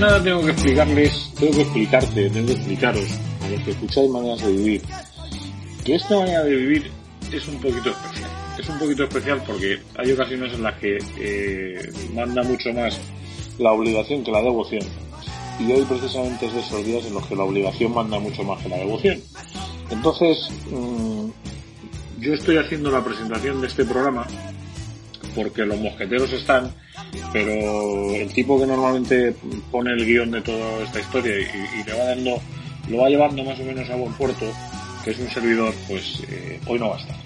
Nada 0.00 0.22
tengo 0.22 0.42
que 0.42 0.52
explicarles, 0.52 1.30
tengo 1.38 1.52
que 1.52 1.60
explicarte, 1.60 2.30
tengo 2.30 2.46
que 2.46 2.52
explicaros 2.54 3.04
a 3.44 3.48
los 3.50 3.60
que 3.62 3.70
escucháis 3.72 4.10
maneras 4.10 4.40
de 4.40 4.52
vivir, 4.52 4.82
que 5.84 5.94
esta 5.94 6.18
manera 6.18 6.42
de 6.42 6.56
vivir 6.56 6.90
es 7.30 7.46
un 7.46 7.60
poquito 7.60 7.90
especial. 7.90 8.30
Es 8.58 8.68
un 8.70 8.78
poquito 8.78 9.04
especial 9.04 9.42
porque 9.46 9.78
hay 9.98 10.12
ocasiones 10.12 10.54
en 10.54 10.62
las 10.62 10.78
que 10.78 10.96
eh, 11.18 11.92
manda 12.14 12.42
mucho 12.42 12.72
más 12.72 12.98
la 13.58 13.72
obligación 13.72 14.24
que 14.24 14.30
la 14.30 14.40
devoción. 14.40 14.82
Y 15.58 15.70
hoy 15.70 15.84
precisamente 15.84 16.46
es 16.46 16.54
de 16.54 16.60
esos 16.60 16.82
días 16.82 17.04
en 17.04 17.12
los 17.12 17.26
que 17.26 17.36
la 17.36 17.44
obligación 17.44 17.92
manda 17.92 18.18
mucho 18.18 18.42
más 18.42 18.62
que 18.62 18.70
la 18.70 18.78
devoción. 18.78 19.20
Entonces, 19.90 20.48
mmm, 20.70 21.28
yo 22.20 22.32
estoy 22.32 22.56
haciendo 22.56 22.90
la 22.90 23.04
presentación 23.04 23.60
de 23.60 23.66
este 23.66 23.84
programa 23.84 24.26
porque 25.34 25.64
los 25.64 25.78
mosqueteros 25.78 26.32
están, 26.32 26.72
pero 27.32 28.14
el 28.14 28.32
tipo 28.32 28.58
que 28.58 28.66
normalmente 28.66 29.34
pone 29.70 29.92
el 29.92 30.04
guion 30.04 30.30
de 30.30 30.42
toda 30.42 30.82
esta 30.82 31.00
historia 31.00 31.38
y, 31.38 31.80
y 31.80 31.84
le 31.84 31.92
va 31.92 32.04
dando, 32.04 32.40
lo 32.88 32.98
va 32.98 33.08
llevando 33.08 33.44
más 33.44 33.58
o 33.58 33.64
menos 33.64 33.88
a 33.90 33.96
buen 33.96 34.12
puerto, 34.14 34.46
que 35.04 35.10
es 35.10 35.18
un 35.18 35.28
servidor, 35.30 35.74
pues 35.88 36.22
eh, 36.28 36.60
hoy 36.66 36.78
no 36.78 36.90
va 36.90 36.96
a 36.96 37.00
estar. 37.00 37.16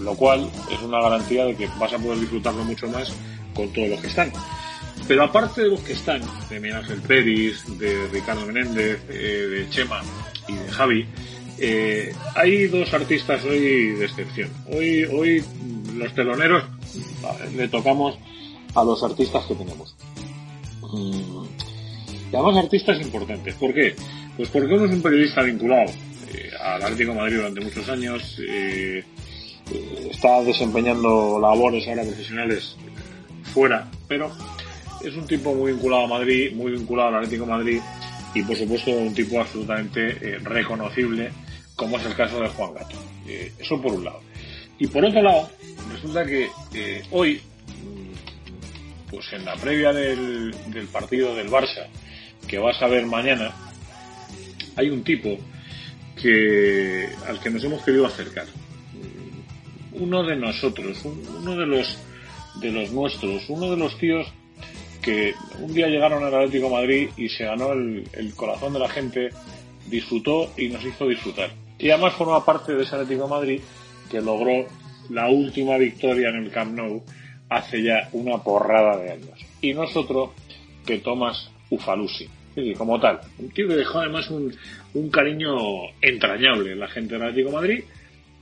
Lo 0.00 0.14
cual 0.14 0.50
es 0.70 0.80
una 0.82 1.00
garantía 1.00 1.44
de 1.44 1.54
que 1.54 1.68
vas 1.78 1.92
a 1.92 1.98
poder 1.98 2.18
disfrutarlo 2.18 2.64
mucho 2.64 2.88
más 2.88 3.12
con 3.54 3.72
todos 3.72 3.88
los 3.88 4.00
que 4.00 4.08
están. 4.08 4.32
Pero 5.06 5.24
aparte 5.24 5.62
de 5.62 5.68
los 5.68 5.80
que 5.80 5.92
están, 5.92 6.22
de 6.48 6.60
Miguel 6.60 6.78
Ángel 6.78 7.00
Peris, 7.02 7.78
de 7.78 8.08
Ricardo 8.08 8.46
Menéndez, 8.46 9.00
eh, 9.08 9.46
de 9.50 9.70
Chema 9.70 10.00
y 10.48 10.54
de 10.54 10.70
Javi, 10.70 11.06
eh, 11.58 12.14
hay 12.34 12.66
dos 12.66 12.92
artistas 12.94 13.44
hoy 13.44 13.92
de 13.92 14.04
excepción. 14.04 14.50
Hoy, 14.68 15.04
hoy 15.04 15.44
los 15.94 16.14
teloneros 16.14 16.64
le 17.54 17.68
tocamos 17.68 18.18
a 18.74 18.84
los 18.84 19.02
artistas 19.02 19.44
que 19.46 19.54
tenemos. 19.54 19.94
Mm. 20.92 21.44
Y 22.32 22.36
además 22.36 22.56
artistas 22.56 23.00
importantes. 23.00 23.54
¿Por 23.54 23.74
qué? 23.74 23.94
Pues 24.36 24.48
porque 24.48 24.74
uno 24.74 24.86
es 24.86 24.92
un 24.92 25.02
periodista 25.02 25.42
vinculado 25.42 25.90
eh, 26.32 26.50
al 26.58 26.82
Atlético 26.82 27.14
Madrid 27.14 27.36
durante 27.36 27.60
muchos 27.60 27.88
años, 27.88 28.38
eh, 28.40 29.04
eh, 29.70 30.08
está 30.10 30.42
desempeñando 30.42 31.38
labores 31.38 31.86
ahora 31.88 32.02
profesionales 32.02 32.76
fuera, 33.52 33.90
pero 34.08 34.30
es 35.04 35.14
un 35.14 35.26
tipo 35.26 35.54
muy 35.54 35.72
vinculado 35.72 36.04
a 36.04 36.08
Madrid, 36.08 36.52
muy 36.54 36.72
vinculado 36.72 37.10
al 37.10 37.16
Atlético 37.16 37.44
Madrid 37.44 37.80
y 38.34 38.42
por 38.42 38.56
supuesto 38.56 38.90
un 38.92 39.12
tipo 39.12 39.38
absolutamente 39.38 40.38
reconocible 40.38 41.30
como 41.76 41.98
es 41.98 42.06
el 42.06 42.14
caso 42.14 42.40
de 42.40 42.48
Juan 42.48 42.74
Gato. 42.74 42.96
eso 43.58 43.82
por 43.82 43.92
un 43.92 44.04
lado. 44.04 44.20
Y 44.78 44.86
por 44.86 45.04
otro 45.04 45.20
lado, 45.20 45.50
resulta 45.90 46.24
que 46.24 46.50
eh, 46.74 47.02
hoy, 47.10 47.40
pues 49.10 49.32
en 49.32 49.44
la 49.44 49.56
previa 49.56 49.92
del, 49.92 50.54
partido 50.92 51.34
del 51.34 51.48
Barça, 51.48 51.86
que 52.46 52.58
vas 52.58 52.80
a 52.82 52.88
ver 52.88 53.06
mañana, 53.06 53.52
hay 54.76 54.90
un 54.90 55.02
tipo 55.04 55.38
que 56.20 57.08
al 57.26 57.40
que 57.40 57.50
nos 57.50 57.64
hemos 57.64 57.82
querido 57.84 58.06
acercar. 58.06 58.46
Uno 59.92 60.24
de 60.24 60.36
nosotros, 60.36 60.98
uno 61.04 61.56
de 61.56 61.66
los 61.66 61.98
de 62.60 62.70
los 62.70 62.90
nuestros, 62.90 63.48
uno 63.48 63.70
de 63.70 63.76
los 63.76 63.96
tíos 63.98 64.26
que 65.02 65.34
un 65.58 65.74
día 65.74 65.88
llegaron 65.88 66.24
al 66.24 66.34
Atlético 66.34 66.70
Madrid 66.70 67.10
y 67.16 67.28
se 67.28 67.44
ganó 67.44 67.72
el, 67.72 68.32
corazón 68.36 68.72
de 68.72 68.78
la 68.78 68.88
gente, 68.88 69.30
disfrutó 69.88 70.52
y 70.56 70.68
nos 70.68 70.84
hizo 70.84 71.08
disfrutar. 71.08 71.50
Y 71.78 71.90
además 71.90 72.14
forma 72.14 72.44
parte 72.44 72.72
de 72.74 72.84
ese 72.84 72.94
Atlético 72.94 73.26
Madrid 73.26 73.60
que 74.10 74.20
logró 74.20 74.66
la 75.10 75.28
última 75.28 75.76
victoria 75.78 76.28
en 76.30 76.36
el 76.36 76.50
Camp 76.50 76.74
Nou 76.74 77.02
hace 77.48 77.82
ya 77.82 78.08
una 78.12 78.38
porrada 78.38 78.98
de 78.98 79.12
años. 79.12 79.38
Y 79.60 79.74
nosotros 79.74 80.30
que 80.86 80.98
Tomás 80.98 81.50
Ufalusi. 81.70 82.28
Como 82.76 83.00
tal, 83.00 83.20
un 83.38 83.48
tío 83.50 83.66
que 83.66 83.76
dejó 83.76 84.00
además 84.00 84.30
un, 84.30 84.52
un 84.94 85.10
cariño 85.10 85.56
entrañable 86.02 86.72
en 86.72 86.80
la 86.80 86.88
gente 86.88 87.14
del 87.14 87.22
Atlético 87.22 87.50
Madrid 87.50 87.82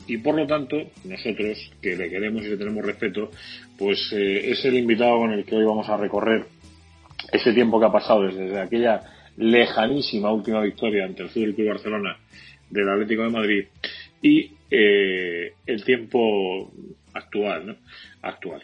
y 0.07 0.19
por 0.19 0.35
lo 0.35 0.47
tanto 0.47 0.77
nosotros 1.05 1.71
que 1.81 1.95
le 1.95 2.11
queremos 2.11 2.43
y 2.43 2.49
le 2.49 2.57
tenemos 2.57 2.85
respeto 2.85 3.31
pues 3.79 4.13
eh, 4.13 4.51
es 4.51 4.65
el 4.65 4.77
invitado 4.77 5.19
con 5.19 5.33
el 5.33 5.45
que 5.45 5.55
hoy 5.55 5.65
vamos 5.65 5.89
a 5.89 5.97
recorrer 5.97 6.45
ese 7.31 7.53
tiempo 7.53 7.79
que 7.79 7.87
ha 7.87 7.93
pasado 7.93 8.23
desde 8.23 8.59
aquella 8.59 9.01
lejanísima 9.37 10.33
última 10.33 10.61
victoria 10.63 11.05
ante 11.05 11.23
el 11.23 11.29
Fútbol 11.29 11.55
Club 11.55 11.69
Barcelona 11.69 12.17
del 12.69 12.89
Atlético 12.89 13.23
de 13.23 13.31
Madrid 13.31 13.65
y 14.23 14.53
eh, 14.71 15.55
el 15.67 15.85
tiempo 15.85 16.71
actual, 17.15 17.67
¿no? 17.67 17.77
Actual. 18.23 18.63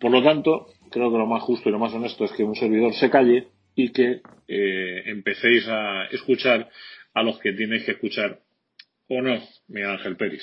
Por 0.00 0.10
lo 0.10 0.22
tanto, 0.22 0.68
creo 0.90 1.10
que 1.10 1.18
lo 1.18 1.26
más 1.26 1.42
justo 1.42 1.68
y 1.68 1.72
lo 1.72 1.78
más 1.78 1.92
honesto 1.92 2.24
es 2.24 2.32
que 2.32 2.44
un 2.44 2.54
servidor 2.54 2.94
se 2.94 3.10
calle 3.10 3.48
y 3.74 3.92
que 3.92 4.22
eh, 4.46 5.02
empecéis 5.06 5.66
a 5.68 6.06
escuchar 6.06 6.70
a 7.14 7.22
los 7.22 7.38
que 7.38 7.52
tenéis 7.52 7.84
que 7.84 7.92
escuchar, 7.92 8.40
¿o 9.08 9.20
no, 9.20 9.38
Miguel 9.68 9.90
Ángel 9.90 10.16
Pérez? 10.16 10.42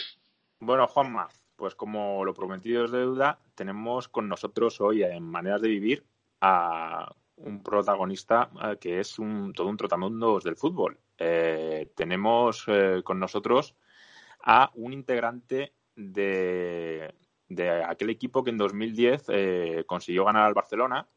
Bueno, 0.59 0.87
Juanma, 0.87 1.27
pues 1.55 1.75
como 1.75 2.23
lo 2.25 2.33
prometido 2.33 2.85
es 2.85 2.91
deuda, 2.91 3.39
tenemos 3.55 4.07
con 4.09 4.27
nosotros 4.27 4.81
hoy 4.81 5.03
en 5.03 5.23
Maneras 5.23 5.61
de 5.61 5.69
Vivir 5.69 6.03
a 6.41 7.13
un 7.37 7.63
protagonista 7.63 8.49
eh, 8.63 8.77
que 8.79 8.99
es 8.99 9.19
un, 9.19 9.53
todo 9.53 9.67
un 9.67 9.77
trotamundos 9.77 10.43
del 10.43 10.55
fútbol. 10.55 10.97
Eh, 11.17 11.91
tenemos 11.95 12.65
con 13.03 13.19
nosotros 13.19 13.75
a 14.45 14.71
un 14.75 14.93
integrante 14.93 15.73
de, 15.95 17.13
de 17.49 17.83
aquel 17.83 18.11
equipo 18.11 18.43
que 18.43 18.51
en 18.51 18.57
2010 18.57 19.23
eh, 19.29 19.83
consiguió 19.85 20.23
ganar 20.25 20.43
al 20.43 20.53
Barcelona 20.53 21.07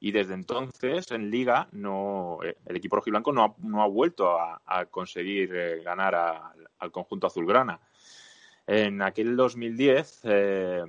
y 0.00 0.10
desde 0.10 0.34
entonces 0.34 1.10
en 1.12 1.30
Liga 1.30 1.68
no 1.70 2.38
el 2.42 2.76
equipo 2.76 2.96
rojiblanco 2.96 3.32
no 3.32 3.44
ha, 3.44 3.54
no 3.58 3.82
ha 3.82 3.86
vuelto 3.86 4.38
a, 4.38 4.60
a 4.66 4.86
conseguir 4.86 5.54
eh, 5.54 5.82
ganar 5.84 6.14
al 6.78 6.90
conjunto 6.90 7.28
azulgrana. 7.28 7.80
En 8.66 9.00
aquel 9.00 9.36
2010 9.36 10.20
eh, 10.24 10.84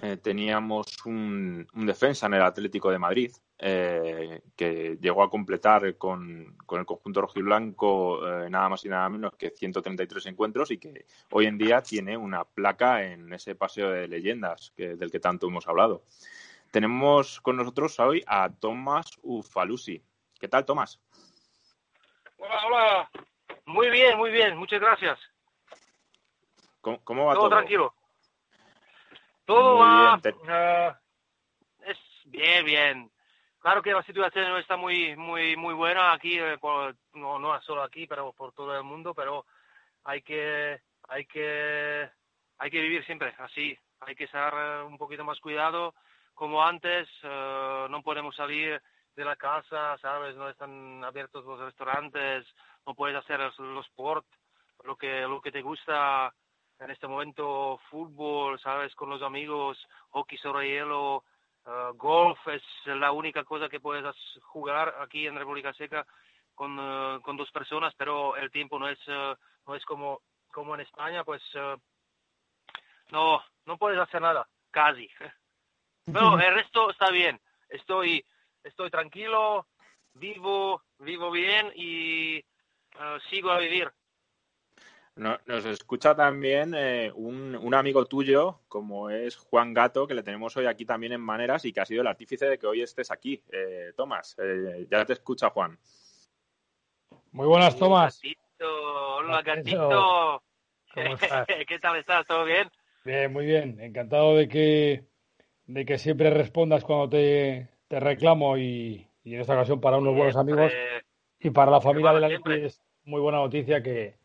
eh, 0.00 0.16
teníamos 0.16 1.04
un, 1.06 1.66
un, 1.74 1.86
defensa 1.86 2.26
en 2.26 2.34
el 2.34 2.42
Atlético 2.42 2.90
de 2.90 3.00
Madrid 3.00 3.32
eh, 3.58 4.42
que 4.54 4.96
llegó 5.00 5.24
a 5.24 5.30
completar 5.30 5.96
con, 5.96 6.56
con 6.66 6.78
el 6.78 6.86
conjunto 6.86 7.22
rojiblanco 7.22 8.24
eh, 8.24 8.48
nada 8.48 8.68
más 8.68 8.84
y 8.84 8.88
nada 8.88 9.08
menos 9.08 9.34
que 9.34 9.50
133 9.50 10.26
encuentros 10.26 10.70
y 10.70 10.78
que 10.78 11.06
hoy 11.32 11.46
en 11.46 11.58
día 11.58 11.82
tiene 11.82 12.16
una 12.16 12.44
placa 12.44 13.02
en 13.02 13.32
ese 13.32 13.56
paseo 13.56 13.90
de 13.90 14.06
leyendas 14.06 14.72
que, 14.76 14.94
del 14.94 15.10
que 15.10 15.18
tanto 15.18 15.48
hemos 15.48 15.66
hablado. 15.66 16.04
Tenemos 16.70 17.40
con 17.40 17.56
nosotros 17.56 17.98
hoy 17.98 18.22
a 18.28 18.50
Tomás 18.50 19.18
Ufalusi. 19.22 20.00
¿Qué 20.38 20.46
tal, 20.46 20.64
Tomás? 20.64 21.00
Hola, 22.36 22.66
hola. 22.66 23.10
Muy 23.66 23.90
bien, 23.90 24.16
muy 24.16 24.30
bien. 24.30 24.56
Muchas 24.56 24.80
gracias. 24.80 25.18
¿Cómo, 26.80 27.02
cómo 27.02 27.26
va 27.26 27.34
todo? 27.34 27.48
todo? 27.48 27.56
tranquilo. 27.56 27.97
Todo 29.48 29.78
Muy 29.78 29.86
va. 29.86 30.20
bien. 30.22 30.36
Uh, 30.42 31.90
es 31.90 31.98
bien, 32.26 32.64
bien. 32.66 33.10
Claro 33.60 33.80
que 33.80 33.94
la 33.94 34.02
situación 34.02 34.46
no 34.50 34.58
está 34.58 34.76
muy, 34.76 35.16
muy, 35.16 35.56
muy 35.56 35.72
buena 35.72 36.12
aquí, 36.12 36.38
eh, 36.38 36.58
por, 36.58 36.94
no, 37.14 37.38
no 37.38 37.58
solo 37.62 37.82
aquí, 37.82 38.06
pero 38.06 38.30
por 38.34 38.52
todo 38.52 38.76
el 38.76 38.84
mundo. 38.84 39.14
Pero 39.14 39.46
hay 40.04 40.20
que, 40.20 40.82
hay 41.08 41.24
que, 41.24 42.10
hay 42.58 42.70
que 42.70 42.80
vivir 42.82 43.06
siempre 43.06 43.34
así. 43.38 43.74
Hay 44.00 44.14
que 44.14 44.24
estar 44.24 44.52
uh, 44.52 44.86
un 44.86 44.98
poquito 44.98 45.24
más 45.24 45.40
cuidado, 45.40 45.94
como 46.34 46.62
antes. 46.62 47.08
Uh, 47.24 47.88
no 47.88 48.02
podemos 48.02 48.36
salir 48.36 48.82
de 49.16 49.24
la 49.24 49.36
casa, 49.36 49.96
sabes. 50.02 50.36
No 50.36 50.50
están 50.50 51.02
abiertos 51.02 51.42
los 51.46 51.58
restaurantes. 51.58 52.46
No 52.86 52.94
puedes 52.94 53.16
hacer 53.16 53.40
los, 53.40 53.58
los 53.60 53.86
sport, 53.86 54.26
lo 54.84 54.94
que, 54.96 55.22
lo 55.22 55.40
que 55.40 55.52
te 55.52 55.62
gusta 55.62 56.34
en 56.80 56.90
este 56.90 57.08
momento 57.08 57.80
fútbol, 57.90 58.58
sabes, 58.60 58.94
con 58.94 59.10
los 59.10 59.22
amigos, 59.22 59.78
hockey 60.10 60.38
sobre 60.38 60.68
hielo, 60.68 61.24
uh, 61.66 61.94
golf 61.94 62.38
es 62.48 62.62
la 62.86 63.12
única 63.12 63.44
cosa 63.44 63.68
que 63.68 63.80
puedes 63.80 64.04
jugar 64.42 64.94
aquí 65.00 65.26
en 65.26 65.36
República 65.36 65.72
Checa 65.72 66.06
con, 66.54 66.78
uh, 66.78 67.20
con 67.20 67.36
dos 67.36 67.50
personas, 67.50 67.94
pero 67.96 68.36
el 68.36 68.50
tiempo 68.50 68.78
no 68.78 68.88
es 68.88 68.98
uh, 69.08 69.34
no 69.66 69.74
es 69.74 69.84
como 69.84 70.22
como 70.52 70.74
en 70.74 70.80
España, 70.80 71.24
pues 71.24 71.42
no 73.10 73.42
no 73.66 73.76
puedes 73.76 73.98
hacer 73.98 74.22
nada, 74.22 74.48
casi. 74.70 75.08
Pero 76.06 76.40
el 76.40 76.54
resto 76.54 76.90
está 76.90 77.10
bien. 77.10 77.38
Estoy 77.68 78.24
estoy 78.64 78.90
tranquilo, 78.90 79.66
vivo 80.14 80.82
vivo 80.98 81.30
bien 81.30 81.70
y 81.76 82.42
sigo 83.28 83.50
a 83.50 83.58
vivir. 83.58 83.92
Nos 85.18 85.64
escucha 85.64 86.14
también 86.14 86.74
eh, 86.76 87.10
un, 87.12 87.56
un, 87.56 87.74
amigo 87.74 88.06
tuyo, 88.06 88.60
como 88.68 89.10
es 89.10 89.36
Juan 89.36 89.74
Gato, 89.74 90.06
que 90.06 90.14
le 90.14 90.22
tenemos 90.22 90.56
hoy 90.56 90.66
aquí 90.66 90.84
también 90.84 91.12
en 91.12 91.20
Maneras 91.20 91.64
y 91.64 91.72
que 91.72 91.80
ha 91.80 91.84
sido 91.84 92.02
el 92.02 92.06
artífice 92.06 92.46
de 92.46 92.56
que 92.56 92.68
hoy 92.68 92.82
estés 92.82 93.10
aquí. 93.10 93.42
Eh, 93.50 93.92
Tomás, 93.96 94.36
eh, 94.40 94.86
ya 94.88 95.04
te 95.04 95.14
escucha 95.14 95.50
Juan. 95.50 95.76
Muy 97.32 97.48
buenas, 97.48 97.76
Tomás. 97.76 98.20
Gatito, 98.22 99.16
hola, 99.16 99.42
gatito. 99.42 100.42
¿Cómo 100.94 101.14
estás? 101.20 101.46
¿Qué 101.66 101.78
tal 101.80 101.96
estás? 101.96 102.24
¿Todo 102.24 102.44
bien? 102.44 102.70
Bien, 103.04 103.32
muy 103.32 103.44
bien. 103.44 103.80
Encantado 103.80 104.36
de 104.36 104.46
que, 104.46 105.04
de 105.66 105.84
que 105.84 105.98
siempre 105.98 106.30
respondas 106.30 106.84
cuando 106.84 107.08
te, 107.08 107.68
te 107.88 107.98
reclamo 107.98 108.56
y, 108.56 109.08
y 109.24 109.34
en 109.34 109.40
esta 109.40 109.54
ocasión 109.54 109.80
para 109.80 109.98
unos 109.98 110.14
buenos 110.14 110.36
amigos 110.36 110.72
y 111.40 111.50
para 111.50 111.72
la 111.72 111.80
familia 111.80 112.12
de 112.12 112.20
la 112.20 112.56
es 112.56 112.80
muy 113.04 113.20
buena 113.20 113.38
noticia 113.38 113.82
que, 113.82 114.17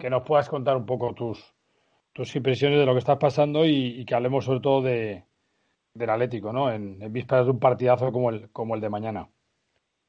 que 0.00 0.10
nos 0.10 0.24
puedas 0.24 0.48
contar 0.48 0.76
un 0.76 0.86
poco 0.86 1.14
tus, 1.14 1.54
tus 2.12 2.34
impresiones 2.34 2.80
de 2.80 2.86
lo 2.86 2.92
que 2.94 2.98
estás 2.98 3.18
pasando 3.18 3.64
y, 3.64 4.04
que 4.04 4.14
hablemos 4.16 4.44
sobre 4.44 4.60
todo 4.60 4.82
de, 4.82 5.24
del 5.94 6.10
Atlético, 6.10 6.52
¿no? 6.52 6.72
En, 6.72 7.00
en, 7.00 7.12
vísperas 7.12 7.44
de 7.44 7.52
un 7.52 7.60
partidazo 7.60 8.10
como 8.10 8.30
el, 8.30 8.50
como 8.50 8.74
el 8.74 8.80
de 8.80 8.88
mañana. 8.88 9.28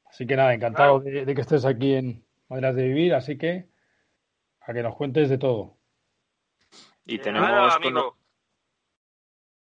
Así 0.06 0.26
que 0.26 0.36
nada, 0.36 0.52
encantado 0.52 1.00
de, 1.00 1.34
que 1.34 1.40
estés 1.40 1.64
aquí 1.64 1.94
en 1.94 2.24
Maneras 2.48 2.74
de 2.74 2.88
Vivir, 2.88 3.14
así 3.14 3.38
que 3.38 3.68
a 4.60 4.72
que 4.72 4.82
nos 4.82 4.96
cuentes 4.96 5.30
de 5.30 5.38
todo. 5.38 5.76
Y 7.04 7.18
tenemos 7.18 7.78
con 7.78 7.94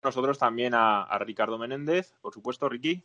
nosotros 0.04 0.38
también 0.38 0.74
a, 0.76 1.18
Ricardo 1.20 1.58
Menéndez, 1.58 2.14
por 2.22 2.34
supuesto, 2.34 2.70
Ricky. 2.70 3.04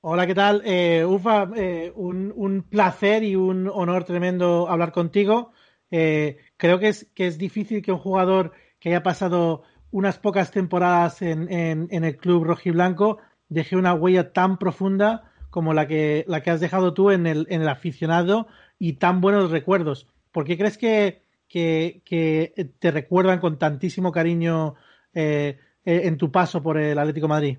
Hola, 0.00 0.26
¿qué 0.26 0.34
tal? 0.34 0.62
Eh, 0.64 1.04
Ufa, 1.04 1.48
eh, 1.56 1.92
un, 1.96 2.32
un, 2.36 2.62
placer 2.62 3.24
y 3.24 3.34
un 3.34 3.68
honor 3.68 4.04
tremendo 4.04 4.68
hablar 4.68 4.92
contigo. 4.92 5.52
Eh, 5.90 6.38
creo 6.56 6.78
que 6.78 6.88
es, 6.88 7.10
que 7.14 7.26
es 7.26 7.38
difícil 7.38 7.82
que 7.82 7.92
un 7.92 7.98
jugador 7.98 8.52
que 8.78 8.90
haya 8.90 9.02
pasado 9.02 9.62
unas 9.90 10.18
pocas 10.18 10.50
temporadas 10.50 11.22
en, 11.22 11.50
en, 11.50 12.04
el 12.04 12.16
club 12.18 12.44
rojiblanco 12.44 13.18
deje 13.48 13.76
una 13.76 13.94
huella 13.94 14.32
tan 14.32 14.58
profunda 14.58 15.32
como 15.50 15.72
la 15.72 15.86
que, 15.86 16.24
la 16.28 16.42
que 16.42 16.50
has 16.50 16.60
dejado 16.60 16.92
tú 16.92 17.10
en 17.10 17.26
el, 17.26 17.46
en 17.48 17.62
el 17.62 17.68
aficionado 17.68 18.46
y 18.78 18.94
tan 18.94 19.20
buenos 19.20 19.50
recuerdos. 19.50 20.06
¿Por 20.30 20.44
qué 20.44 20.58
crees 20.58 20.76
que, 20.76 21.22
que, 21.48 22.70
te 22.78 22.90
recuerdan 22.90 23.40
con 23.40 23.58
tantísimo 23.58 24.12
cariño 24.12 24.74
eh, 25.14 25.58
eh, 25.84 26.02
en 26.04 26.18
tu 26.18 26.30
paso 26.30 26.62
por 26.62 26.78
el 26.78 26.98
Atlético 26.98 27.28
Madrid? 27.28 27.58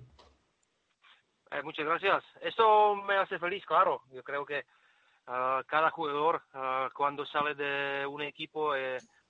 Eh, 1.52 1.64
muchas 1.64 1.86
gracias. 1.86 2.24
Eso 2.42 2.96
me 2.96 3.18
hace 3.18 3.40
feliz, 3.40 3.66
claro. 3.66 4.04
Yo 4.14 4.24
creo 4.24 4.46
que 4.46 4.66
ah, 5.30 5.64
cada 5.66 5.90
jugador 5.92 6.42
ah, 6.54 6.90
cuando 6.94 7.26
sale 7.26 7.56
de 7.56 8.06
un 8.06 8.22
equipo, 8.22 8.74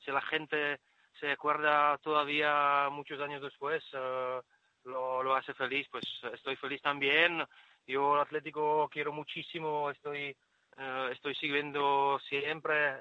si 0.04 0.12
la 0.12 0.22
gente 0.22 0.80
se 1.20 1.32
acuerda 1.32 1.98
todavía 2.00 2.90
muchos 2.92 3.20
años 3.22 3.42
después, 3.42 3.84
ah, 3.94 4.42
lo, 4.86 5.22
lo 5.22 5.36
hace 5.36 5.54
feliz, 5.54 5.88
pues 5.92 6.06
estoy 6.34 6.56
feliz 6.56 6.82
también. 6.82 7.46
Yo 7.86 8.16
el 8.16 8.22
Atlético 8.22 8.90
quiero 8.92 9.12
muchísimo, 9.12 9.92
estoy 9.92 10.36
eh, 10.80 11.10
estoy 11.12 11.36
siguiendo 11.36 12.20
siempre 12.30 12.96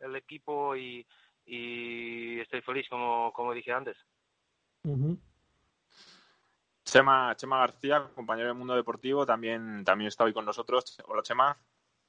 el, 0.00 0.16
equipo 0.16 0.76
y, 0.76 1.04
estoy 2.40 2.60
feliz, 2.62 2.88
como, 2.88 3.32
como 3.32 3.52
dije 3.52 3.72
antes. 3.72 3.96
Chema, 6.84 7.34
Chema 7.34 7.58
García, 7.58 8.08
compañero 8.14 8.48
del 8.48 8.56
Mundo 8.56 8.76
Deportivo, 8.76 9.26
también, 9.26 9.84
también 9.84 10.08
está 10.08 10.24
hoy 10.24 10.32
con 10.32 10.44
nosotros. 10.44 10.96
Hola, 11.06 11.22
Chema. 11.22 11.56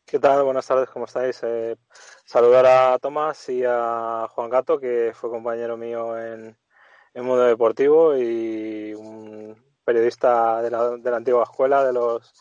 ¿Qué 0.08 0.20
tal? 0.20 0.44
Buenas 0.44 0.68
tardes, 0.68 0.88
¿cómo 0.90 1.06
estáis? 1.06 1.42
Eh, 1.42 1.78
saludar 2.26 2.68
a 2.68 3.00
Tomás 3.00 3.50
y 3.50 3.64
a 3.66 4.28
Juan 4.30 4.52
Gato, 4.52 4.80
que 4.80 5.14
fue 5.16 5.32
compañero 5.32 5.78
mío 5.78 6.16
en, 6.20 6.56
en 7.16 7.26
Mundo 7.26 7.42
Deportivo 7.44 8.16
y 8.16 8.94
un 8.94 9.60
periodista 9.84 10.62
de 10.62 10.70
la, 10.70 10.92
de 10.92 11.10
la 11.10 11.18
antigua 11.18 11.42
escuela, 11.42 11.84
de 11.84 11.92
los 11.92 12.34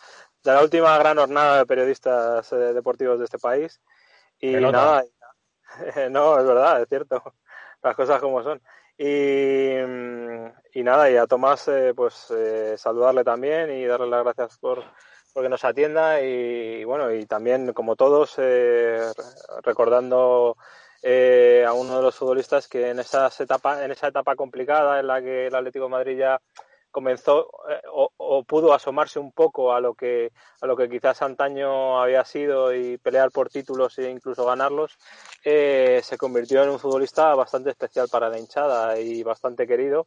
de 0.43 0.53
la 0.53 0.63
última 0.63 0.99
gran 0.99 1.17
jornada 1.17 1.57
de 1.57 1.67
periodistas 1.67 2.53
eh, 2.53 2.75
deportivos 2.75 3.19
de 3.19 3.25
este 3.25 3.39
país. 3.39 3.81
Y 4.39 4.53
nada, 4.57 5.03
no, 6.11 6.39
es 6.39 6.47
verdad, 6.47 6.83
es 6.83 6.89
cierto, 6.91 7.35
las 7.83 7.97
cosas 7.97 8.21
como 8.21 8.43
son. 8.43 8.61
Y, 8.99 9.79
y 10.75 10.83
nada, 10.83 11.11
y 11.11 11.17
a 11.17 11.27
Tomás, 11.27 11.67
eh, 11.69 11.95
pues 11.97 12.31
eh, 12.31 12.75
saludarle 12.77 13.25
también 13.25 13.71
y 13.71 13.87
darle 13.87 14.09
las 14.09 14.23
gracias 14.23 14.59
por, 14.59 14.85
que 15.43 15.49
nos 15.49 15.65
atienda 15.65 16.21
y 16.21 16.85
bueno, 16.85 17.13
y 17.13 17.27
también 17.27 17.73
como 17.73 17.97
todos, 17.97 18.37
recordando 19.63 20.57
a 21.05 21.73
uno 21.73 21.97
de 21.97 22.03
los 22.03 22.15
futbolistas 22.15 22.69
que 22.69 22.91
en, 22.91 22.99
esas 22.99 23.39
etapa, 23.41 23.85
en 23.85 23.91
esa 23.93 24.09
etapa 24.09 24.37
complicada 24.37 25.01
en 25.01 25.07
la 25.07 25.21
que 25.21 25.49
el 25.49 25.55
Atlético 25.55 25.89
Madrid 25.89 26.19
ya 26.19 26.41
comenzó 26.95 27.51
eh, 27.69 27.83
o, 27.91 28.45
pudo 28.45 28.73
asomarse 28.73 29.19
un 29.19 29.33
poco 29.33 29.75
a 29.75 29.81
lo 29.81 29.95
que 29.95 30.31
a 30.61 30.67
lo 30.67 30.77
que 30.77 30.89
quizás 30.89 31.23
antaño 31.23 32.01
había 32.01 32.25
sido 32.25 32.73
y 32.73 32.99
pelear 32.99 33.33
por 33.33 33.51
títulos 33.51 33.99
e 33.99 34.09
incluso 34.09 34.47
ganarlos 34.47 34.97
eh, 35.45 36.01
se 36.05 36.17
convirtió 36.17 36.63
en 36.63 36.71
un 36.71 36.79
futbolista 36.79 37.35
bastante 37.35 37.71
especial 37.71 38.07
para 38.09 38.29
la 38.29 38.39
hinchada 38.39 38.99
y 39.01 39.25
bastante 39.25 39.67
querido 39.67 40.07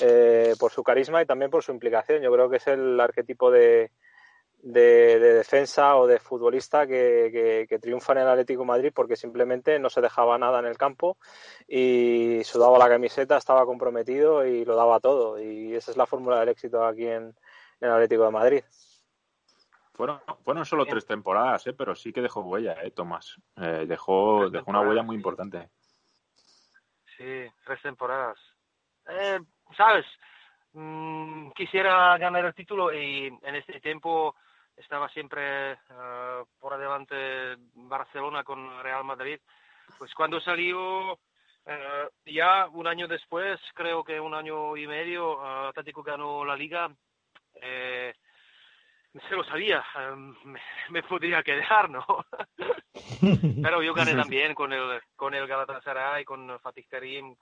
eh, 0.00 0.54
por 0.60 0.70
su 0.70 0.84
carisma 0.84 1.20
y 1.20 1.26
también 1.26 1.50
por 1.50 1.64
su 1.64 1.72
implicación. 1.72 2.22
Yo 2.22 2.32
creo 2.32 2.48
que 2.48 2.58
es 2.58 2.66
el 2.68 3.00
arquetipo 3.00 3.50
de, 3.50 3.90
de, 4.62 5.18
defensa 5.18 5.96
o 5.96 6.06
de 6.06 6.18
futbolista 6.18 6.86
que, 6.86 7.78
triunfa 7.80 8.12
en 8.12 8.18
el 8.18 8.28
Atlético 8.28 8.64
Madrid 8.64 8.92
porque 8.94 9.16
simplemente 9.16 9.78
no 9.78 9.90
se 9.90 10.00
dejaba 10.00 10.38
nada 10.38 10.58
en 10.58 10.66
el 10.66 10.76
campo 10.76 11.16
y 11.66 12.42
sudaba 12.44 12.78
la 12.78 12.88
camiseta, 12.88 13.36
estaba 13.36 13.64
comprometido 13.66 14.44
y 14.46 14.64
lo 14.64 14.76
daba 14.76 15.00
todo. 15.00 15.40
Y 15.40 15.74
esa 15.74 15.90
es 15.90 15.96
la 15.96 16.06
fórmula 16.06 16.40
del 16.40 16.50
éxito 16.50 16.84
aquí 16.84 17.06
en, 17.06 17.34
el 17.80 17.90
Atlético 17.90 18.24
de 18.24 18.30
Madrid. 18.30 18.64
Fueron, 19.92 20.20
fueron 20.44 20.64
solo 20.64 20.86
tres 20.86 21.06
temporadas, 21.06 21.66
¿eh? 21.66 21.72
pero 21.72 21.94
sí 21.94 22.12
que 22.12 22.22
dejó 22.22 22.40
huella, 22.42 22.76
¿eh, 22.82 22.92
Tomás? 22.92 23.36
Eh, 23.56 23.84
dejó, 23.86 24.48
dejó 24.48 24.70
una 24.70 24.80
huella 24.80 25.02
muy 25.02 25.16
importante. 25.16 25.70
Sí, 27.16 27.46
tres 27.64 27.82
temporadas. 27.82 28.38
Eh, 29.08 29.40
¿Sabes? 29.76 30.06
Mm, 30.72 31.50
quisiera 31.50 32.16
ganar 32.18 32.44
el 32.44 32.54
título 32.54 32.92
y 32.92 33.26
en 33.26 33.54
este 33.56 33.80
tiempo 33.80 34.36
estaba 34.78 35.08
siempre 35.10 35.72
uh, 35.72 36.44
por 36.58 36.74
adelante 36.74 37.56
Barcelona 37.74 38.44
con 38.44 38.82
Real 38.82 39.04
Madrid. 39.04 39.38
Pues 39.98 40.14
cuando 40.14 40.40
salió, 40.40 41.12
uh, 41.12 41.18
ya 42.24 42.68
un 42.68 42.86
año 42.86 43.08
después, 43.08 43.60
creo 43.74 44.04
que 44.04 44.20
un 44.20 44.34
año 44.34 44.76
y 44.76 44.86
medio, 44.86 45.38
uh, 45.38 45.68
Atlético 45.68 46.02
ganó 46.02 46.44
la 46.44 46.56
liga. 46.56 46.90
Eh, 47.60 48.14
se 49.28 49.34
lo 49.34 49.42
sabía, 49.44 49.84
um, 50.12 50.34
me, 50.44 50.60
me, 50.90 51.02
podría 51.02 51.42
quedar, 51.42 51.90
¿no? 51.90 52.04
Pero 53.62 53.82
yo 53.82 53.94
gané 53.94 54.14
también 54.14 54.54
con 54.54 54.72
el, 54.72 55.00
con 55.16 55.34
el 55.34 55.46
Galatasaray, 55.46 56.24
con 56.24 56.60
Fatih 56.60 56.84
Karim. 56.84 57.34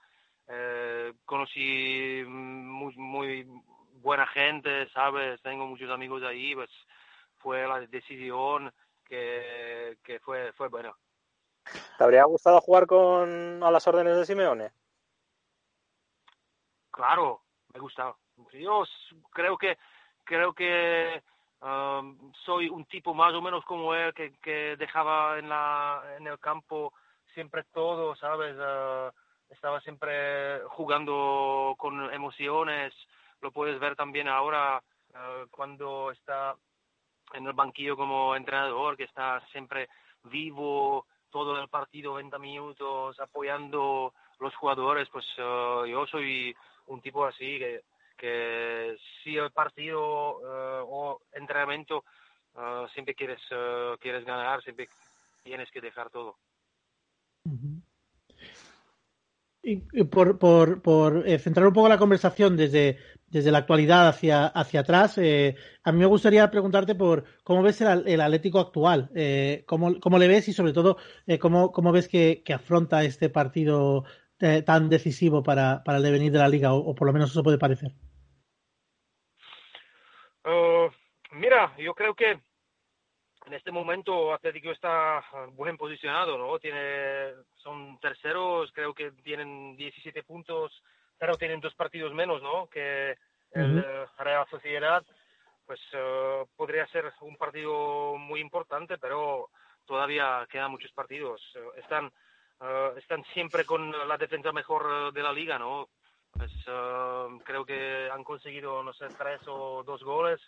Eh, 0.47 1.13
conocí 1.25 2.23
muy, 2.25 2.95
muy 2.95 3.47
buena 4.01 4.25
gente, 4.27 4.87
¿sabes? 4.89 5.41
Tengo 5.41 5.67
muchos 5.67 5.89
amigos 5.91 6.23
ahí, 6.23 6.55
pues 6.55 6.69
fue 7.37 7.67
la 7.67 7.79
decisión 7.79 8.73
que, 9.05 9.97
que 10.03 10.19
fue, 10.19 10.51
fue 10.53 10.67
buena. 10.67 10.93
¿Te 11.97 12.03
habría 12.03 12.23
gustado 12.25 12.61
jugar 12.61 12.87
con 12.87 13.63
a 13.63 13.71
las 13.71 13.87
órdenes 13.87 14.15
de 14.17 14.25
Simeone? 14.25 14.71
Claro, 16.91 17.41
me 17.73 17.79
gusta. 17.79 18.15
Yo 18.53 18.83
creo 19.31 19.57
que 19.57 19.77
creo 20.23 20.53
que 20.53 21.21
um, 21.61 22.31
soy 22.45 22.69
un 22.69 22.85
tipo 22.85 23.13
más 23.13 23.33
o 23.33 23.41
menos 23.41 23.63
como 23.65 23.93
él 23.93 24.13
que, 24.13 24.33
que 24.39 24.75
dejaba 24.77 25.39
en 25.39 25.49
la 25.49 26.03
en 26.17 26.27
el 26.27 26.39
campo 26.39 26.93
siempre 27.33 27.63
todo, 27.73 28.15
¿sabes? 28.15 28.55
Uh, 28.55 29.11
estaba 29.49 29.79
siempre 29.81 30.61
jugando 30.69 31.75
con 31.77 32.13
emociones. 32.13 32.93
Lo 33.41 33.51
puedes 33.51 33.79
ver 33.79 33.95
también 33.95 34.27
ahora 34.27 34.81
uh, 35.11 35.47
cuando 35.51 36.11
está 36.11 36.55
en 37.33 37.47
el 37.47 37.53
banquillo 37.53 37.95
como 37.95 38.35
entrenador, 38.35 38.97
que 38.97 39.03
está 39.03 39.41
siempre 39.51 39.89
vivo 40.23 41.05
todo 41.29 41.61
el 41.61 41.67
partido, 41.67 42.13
90 42.13 42.39
minutos, 42.39 43.19
apoyando 43.19 44.13
los 44.39 44.55
jugadores, 44.55 45.07
pues 45.11 45.25
eh, 45.37 45.83
yo 45.89 46.05
soy 46.07 46.55
un 46.87 47.01
tipo 47.01 47.25
así, 47.25 47.59
que, 47.59 47.81
que 48.17 48.97
si 49.23 49.37
el 49.37 49.51
partido 49.51 50.39
uh, 50.39 50.85
o 50.87 51.21
entrenamiento 51.33 52.03
uh, 52.55 52.87
siempre 52.93 53.13
quieres, 53.13 53.41
quieres 53.99 54.25
ganar, 54.25 54.61
siempre 54.63 54.87
tienes 55.43 55.69
que 55.71 55.81
dejar 55.81 56.09
todo. 56.09 56.37
Por, 60.11 60.39
por, 60.39 60.81
por 60.81 61.23
centrar 61.39 61.67
un 61.67 61.73
poco 61.73 61.89
la 61.89 61.97
conversación 61.97 62.55
desde, 62.55 62.97
desde 63.29 63.51
la 63.51 63.59
actualidad 63.59 64.07
hacia, 64.07 64.47
hacia 64.47 64.81
atrás, 64.81 65.17
eh, 65.17 65.55
a 65.83 65.91
mí 65.91 65.99
me 65.99 66.05
gustaría 66.05 66.49
preguntarte 66.49 66.95
por 66.95 67.25
cómo 67.43 67.61
ves 67.61 67.81
el, 67.81 68.07
el 68.07 68.21
Atlético 68.21 68.59
actual, 68.59 69.09
eh, 69.15 69.63
cómo, 69.65 69.99
cómo, 69.99 70.17
le 70.17 70.27
ves 70.27 70.47
y 70.47 70.53
sobre 70.53 70.73
todo 70.73 70.97
eh, 71.25 71.37
cómo, 71.37 71.71
cómo, 71.71 71.91
ves 71.91 72.07
que, 72.07 72.41
que, 72.45 72.53
afronta 72.53 73.03
este 73.03 73.29
partido 73.29 74.05
eh, 74.39 74.61
tan 74.61 74.89
decisivo 74.89 75.43
para, 75.43 75.83
para, 75.83 75.97
el 75.97 76.03
devenir 76.03 76.31
de 76.31 76.39
la 76.39 76.47
liga, 76.47 76.73
o, 76.73 76.77
o, 76.77 76.95
por 76.95 77.07
lo 77.07 77.13
menos 77.13 77.31
eso 77.31 77.43
puede 77.43 77.57
parecer. 77.57 77.91
Uh, 80.45 80.89
mira, 81.33 81.75
yo 81.77 81.93
creo 81.93 82.15
que 82.15 82.39
en 83.47 83.53
este 83.53 83.71
momento 83.71 84.33
Atlético 84.33 84.71
está 84.71 85.23
buen 85.53 85.77
posicionado, 85.77 86.37
¿no? 86.37 86.59
Tiene, 86.59 87.31
son 87.55 87.99
terceros, 87.99 88.71
creo 88.73 88.93
que 88.93 89.11
tienen 89.23 89.75
17 89.75 90.23
puntos 90.23 90.71
pero 91.17 91.37
tienen 91.37 91.59
dos 91.59 91.73
partidos 91.73 92.13
menos, 92.13 92.41
¿no? 92.41 92.67
Que 92.67 93.17
el 93.51 93.83
Real 94.17 94.45
Sociedad. 94.49 95.03
pues 95.65 95.81
podría 96.55 96.87
ser 96.87 97.11
un 97.21 97.35
partido 97.35 98.15
muy 98.17 98.39
importante, 98.39 98.97
pero 98.97 99.49
todavía 99.85 100.47
quedan 100.49 100.71
muchos 100.71 100.91
partidos. 100.91 101.41
están, 101.75 102.11
están 102.97 103.23
siempre 103.33 103.65
con 103.65 103.91
la 104.07 104.17
defensa 104.17 104.51
mejor 104.51 105.11
de 105.11 105.23
la 105.23 105.33
liga, 105.33 105.57
¿no? 105.57 105.89
Pues, 106.31 106.51
creo 107.43 107.65
que 107.65 108.09
han 108.11 108.23
conseguido, 108.23 108.83
no 108.83 108.93
sé, 108.93 109.07
tres 109.17 109.41
o 109.47 109.83
dos 109.83 110.03
goles 110.03 110.39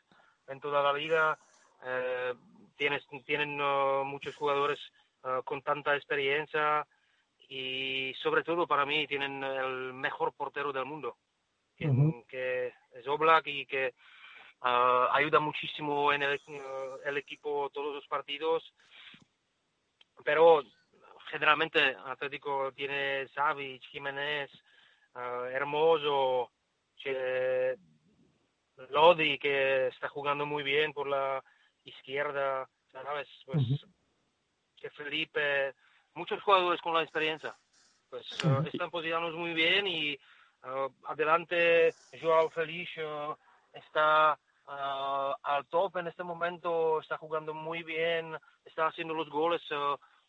en 0.47 0.59
toda 0.59 0.83
la 0.83 0.93
liga. 0.93 1.37
Eh, 1.85 2.33
tienes, 2.75 3.05
tienen 3.25 3.57
muchos 4.05 4.35
jugadores 4.35 4.79
con 5.43 5.61
tanta 5.61 5.95
experiencia 5.95 6.87
y 7.49 8.13
sobre 8.21 8.43
todo 8.43 8.65
para 8.67 8.85
mí 8.85 9.05
tienen 9.07 9.43
el 9.43 9.93
mejor 9.93 10.33
portero 10.33 10.71
del 10.71 10.85
mundo, 10.85 11.17
que, 11.77 12.73
es 12.93 13.07
Oblak 13.07 13.47
y 13.47 13.65
que 13.65 13.93
ayuda 14.61 15.39
muchísimo 15.39 16.13
en 16.13 16.23
el, 16.23 16.39
el, 17.05 17.17
equipo 17.17 17.69
todos 17.73 17.95
los 17.95 18.07
partidos. 18.07 18.63
Pero 20.23 20.63
generalmente 21.29 21.95
Atlético 22.05 22.71
tiene 22.73 23.27
Savic, 23.29 23.83
Jiménez, 23.83 24.51
Hermoso, 25.15 26.51
Lodi 28.89 29.37
que 29.37 29.87
está 29.87 30.07
jugando 30.07 30.45
muy 30.45 30.63
bien 30.63 30.93
por 30.93 31.07
la 31.07 31.43
izquierda, 31.83 32.69
¿sabes? 32.91 33.27
Pues 33.45 33.63
que 34.75 34.89
Felipe, 34.91 35.73
muchos 36.13 36.41
jugadores 36.41 36.81
con 36.81 36.93
la 36.93 37.03
experiencia, 37.03 37.55
pues 38.09 38.25
están 38.71 38.89
posicionados 38.89 39.35
muy 39.35 39.53
bien 39.53 39.87
y 39.87 40.17
adelante 41.07 41.93
Joao 42.21 42.49
Félix 42.49 42.91
está 43.73 44.39
al 44.65 45.65
top 45.67 45.97
en 45.97 46.07
este 46.07 46.23
momento, 46.23 46.99
está 46.99 47.17
jugando 47.17 47.53
muy 47.53 47.83
bien, 47.83 48.37
está 48.65 48.87
haciendo 48.87 49.13
los 49.13 49.29
goles, 49.29 49.61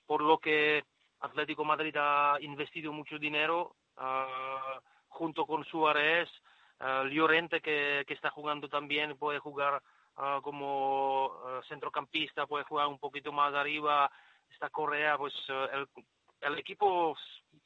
por 0.06 0.22
lo 0.22 0.38
que 0.38 0.82
Atlético 1.20 1.64
Madrid 1.64 1.94
ha 1.98 2.38
investido 2.40 2.92
mucho 2.92 3.18
dinero 3.18 3.76
junto 5.08 5.46
con 5.46 5.64
Suárez, 5.64 6.28
Llorente 7.10 7.60
que, 7.60 8.04
que, 8.06 8.14
está 8.14 8.30
jugando 8.30 8.68
también 8.68 9.18
puede 9.18 9.38
jugar 9.38 9.82
como 10.42 11.32
centrocampista, 11.68 12.46
puede 12.46 12.64
jugar 12.64 12.88
un 12.88 12.98
poquito 12.98 13.32
más 13.32 13.54
arriba, 13.54 14.10
está 14.50 14.68
Correa, 14.70 15.16
pues 15.16 15.34
el, 15.72 15.88
el 16.40 16.58
equipo 16.58 17.16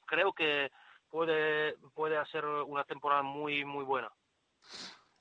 creo 0.07 0.33
que 0.33 0.71
puede, 1.09 1.77
puede 1.95 2.17
hacer 2.17 2.45
una 2.45 2.85
temporada 2.85 3.23
muy, 3.23 3.65
muy 3.65 3.85
buena. 3.85 4.11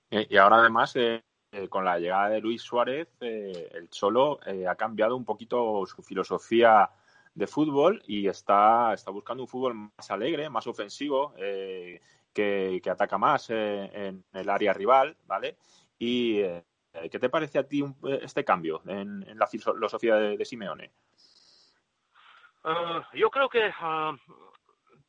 Y 0.10 0.38
ahora 0.38 0.58
además, 0.58 0.96
eh, 0.96 1.24
eh, 1.52 1.68
con 1.70 1.86
la 1.86 2.00
llegada 2.00 2.30
de 2.30 2.42
Luis 2.42 2.62
Suárez, 2.62 3.08
eh, 3.20 3.70
el 3.74 3.90
Cholo 3.90 4.40
ha 4.68 4.76
cambiado 4.76 5.16
un 5.16 5.26
poquito 5.26 5.86
su 5.86 6.02
filosofía 6.02 6.90
de 7.34 7.48
fútbol 7.48 8.02
y 8.08 8.28
está, 8.28 8.94
está 8.94 9.12
buscando 9.12 9.44
un 9.44 9.50
fútbol 9.50 9.74
más 9.76 10.12
alegre, 10.12 10.50
más 10.50 10.68
ofensivo, 10.68 11.34
que, 11.36 12.00
que, 12.84 12.90
ataca 12.90 13.18
más 13.18 13.50
en 13.50 14.24
el 14.34 14.50
área 14.50 14.74
rival, 14.74 15.16
¿vale? 15.26 15.58
Y 15.98 16.42
¿qué 17.12 17.20
te 17.20 17.30
parece 17.30 17.60
a 17.60 17.68
ti 17.68 17.84
este 18.22 18.46
cambio 18.46 18.82
en, 18.86 19.38
la 19.38 19.48
filosofía 19.48 20.16
de, 20.16 20.46
Simeone? 20.46 20.92
yo 23.14 23.30
creo 23.30 23.50
que 23.50 23.72
ah, 23.80 24.16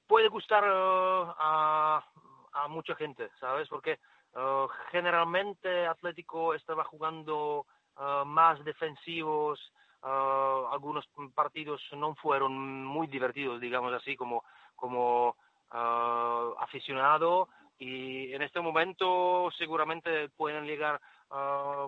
puede 0.06 0.28
gustar 0.28 0.64
ah, 0.66 2.04
a, 2.52 2.68
mucha 2.68 2.94
gente, 2.96 3.30
¿sabes? 3.38 3.68
Porque 3.68 4.00
ah, 4.34 4.66
generalmente 4.90 5.86
Atlético 5.86 6.54
estaba 6.54 6.84
jugando 6.84 7.66
ah, 7.96 8.24
más 8.26 8.64
defensivos, 8.64 9.60
algunos 10.02 11.08
partidos 11.34 11.80
no 11.92 12.14
fueron 12.16 12.84
muy 12.84 13.06
divertidos, 13.06 13.58
digamos 13.58 13.90
así, 13.94 14.16
como, 14.16 14.44
como 14.76 15.34
aficionado 15.70 17.48
y 17.78 18.32
en 18.32 18.42
este 18.42 18.60
momento 18.60 19.50
seguramente 19.56 20.28
pueden 20.28 20.66
llegar 20.66 21.00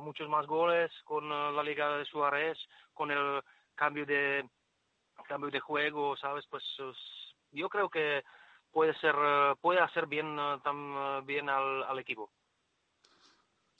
muchos 0.01 0.29
más 0.29 0.47
goles 0.47 0.91
con 1.05 1.29
la 1.29 1.63
llegada 1.63 1.99
de 1.99 2.05
Suárez, 2.05 2.59
con 2.93 3.11
el 3.11 3.43
cambio 3.75 4.07
de 4.07 4.49
cambio 5.29 5.51
de 5.51 5.61
juego, 5.61 6.17
¿sabes? 6.17 6.45
Pues 6.49 6.63
yo 7.53 7.69
creo 7.69 7.89
que 7.89 8.23
puede 8.71 8.95
ser 8.99 9.15
puede 9.61 9.81
hacer 9.81 10.07
bien 10.07 10.37
también 10.63 11.49
al, 11.49 11.83
al 11.85 11.99
equipo. 11.99 12.31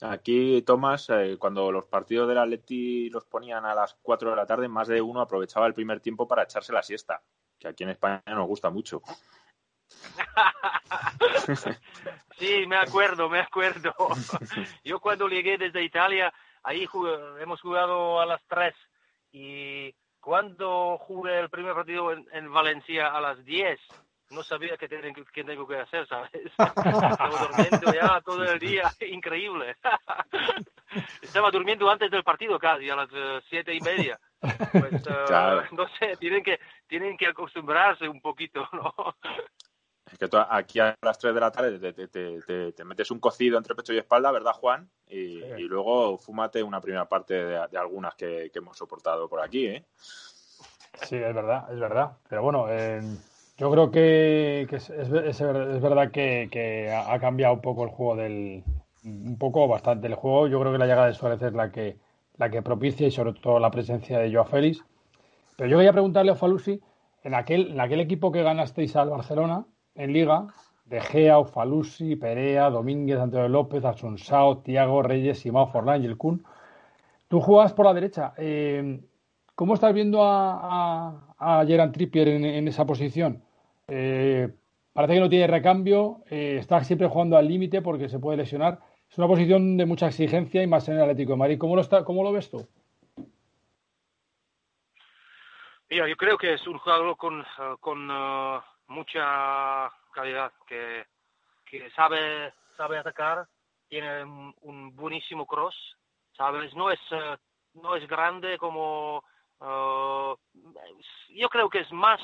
Aquí, 0.01 0.61
Tomás, 0.61 1.09
eh, 1.09 1.37
cuando 1.39 1.71
los 1.71 1.85
partidos 1.85 2.27
del 2.27 2.37
Atleti 2.37 3.09
los 3.09 3.25
ponían 3.25 3.65
a 3.65 3.73
las 3.73 3.95
4 4.03 4.29
de 4.29 4.35
la 4.35 4.45
tarde, 4.45 4.67
más 4.67 4.87
de 4.87 5.01
uno 5.01 5.21
aprovechaba 5.21 5.65
el 5.65 5.73
primer 5.73 6.01
tiempo 6.01 6.27
para 6.27 6.43
echarse 6.43 6.71
la 6.71 6.83
siesta, 6.83 7.23
que 7.57 7.67
aquí 7.67 7.83
en 7.83 7.89
España 7.89 8.21
nos 8.27 8.47
gusta 8.47 8.69
mucho. 8.69 9.01
sí, 12.37 12.65
me 12.67 12.77
acuerdo, 12.77 13.29
me 13.29 13.39
acuerdo. 13.39 13.93
Yo 14.83 14.99
cuando 14.99 15.27
llegué 15.27 15.57
desde 15.57 15.83
Italia, 15.83 16.33
ahí 16.63 16.87
hemos 17.39 17.61
jugado 17.61 18.19
a 18.19 18.25
las 18.25 18.41
3 18.47 18.73
y 19.31 19.93
cuando 20.19 20.97
jugué 20.97 21.39
el 21.39 21.49
primer 21.49 21.73
partido 21.73 22.11
en, 22.11 22.51
Valencia 22.51 23.07
a 23.07 23.21
las 23.21 23.43
10, 23.45 23.79
no 24.31 24.43
sabía 24.43 24.75
qué, 24.75 24.89
tengo 24.89 25.67
que 25.67 25.77
hacer, 25.77 26.05
¿sabes? 26.07 26.31
Estaba 26.57 27.47
durmiendo 27.47 27.93
ya 27.93 28.21
todo 28.21 28.43
el 28.43 28.59
día, 28.59 28.91
increíble. 29.07 29.77
Estaba 31.21 31.51
durmiendo 31.51 31.89
antes 31.89 32.11
del 32.11 32.23
partido 32.23 32.59
casi, 32.59 32.89
a 32.89 32.95
las 32.95 33.09
eh, 33.13 33.41
siete 33.49 33.73
y 33.73 33.79
media. 33.79 34.19
Pues, 34.39 35.07
eh, 35.07 35.67
no 35.71 35.87
sé, 35.99 36.15
tienen 36.17 36.43
que, 36.43 36.59
tienen 36.87 37.17
que 37.17 37.27
acostumbrarse 37.27 38.07
un 38.07 38.21
poquito, 38.21 38.67
¿no? 38.73 38.93
Es 40.17 40.21
que 40.21 40.29
tú 40.29 40.37
aquí 40.49 40.79
a 40.79 40.97
las 40.99 41.19
3 41.19 41.35
de 41.35 41.39
la 41.39 41.51
tarde 41.51 41.93
te, 41.93 42.83
metes 42.85 43.11
un 43.11 43.19
cocido 43.19 43.55
entre 43.59 43.75
pecho 43.75 43.93
y 43.93 43.99
espalda, 43.99 44.31
¿verdad, 44.31 44.53
Juan? 44.53 44.89
Y, 45.07 45.37
luego 45.59 46.17
fúmate 46.17 46.63
una 46.63 46.81
primera 46.81 47.07
parte 47.07 47.35
de, 47.35 47.77
algunas 47.77 48.15
que, 48.15 48.49
hemos 48.51 48.75
soportado 48.75 49.29
por 49.29 49.41
aquí, 49.41 49.67
¿eh? 49.67 49.85
Sí, 51.03 51.17
es 51.17 51.35
verdad, 51.35 51.71
es 51.71 51.79
verdad. 51.79 52.17
Pero 52.27 52.41
bueno, 52.41 52.65
eh, 52.67 52.99
yo 53.59 53.69
creo 53.69 53.91
que, 53.91 54.67
es, 54.71 54.89
es, 54.89 55.39
verdad 55.39 56.09
que, 56.09 56.91
ha 56.91 57.19
cambiado 57.19 57.53
un 57.53 57.61
poco 57.61 57.83
el 57.83 57.91
juego 57.91 58.15
del... 58.15 58.63
Un 59.03 59.37
poco, 59.37 59.67
bastante 59.67 60.07
el 60.07 60.15
juego. 60.15 60.47
Yo 60.47 60.59
creo 60.59 60.71
que 60.71 60.79
la 60.79 60.87
llegada 60.87 61.05
de 61.05 61.13
Suárez 61.13 61.43
es 61.43 61.53
la 61.53 61.71
que, 61.71 61.99
la 62.37 62.49
que 62.49 62.63
propicia 62.63 63.05
y 63.05 63.11
sobre 63.11 63.33
todo 63.33 63.59
la 63.59 63.69
presencia 63.69 64.17
de 64.17 64.33
Joao 64.33 64.45
Félix. 64.45 64.83
Pero 65.55 65.69
yo 65.69 65.77
quería 65.77 65.93
preguntarle 65.93 66.31
a 66.31 66.35
Falusi, 66.35 66.81
en 67.23 67.35
aquel, 67.35 67.69
en 67.69 67.79
aquel 67.79 67.99
equipo 67.99 68.31
que 68.31 68.41
ganasteis 68.41 68.95
al 68.95 69.11
Barcelona, 69.11 69.67
en 69.97 70.13
Liga, 70.13 70.47
De 70.85 71.01
Gea, 71.01 71.39
Ufalusi, 71.39 72.15
Perea, 72.15 72.69
Domínguez, 72.69 73.19
Antonio 73.19 73.49
López, 73.49 73.83
Asunsao, 73.83 74.59
Tiago, 74.59 75.01
Reyes, 75.03 75.39
Simao, 75.39 75.67
Forlán 75.67 76.03
y 76.03 76.05
el 76.05 76.17
Kun. 76.17 76.45
Tú 77.27 77.41
juegas 77.41 77.73
por 77.73 77.85
la 77.85 77.93
derecha. 77.93 78.33
Eh, 78.37 79.01
¿Cómo 79.53 79.73
estás 79.73 79.93
viendo 79.93 80.23
a, 80.23 81.33
a, 81.37 81.65
Gerard 81.65 81.91
Trippier 81.91 82.27
en, 82.27 82.67
esa 82.67 82.85
posición? 82.85 83.43
Eh, 83.87 84.49
parece 84.93 85.15
que 85.15 85.19
no 85.19 85.29
tiene 85.29 85.47
recambio, 85.47 86.19
eh, 86.29 86.57
está 86.59 86.83
siempre 86.83 87.07
jugando 87.07 87.37
al 87.37 87.47
límite 87.47 87.81
porque 87.81 88.07
se 88.07 88.19
puede 88.19 88.37
lesionar. 88.37 88.79
Es 89.09 89.17
una 89.17 89.27
posición 89.27 89.75
de 89.75 89.85
mucha 89.85 90.07
exigencia 90.07 90.61
y 90.61 90.67
más 90.67 90.87
en 90.87 90.95
el 90.95 91.01
Atlético 91.01 91.31
de 91.31 91.37
Madrid. 91.37 91.57
¿Cómo 91.57 91.75
lo, 91.75 92.31
ves 92.31 92.49
tú? 92.51 92.67
Mira, 95.89 96.07
yo 96.07 96.15
creo 96.17 96.37
que 96.37 96.53
es 96.53 96.67
un 96.67 96.77
jugador 96.77 97.17
con, 97.17 97.43
con 97.79 98.07
mucha 98.87 99.91
calidad, 100.13 100.51
que, 100.65 101.05
que 101.65 101.89
sabe, 101.91 102.53
sabe 102.75 102.97
atacar, 102.97 103.47
tiene 103.87 104.23
un, 104.23 104.95
buenísimo 104.95 105.45
cross, 105.45 105.75
¿sabes? 106.35 106.73
No 106.75 106.91
es, 106.91 106.99
eh, 107.11 107.37
no 107.75 107.95
es 107.95 108.07
grande 108.07 108.57
como... 108.57 109.23
Eh, 109.61 110.35
yo 111.29 111.49
creo 111.49 111.69
que 111.69 111.79
es 111.79 111.91
más 111.91 112.21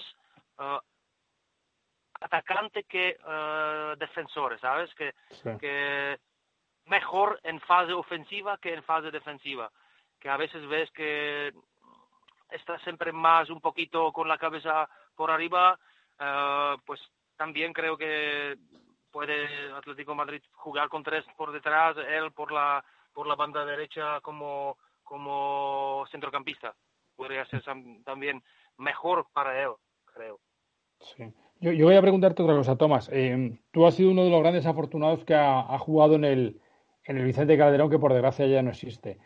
uh, 0.59 0.79
atacante 2.21 2.83
que 2.83 3.17
defensor, 3.97 4.59
¿sabes? 4.59 4.93
Que, 4.95 5.13
que 5.59 6.19
mejor 6.85 7.39
en 7.43 7.59
fase 7.61 7.93
ofensiva 7.93 8.57
que 8.57 8.73
en 8.73 8.83
fase 8.83 9.11
defensiva. 9.11 9.71
Que 10.19 10.29
a 10.29 10.37
veces 10.37 10.65
ves 10.67 10.89
que 10.91 11.53
está 12.49 12.77
siempre 12.79 13.11
más 13.11 13.49
un 13.49 13.61
poquito 13.61 14.11
con 14.11 14.27
la 14.27 14.37
cabeza 14.37 14.87
por 15.15 15.31
arriba 15.31 15.79
Ah, 16.19 16.75
pues 16.85 16.99
también 17.37 17.73
creo 17.73 17.97
que 17.97 18.57
puede 19.11 19.71
Atlético 19.73 20.15
Madrid 20.15 20.41
jugar 20.53 20.89
con 20.89 21.03
tres 21.03 21.25
por 21.37 21.51
detrás, 21.51 21.95
él 21.97 22.31
por 22.31 22.51
la 22.51 22.83
por 23.13 23.27
la 23.27 23.35
banda 23.35 23.63
derecha 23.65 24.19
como 24.21 24.77
como 25.03 26.05
centrocampista. 26.11 26.75
Podría 27.15 27.45
ser 27.45 27.63
también 28.03 28.41
mejor 28.77 29.27
para 29.33 29.61
él, 29.61 29.71
creo. 30.05 30.39
Sí. 30.99 31.31
Yo, 31.59 31.85
voy 31.85 31.95
a 31.95 32.01
preguntarte 32.01 32.43
otra 32.43 32.55
cosa, 32.55 32.75
Tomás. 32.75 33.09
Eh, 33.13 33.57
tú 33.71 33.85
has 33.85 33.95
sido 33.95 34.11
uno 34.11 34.25
de 34.25 34.29
los 34.29 34.41
grandes 34.41 34.65
afortunados 34.65 35.23
que 35.23 35.35
ha, 35.35 35.77
jugado 35.79 36.15
en 36.15 36.25
el, 36.25 36.61
en 37.05 37.17
el 37.17 37.23
Vicente 37.23 37.57
Calderón, 37.57 37.89
que 37.89 37.99
por 37.99 38.11
desgracia 38.11 38.47
ya 38.47 38.61
no 38.61 38.71
existe. 38.71 39.19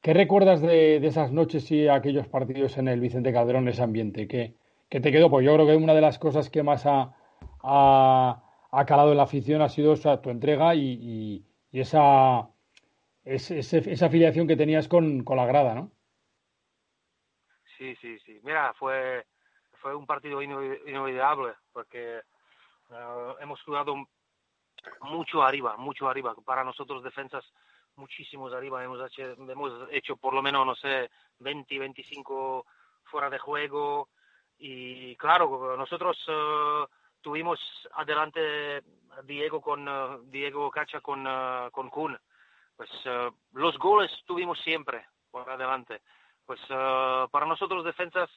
¿Qué 0.00 0.14
recuerdas 0.14 0.60
de, 0.62 0.96
esas 0.96 1.30
noches 1.30 1.70
y 1.70 1.86
aquellos 1.86 2.26
partidos 2.26 2.76
en 2.78 2.88
el 2.88 3.00
Vicente 3.00 3.32
Calderón, 3.32 3.68
ese 3.68 3.82
ambiente? 3.82 4.26
¿Qué, 4.26 4.54
te 4.88 5.12
quedó? 5.12 5.30
Pues 5.30 5.44
yo 5.44 5.54
creo 5.54 5.66
que 5.66 5.76
una 5.76 5.94
de 5.94 6.00
las 6.00 6.18
cosas 6.18 6.50
que 6.50 6.62
más 6.62 6.86
ha, 6.86 7.14
ha, 7.62 8.84
calado 8.86 9.10
en 9.10 9.16
la 9.16 9.24
afición 9.24 9.62
ha 9.62 9.68
sido 9.68 9.94
tu 10.20 10.30
entrega 10.30 10.74
y, 10.74 11.44
esa, 11.72 12.48
esa 13.24 14.06
afiliación 14.06 14.46
que 14.46 14.56
tenías 14.56 14.86
con, 14.86 15.24
la 15.26 15.46
grada, 15.46 15.74
¿no? 15.74 15.90
Sí, 17.76 17.96
sí, 17.96 18.18
sí. 18.20 18.40
Mira, 18.44 18.72
fue, 18.74 19.26
fue 19.80 19.94
un 19.94 20.06
partido 20.06 20.40
inolvidable 20.40 21.54
porque 21.72 22.18
eh, 22.18 23.34
hemos 23.40 23.60
jugado 23.62 23.96
mucho 25.02 25.42
arriba, 25.42 25.76
mucho 25.76 26.08
arriba. 26.08 26.34
Para 26.44 26.64
nosotros 26.64 27.02
defensas 27.02 27.44
muchísimos 27.96 28.52
arriba. 28.52 28.84
Hemos 28.84 29.00
hecho, 29.06 29.22
hemos 29.32 29.88
hecho 29.90 30.16
por 30.16 30.34
lo 30.34 30.42
menos, 30.42 30.66
no 30.66 30.74
sé, 30.74 31.10
20, 31.40 31.78
25 31.78 32.66
fuera 33.04 33.30
de 33.30 33.38
juego. 33.38 34.08
Y 34.58 35.16
claro, 35.16 35.76
nosotros 35.76 36.16
uh, 36.28 36.86
tuvimos 37.20 37.58
adelante 37.94 38.82
Diego 39.24 39.60
con 39.60 39.88
uh, 39.88 40.22
Diego 40.24 40.70
Cacha 40.70 41.00
con, 41.00 41.26
uh, 41.26 41.70
con 41.70 41.90
Kun. 41.90 42.18
Pues 42.76 42.90
los 43.52 43.78
goles 43.78 44.10
tuvimos 44.26 44.58
siempre 44.60 45.06
por 45.30 45.48
adelante. 45.48 46.02
Pues 46.44 46.60
para 46.66 47.46
nosotros 47.46 47.84
defensas, 47.84 48.28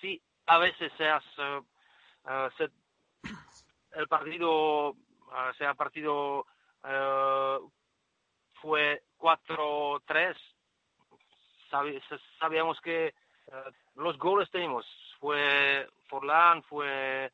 sí, 0.00 0.22
a 0.46 0.58
veces 0.58 0.92
seas, 0.98 1.24
se, 2.58 2.70
el 3.92 4.08
partido, 4.08 4.94
sea 5.56 5.72
partido 5.72 6.44
fue 8.60 9.02
4-3. 9.18 10.36
sabíamos 12.38 12.80
que 12.80 13.06
eh, 13.06 13.14
los 13.96 14.18
goles 14.18 14.50
tenemos. 14.50 14.86
Fue 15.18 15.88
Forlán, 16.08 16.62
fue, 16.64 17.30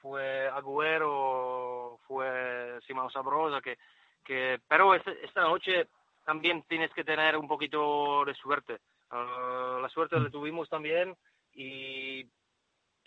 fue 0.00 0.48
Agüero, 0.48 1.98
fue 2.06 2.80
Simão 2.86 3.10
Sabrosa, 3.10 3.60
que, 3.60 3.78
que, 4.24 4.60
pero 4.68 4.94
esta 4.94 5.42
noche 5.42 5.88
también 6.24 6.62
tienes 6.68 6.92
que 6.92 7.04
tener 7.04 7.36
un 7.36 7.48
poquito 7.48 8.24
de 8.24 8.34
suerte. 8.34 8.74
Eh, 8.74 9.78
la 9.80 9.88
suerte 9.88 10.18
la 10.18 10.30
tuvimos 10.30 10.68
también 10.68 11.16
y 11.52 12.24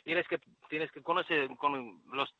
tienes 0.03 0.27
que 0.27 0.39
tienes 0.69 0.91
que 0.91 1.01
conocer 1.01 1.49
con 1.57 2.01
los 2.11 2.33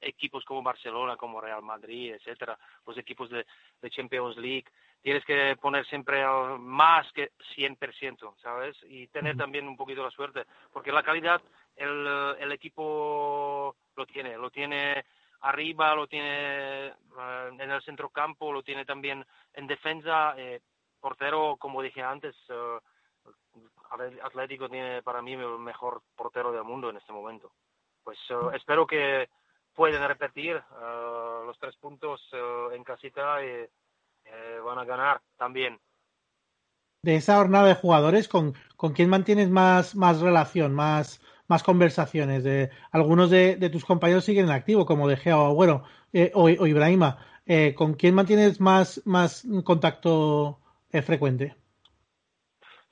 equipos 0.00 0.44
como 0.44 0.62
Barcelona, 0.62 1.16
como 1.16 1.40
Real 1.40 1.62
Madrid, 1.62 2.14
etcétera, 2.14 2.58
los 2.86 2.96
equipos 2.96 3.28
de, 3.30 3.44
Champions 3.90 4.36
League, 4.36 4.66
tienes 5.02 5.24
que 5.24 5.56
poner 5.60 5.86
siempre 5.86 6.24
más 6.58 7.10
que 7.12 7.32
100%, 7.56 8.34
¿sabes? 8.42 8.76
Y 8.84 9.06
tener 9.08 9.36
también 9.36 9.66
un 9.66 9.76
poquito 9.76 10.02
la 10.02 10.10
suerte, 10.10 10.44
porque 10.72 10.92
la 10.92 11.02
calidad 11.02 11.40
el, 11.76 12.36
el 12.38 12.52
equipo 12.52 13.76
lo 13.96 14.06
tiene, 14.06 14.36
lo 14.36 14.50
tiene 14.50 15.04
arriba, 15.42 15.94
lo 15.94 16.06
tiene 16.06 16.88
eh, 16.88 16.92
en 17.58 17.70
el 17.70 17.82
centro 17.82 18.10
campo, 18.10 18.52
lo 18.52 18.62
tiene 18.62 18.84
también 18.84 19.24
en 19.54 19.66
defensa, 19.66 20.34
eh, 20.36 20.60
portero, 21.00 21.56
como 21.58 21.82
dije 21.82 22.02
antes, 22.02 22.36
eh, 22.48 22.78
Atlético 24.22 24.68
tiene 24.68 25.02
para 25.02 25.22
mí 25.22 25.32
el 25.32 25.58
mejor 25.58 26.02
portero 26.14 26.52
del 26.52 26.64
mundo 26.64 26.90
en 26.90 26.96
este 26.98 27.12
momento. 27.12 27.50
Pues 28.04 28.18
espero 28.54 28.86
que 28.86 29.28
pueden 29.74 30.06
repetir 30.06 30.62
los 31.44 31.58
tres 31.58 31.74
puntos 31.76 32.24
en 32.72 32.84
casita 32.84 33.44
y 33.44 33.66
eh, 34.32 34.58
van 34.64 34.78
a 34.78 34.84
ganar 34.84 35.20
también. 35.36 35.78
De 37.02 37.16
esa 37.16 37.36
jornada 37.36 37.68
de 37.68 37.74
jugadores, 37.74 38.28
¿con, 38.28 38.54
con 38.76 38.92
quién 38.92 39.08
mantienes 39.08 39.48
más, 39.48 39.94
más 39.94 40.20
relación, 40.20 40.74
más, 40.74 41.20
más 41.48 41.62
conversaciones? 41.62 42.44
De, 42.44 42.70
algunos 42.92 43.30
de, 43.30 43.56
tus 43.70 43.84
compañeros 43.84 44.24
siguen 44.24 44.46
en 44.46 44.52
activo, 44.52 44.84
como 44.84 45.08
De 45.08 45.16
Gea 45.16 45.38
o 45.38 45.52
o, 45.52 46.42
o 46.42 46.66
Ibrahima. 46.66 47.18
¿Con 47.74 47.94
quién 47.94 48.14
mantienes 48.14 48.60
más, 48.60 49.02
más 49.06 49.44
contacto 49.64 50.60
frecuente? 51.04 51.56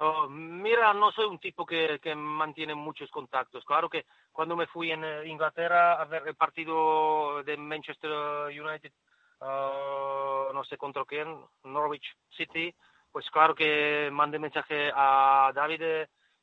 Oh, 0.01 0.29
mira, 0.29 0.95
no 0.95 1.11
soy 1.11 1.25
un 1.25 1.41
tipo 1.41 1.67
que, 1.67 1.99
que, 2.01 2.15
mantiene 2.15 2.73
muchos 2.73 3.11
contactos. 3.11 3.65
Claro 3.65 3.91
que 3.91 4.07
cuando 4.31 4.55
me 4.55 4.69
fui 4.69 4.93
en 4.93 5.03
eh, 5.03 5.27
Inglaterra 5.27 5.95
a 5.95 6.05
ver 6.05 6.23
el 6.29 6.37
partido 6.37 7.43
de 7.43 7.57
Manchester 7.57 8.11
United, 8.47 8.93
uh, 9.41 10.53
no 10.53 10.65
sé 10.65 10.77
contra 10.77 11.05
quién, 11.05 11.37
Norwich 11.65 12.07
City, 12.37 12.75
pues 13.11 13.29
claro 13.31 13.55
que 13.55 14.09
mandé 14.13 14.39
mensaje 14.39 14.91
a 14.95 15.51
David, 15.55 15.83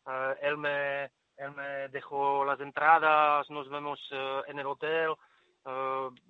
uh, 0.05 0.11
él, 0.41 0.57
me, 0.57 1.05
él 1.37 1.51
me 1.55 1.89
dejó 1.89 2.45
las 2.45 2.59
entradas, 2.59 3.49
nos 3.49 3.69
vemos 3.69 3.99
uh, 4.11 4.49
en 4.49 4.59
el 4.59 4.67
hotel, 4.67 5.13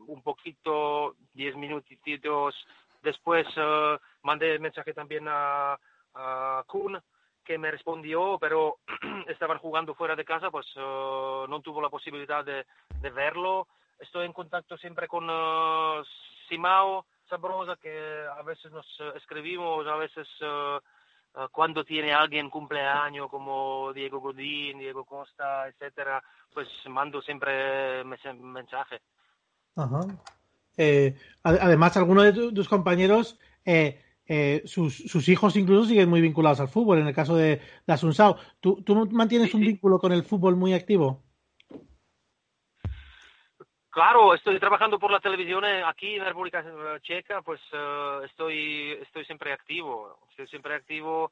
un 0.08 0.22
poquito, 0.24 1.16
diez 1.34 1.58
minutitos 1.58 2.56
después 3.04 3.46
mandé 4.24 4.58
mensaje 4.60 4.94
también 4.94 5.26
a, 5.28 5.78
a 6.16 6.64
Kuhn, 6.68 6.98
que 7.46 7.58
me 7.58 7.72
respondió, 7.72 8.38
pero 8.40 8.80
estaban 9.28 9.60
jugando 9.60 9.94
fuera 9.94 10.16
de 10.16 10.26
casa, 10.26 10.50
pues 10.50 10.66
uh, 10.76 11.46
no 11.48 11.62
tuvo 11.62 11.82
la 11.82 11.90
posibilidad 11.90 12.44
de, 12.44 12.66
verlo. 13.12 13.68
Estoy 14.00 14.26
en 14.26 14.34
contacto 14.34 14.76
siempre 14.78 15.08
con 15.08 15.30
Simao 16.48 17.06
Sabrosa, 17.30 17.76
que 17.78 18.26
a 18.38 18.42
veces 18.44 18.72
nos 18.72 18.86
uh, 19.00 19.18
escribimos, 19.18 19.88
a 19.88 19.96
veces 19.96 20.28
cuando 21.52 21.84
tiene 21.84 22.14
alguien 22.14 22.50
cumpleaños 22.50 23.30
como 23.30 23.92
Diego 23.94 24.22
Godín, 24.22 24.80
Diego 24.80 25.04
Costa, 25.04 25.68
etcétera, 25.68 26.24
pues 26.54 26.68
mando 26.88 27.22
siempre 27.22 28.06
mensaje. 28.06 29.02
Ajá. 29.76 30.00
Eh, 30.78 31.16
además, 31.44 31.98
algunos 31.98 32.24
de 32.24 32.52
tus 32.52 32.68
compañeros 32.68 33.38
eh, 33.66 34.02
eh, 34.28 34.64
sus, 34.66 34.96
sus, 34.96 35.30
hijos 35.30 35.56
incluso 35.56 35.88
siguen 35.88 36.10
muy 36.10 36.22
vinculados 36.22 36.60
al 36.60 36.68
fútbol, 36.68 37.00
en 37.00 37.08
el 37.08 37.14
caso 37.14 37.36
de, 37.36 37.62
de 37.86 37.94
Asunsao. 37.94 38.38
¿Tú, 38.60 38.82
¿Tú, 38.84 39.08
mantienes 39.12 39.54
un 39.54 39.62
vínculo 39.62 40.00
con 40.00 40.12
el 40.12 40.24
fútbol 40.24 40.56
muy 40.56 40.74
activo? 40.74 41.22
Claro, 43.96 44.34
estoy 44.34 44.60
trabajando 44.60 45.00
por 45.00 45.10
la 45.10 45.22
televisión 45.22 45.64
eh, 45.64 45.82
aquí 45.82 46.16
en 46.16 46.20
la 46.20 46.28
República 46.28 46.62
Checa, 47.02 47.42
pues 47.42 47.62
eh, 47.72 48.20
estoy, 48.26 48.92
estoy 49.02 49.24
siempre 49.24 49.54
activo, 49.54 50.20
estoy 50.32 50.48
siempre 50.48 50.76
activo. 50.76 51.32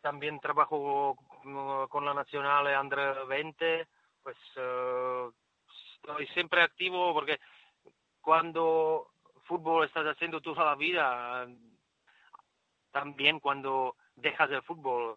también 0.00 0.40
trabajo 0.40 1.16
con 1.88 2.04
la 2.04 2.14
Nacional 2.14 2.66
Andre 2.66 3.24
20, 3.28 3.86
pues 4.24 4.36
estoy 5.94 6.26
siempre 6.34 6.62
activo 6.62 7.14
porque 7.14 7.38
cuando 8.20 9.12
fútbol 9.44 9.84
estás 9.84 10.06
haciendo 10.06 10.40
toda 10.40 10.64
la 10.64 10.74
vida, 10.74 11.46
también 12.90 13.38
cuando 13.38 13.94
dejas 14.16 14.50
el 14.50 14.62
fútbol, 14.62 15.16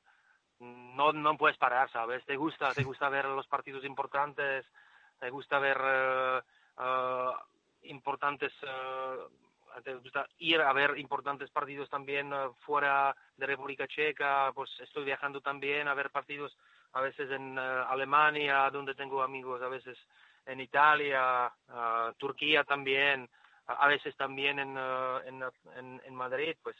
no, 0.59 1.11
no 1.11 1.37
puedes 1.37 1.57
parar, 1.57 1.89
¿sabes? 1.89 2.23
Te 2.25 2.35
gusta, 2.35 2.71
te 2.71 2.83
gusta 2.83 3.09
ver 3.09 3.25
los 3.25 3.47
partidos 3.47 3.83
importantes, 3.83 4.63
te 5.23 5.29
gusta 5.29 5.57
ver 5.57 5.77
eh, 5.81 6.41
eh, 6.81 7.31
importantes, 7.83 8.51
eh, 8.61 9.81
te 9.81 9.95
gusta 9.95 10.27
ir 10.39 10.59
a 10.59 10.73
ver 10.73 10.99
importantes 10.99 11.49
partidos 11.49 11.89
también 11.89 12.31
fuera 12.65 13.15
de 13.37 13.45
República 13.45 13.87
Checa, 13.87 14.51
pues 14.53 14.69
estoy 14.81 15.05
viajando 15.05 15.39
también 15.39 15.87
a 15.87 15.93
ver 15.93 16.09
partidos 16.09 16.57
a 16.91 16.99
veces 16.99 17.31
en 17.31 17.57
Alemania, 17.57 18.69
donde 18.69 18.95
tengo 18.95 19.23
amigos, 19.23 19.61
a 19.61 19.69
veces 19.69 19.97
en 20.45 20.59
Italia, 20.59 21.49
Turquía 22.17 22.65
también, 22.65 23.29
a 23.65 23.87
veces 23.87 24.15
también 24.17 24.59
en, 24.59 24.77
uh, 24.77 25.19
en, 25.25 26.01
en, 26.05 26.15
Madrid, 26.15 26.55
pues 26.61 26.75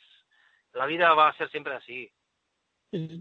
la 0.73 0.85
vida 0.85 1.13
va 1.13 1.29
a 1.29 1.37
ser 1.37 1.49
siempre 1.49 1.75
así. 1.75 2.11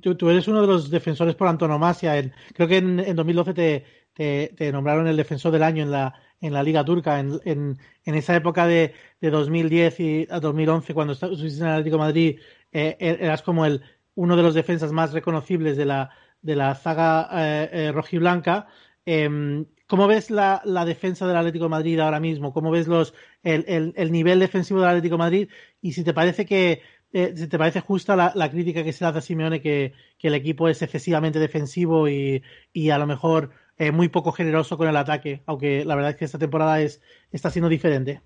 Tú, 0.03 0.29
eres 0.29 0.49
uno 0.49 0.61
de 0.61 0.67
los 0.67 0.91
defensores 0.91 1.35
por 1.35 1.49
antonomasia. 1.49 2.13
creo 2.53 2.69
que 2.69 2.77
en, 2.77 3.01
en 3.01 3.17
2012 3.17 3.55
te, 3.55 4.02
te, 4.15 4.73
nombraron 4.73 5.07
el 5.07 5.17
defensor 5.17 5.53
del 5.53 5.63
año 5.63 5.83
en 5.83 5.91
la, 5.91 6.15
en 6.41 6.53
la 6.53 6.63
Liga 6.63 6.85
Turca. 6.85 7.19
En, 7.19 7.41
en, 7.45 7.79
esa 8.05 8.37
época 8.37 8.67
de, 8.67 8.95
de 9.21 9.31
2010 9.31 10.01
y 10.01 10.27
a 10.31 10.41
2011, 10.41 10.95
cuando 10.95 11.15
estuviste 11.15 11.61
en 11.61 11.67
el 11.67 11.73
Atlético 11.73 11.99
Madrid, 11.99 12.39
eh, 12.73 12.97
er, 12.99 13.23
eras 13.23 13.43
como 13.43 13.65
el, 13.65 13.83
uno 14.15 14.37
de 14.37 14.43
los 14.43 14.55
defensas 14.55 14.93
más 14.93 15.13
reconocibles 15.13 15.77
de 15.77 15.87
la, 15.87 16.11
de 16.43 16.57
la 16.57 16.75
zaga 16.75 17.29
eh, 17.33 17.71
eh, 17.73 17.93
rojiblanca. 17.93 18.67
Em, 19.05 19.67
¿Cómo 19.87 20.07
ves 20.07 20.31
la, 20.31 20.63
la, 20.65 20.85
defensa 20.85 21.27
del 21.27 21.37
Atlético 21.37 21.69
Madrid 21.69 21.99
ahora 21.99 22.21
mismo? 22.21 22.53
¿Cómo 22.53 22.71
ves 22.71 22.87
los, 22.87 23.15
el, 23.43 23.65
el, 23.69 23.93
el 23.97 24.13
nivel 24.13 24.39
defensivo 24.39 24.81
del 24.81 24.89
Atlético 24.89 25.19
Madrid? 25.19 25.49
Y 25.81 25.93
si 25.93 26.03
te 26.03 26.15
parece 26.15 26.47
que 26.47 26.83
eh, 27.13 27.35
si 27.37 27.47
te 27.47 27.59
parece 27.59 27.81
justa 27.81 28.17
la, 28.17 28.33
la, 28.35 28.51
crítica 28.51 28.83
que 28.83 28.93
se 28.93 29.05
hace 29.05 29.19
a 29.19 29.21
Simeone 29.21 29.61
que, 29.61 29.93
que, 30.19 30.29
el 30.29 30.35
equipo 30.35 30.69
es 30.69 30.81
excesivamente 30.81 31.39
defensivo 31.39 32.09
y, 32.09 32.43
y 32.73 32.89
a 32.89 32.97
lo 32.97 33.07
mejor 33.07 33.51
eh, 33.83 33.91
muy 33.91 34.09
poco 34.09 34.31
generoso 34.31 34.79
con 34.79 34.87
el 34.87 34.97
ataque, 34.97 35.43
aunque 35.45 35.85
la 35.85 35.97
verdad 35.97 36.13
es 36.13 36.17
que 36.17 36.25
esta 36.25 36.39
temporada 36.39 36.81
es, 36.81 37.03
está 37.33 37.51
siendo 37.51 37.69
diferente. 37.69 38.23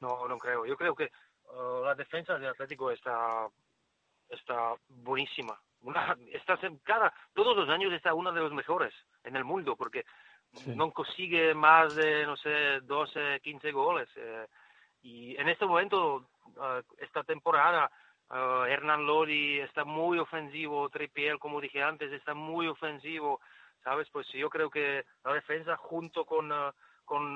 No, 0.00 0.26
no 0.26 0.38
creo. 0.38 0.66
Yo 0.66 0.76
creo 0.76 0.92
que 0.96 1.08
uh, 1.44 1.84
la 1.84 1.94
defensa 1.94 2.36
del 2.36 2.48
Atlético 2.48 2.90
está, 2.90 3.46
está 4.28 4.74
buenísima. 4.88 5.56
Una, 5.82 6.16
está, 6.32 6.58
cada, 6.82 7.14
todos 7.32 7.56
los 7.56 7.68
años 7.68 7.92
está 7.92 8.12
una 8.12 8.32
de 8.32 8.40
los 8.40 8.52
mejores 8.52 8.92
en 9.22 9.36
el 9.36 9.44
mundo 9.44 9.76
porque 9.76 10.04
no 10.66 10.90
consigue 10.90 11.54
más 11.54 11.94
de, 11.94 12.26
no 12.26 12.36
sé, 12.36 12.80
12, 12.82 13.38
15 13.40 13.70
goles. 13.70 14.08
Eh, 14.16 14.46
y 15.02 15.36
en 15.36 15.48
este 15.48 15.64
momento, 15.64 16.26
uh, 16.56 16.82
esta 16.98 17.22
temporada, 17.22 17.88
uh, 18.30 18.64
Hernán 18.64 19.06
Lodi 19.06 19.60
está 19.60 19.84
muy 19.84 20.18
ofensivo, 20.18 20.88
Tripiel, 20.88 21.38
como 21.38 21.60
dije 21.60 21.84
antes, 21.84 22.10
está 22.10 22.34
muy 22.34 22.66
ofensivo, 22.66 23.40
¿sabes? 23.82 24.08
Pues 24.10 24.26
yo 24.32 24.48
creo 24.50 24.70
que 24.70 25.04
la 25.24 25.34
defensa 25.34 25.76
junto 25.76 26.24
con, 26.24 26.50
uh, 26.50 26.72
con 27.04 27.34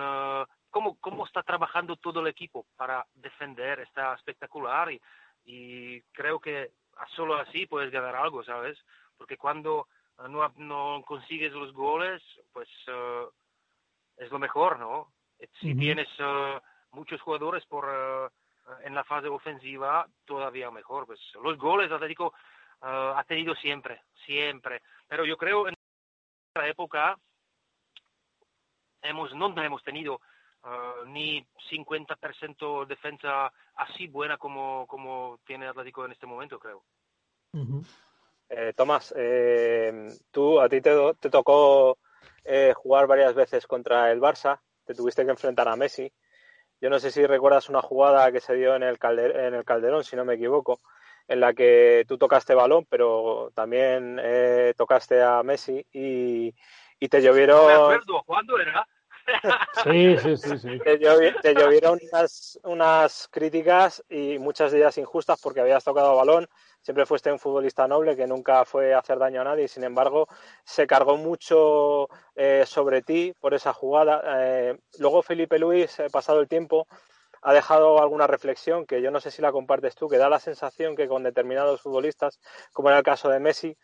cómo, 0.70 0.98
cómo 1.00 1.26
está 1.26 1.42
trabajando 1.42 1.96
todo 1.96 2.20
el 2.20 2.26
equipo 2.26 2.66
para 2.76 3.06
defender 3.14 3.80
está 3.80 4.14
espectacular 4.14 4.92
y, 4.92 5.00
y 5.44 6.02
creo 6.12 6.38
que 6.40 6.72
solo 7.16 7.36
así 7.36 7.66
puedes 7.66 7.90
ganar 7.90 8.16
algo, 8.16 8.44
¿sabes? 8.44 8.78
Porque 9.16 9.36
cuando 9.36 9.88
no, 10.28 10.52
no 10.56 11.02
consigues 11.06 11.52
los 11.52 11.72
goles, 11.72 12.22
pues 12.52 12.68
es 14.16 14.30
lo 14.30 14.38
mejor, 14.38 14.78
¿no? 14.78 15.12
Si 15.60 15.74
tienes 15.74 16.08
muchos 16.92 17.20
jugadores 17.20 17.64
por 17.66 17.84
uh, 17.84 18.30
en 18.84 18.94
la 18.94 19.04
fase 19.04 19.28
ofensiva 19.28 20.06
todavía 20.24 20.70
mejor. 20.70 21.06
Pues 21.06 21.20
los 21.42 21.58
goles 21.58 21.90
Atlético 21.90 22.34
uh, 22.82 23.16
ha 23.16 23.24
tenido 23.26 23.54
siempre, 23.56 24.02
siempre. 24.24 24.82
Pero 25.08 25.24
yo 25.24 25.36
creo 25.36 25.68
en 25.68 25.74
época 26.60 27.16
hemos 29.02 29.34
no 29.34 29.62
hemos 29.62 29.82
tenido 29.82 30.20
uh, 30.64 31.06
ni 31.06 31.46
50% 31.70 32.86
defensa 32.86 33.52
así 33.76 34.06
buena 34.06 34.36
como, 34.36 34.86
como 34.86 35.40
tiene 35.46 35.66
Atlético 35.66 36.04
en 36.04 36.12
este 36.12 36.26
momento, 36.26 36.58
creo. 36.58 36.84
eh, 38.48 38.72
Tomás, 38.76 39.14
eh, 39.16 40.08
tú 40.30 40.60
a 40.60 40.68
ti 40.68 40.80
te, 40.80 40.90
te 41.18 41.30
tocó 41.30 41.98
eh, 42.44 42.72
jugar 42.74 43.06
varias 43.06 43.34
veces 43.34 43.66
contra 43.66 44.10
el 44.12 44.20
Barça, 44.20 44.60
te 44.84 44.94
tuviste 44.94 45.24
que 45.24 45.30
enfrentar 45.30 45.68
a 45.68 45.76
Messi. 45.76 46.12
Yo 46.80 46.90
no 46.90 46.98
sé 46.98 47.10
si 47.10 47.24
recuerdas 47.26 47.68
una 47.68 47.80
jugada 47.80 48.32
que 48.32 48.40
se 48.40 48.54
dio 48.54 48.74
en 48.74 48.82
el, 48.82 48.98
en 49.02 49.54
el 49.54 49.64
Calderón, 49.64 50.04
si 50.04 50.16
no 50.16 50.24
me 50.24 50.34
equivoco, 50.34 50.80
en 51.28 51.40
la 51.40 51.54
que 51.54 52.04
tú 52.08 52.18
tocaste 52.18 52.54
balón, 52.54 52.86
pero 52.88 53.50
también 53.54 54.18
eh, 54.22 54.74
tocaste 54.76 55.22
a 55.22 55.42
Messi 55.42 55.86
y, 55.92 56.54
y 56.98 57.08
te 57.08 57.20
llovieron. 57.20 57.66
me 57.66 57.72
acuerdo, 57.72 58.22
¿cuándo 58.24 58.58
era? 58.58 58.86
sí, 59.84 60.16
sí, 60.18 60.36
sí. 60.36 60.58
sí. 60.58 60.78
Te, 61.42 61.54
llovieron 61.54 61.98
unas, 62.12 62.58
unas, 62.64 63.28
críticas 63.30 64.02
y 64.08 64.38
muchas 64.38 64.72
de 64.72 64.78
ellas 64.78 64.98
injustas 64.98 65.40
porque 65.40 65.60
habías 65.60 65.84
tocado 65.84 66.16
balón. 66.16 66.48
Siempre 66.80 67.06
fuiste 67.06 67.30
un 67.30 67.38
futbolista 67.38 67.86
noble 67.86 68.16
que 68.16 68.26
nunca 68.26 68.64
fue 68.64 68.92
a 68.92 68.98
hacer 68.98 69.18
daño 69.18 69.40
a 69.40 69.44
nadie. 69.44 69.68
Sin 69.68 69.84
embargo, 69.84 70.26
se 70.64 70.86
cargó 70.86 71.16
mucho 71.16 72.08
eh, 72.34 72.64
sobre 72.66 73.02
ti 73.02 73.34
por 73.38 73.54
esa 73.54 73.72
jugada. 73.72 74.22
Eh, 74.40 74.78
luego 74.98 75.22
Felipe 75.22 75.58
Luis, 75.58 75.98
eh, 76.00 76.08
pasado 76.10 76.40
el 76.40 76.48
tiempo, 76.48 76.88
ha 77.42 77.52
dejado 77.52 78.00
alguna 78.00 78.26
reflexión 78.26 78.86
que 78.86 79.02
yo 79.02 79.10
no 79.10 79.20
sé 79.20 79.30
si 79.30 79.42
la 79.42 79.52
compartes 79.52 79.94
tú, 79.94 80.08
que 80.08 80.18
da 80.18 80.28
la 80.28 80.40
sensación 80.40 80.96
que 80.96 81.08
con 81.08 81.22
determinados 81.22 81.82
futbolistas, 81.82 82.40
como 82.72 82.88
era 82.88 82.98
el 82.98 83.04
caso 83.04 83.28
de 83.28 83.40
Messi, 83.40 83.76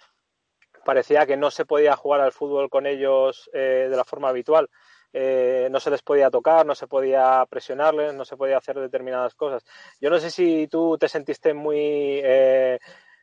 parecía 0.85 1.27
que 1.27 1.37
no 1.37 1.51
se 1.51 1.67
podía 1.67 1.97
jugar 1.97 2.21
al 2.21 2.33
fútbol 2.33 2.71
con 2.71 2.87
ellos 2.87 3.51
de 3.53 3.89
la 3.91 4.05
forma 4.05 4.29
habitual. 4.29 4.71
Eh, 5.13 5.69
no 5.71 5.81
se 5.81 5.91
les 5.91 6.03
podía 6.03 6.31
tocar, 6.31 6.67
no 6.67 6.75
se 6.75 6.87
podía 6.87 7.45
presionarles, 7.49 8.15
no 8.15 8.25
se 8.25 8.37
podía 8.37 8.59
hacer 8.59 8.79
determinadas 8.79 9.35
cosas. 9.35 9.65
Yo 10.01 10.11
no 10.11 10.19
sé 10.19 10.31
si 10.31 10.69
tú 10.69 10.99
te 10.99 11.09
sentiste 11.09 11.55
muy, 11.55 12.21
eh, 12.23 12.79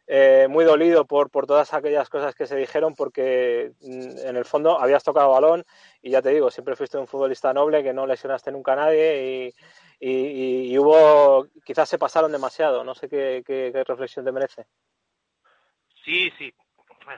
eh, 0.07 0.47
muy 0.49 0.65
dolido 0.65 1.05
por, 1.05 1.29
por 1.29 1.45
todas 1.45 1.73
aquellas 1.73 2.09
cosas 2.09 2.33
que 2.33 2.47
se 2.47 2.55
dijeron, 2.55 2.95
porque 2.95 3.71
mm, 3.81 4.27
en 4.27 4.35
el 4.35 4.45
fondo 4.45 4.79
habías 4.79 5.03
tocado 5.03 5.31
balón 5.31 5.63
y 6.01 6.09
ya 6.11 6.21
te 6.21 6.29
digo, 6.29 6.49
siempre 6.49 6.75
fuiste 6.75 6.97
un 6.97 7.07
futbolista 7.07 7.53
noble 7.53 7.83
que 7.83 7.93
no 7.93 8.07
lesionaste 8.07 8.51
nunca 8.51 8.73
a 8.73 8.77
nadie 8.77 9.45
y, 9.47 9.53
y, 9.99 10.77
hubo, 10.77 11.47
quizás 11.65 11.89
se 11.89 11.97
pasaron 11.97 12.31
demasiado. 12.31 12.83
No 12.83 12.95
sé 12.95 13.09
qué, 13.09 13.43
qué, 13.45 13.71
qué 13.73 13.83
reflexión 13.83 14.25
te 14.25 14.31
merece. 14.31 14.65
Sí, 16.03 16.31
sí, 16.37 16.53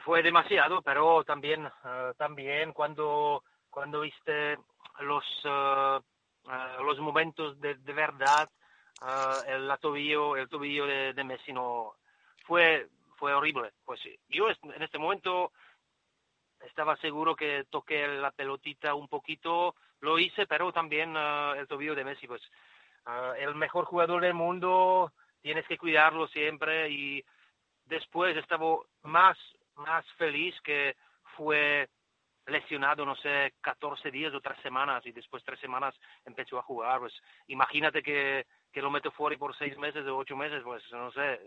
fue 0.05 0.23
demasiado, 0.23 0.81
pero 0.81 1.23
también, 1.23 1.69
también 2.17 2.71
cuando 2.73 3.43
cuando 3.77 4.01
viste 4.01 4.57
los, 5.01 5.23
uh, 5.45 6.01
uh, 6.49 6.83
los 6.83 6.97
momentos 6.97 7.61
de, 7.61 7.75
de 7.75 7.93
verdad, 7.93 8.49
uh, 9.03 9.47
el 9.47 9.71
tobillo, 9.79 10.35
el 10.35 10.49
tobillo 10.49 10.87
de, 10.87 11.13
de, 11.13 11.23
Messi 11.23 11.53
no 11.53 11.93
fue, 12.47 12.87
fue 13.17 13.35
horrible. 13.35 13.73
Pues 13.85 14.01
yo 14.29 14.47
en 14.49 14.81
este 14.81 14.97
momento 14.97 15.51
estaba 16.65 16.97
seguro 16.97 17.35
que 17.35 17.65
toqué 17.69 18.07
la 18.07 18.31
pelotita 18.31 18.95
un 18.95 19.07
poquito, 19.07 19.75
lo 20.01 20.19
hice, 20.19 20.45
pero 20.45 20.71
también 20.71 21.15
el 21.15 21.67
tobillo 21.67 21.95
de 21.95 22.03
Messi, 22.03 22.27
pues 22.27 22.41
el 23.39 23.55
mejor 23.55 23.85
jugador 23.85 24.21
del 24.21 24.33
mundo, 24.33 25.11
tienes 25.41 25.65
que 25.67 25.77
cuidarlo 25.77 26.27
siempre 26.27 26.89
y 26.89 27.23
después 27.85 28.35
estaba 28.35 28.77
más, 29.03 29.37
más 29.75 30.05
feliz 30.17 30.55
que 30.61 30.95
fue 31.35 31.87
lesionado, 32.47 33.05
no 33.05 33.15
sé, 33.15 33.53
14 33.61 34.09
días 34.11 34.33
o 34.33 34.41
tres 34.41 34.57
semanas 34.61 35.05
y 35.05 35.11
después 35.11 35.43
tres 35.43 35.59
semanas 35.59 35.95
empezó 36.25 36.57
a 36.57 36.63
jugar. 36.63 36.99
Pues 36.99 37.13
imagínate 37.47 38.01
que, 38.01 38.45
que 38.71 38.81
lo 38.81 38.89
meto 38.89 39.11
fuera 39.11 39.37
por 39.37 39.55
seis 39.57 39.77
meses 39.77 40.05
o 40.07 40.17
ocho 40.17 40.35
meses, 40.35 40.61
pues 40.63 40.83
no 40.91 41.11
sé. 41.11 41.39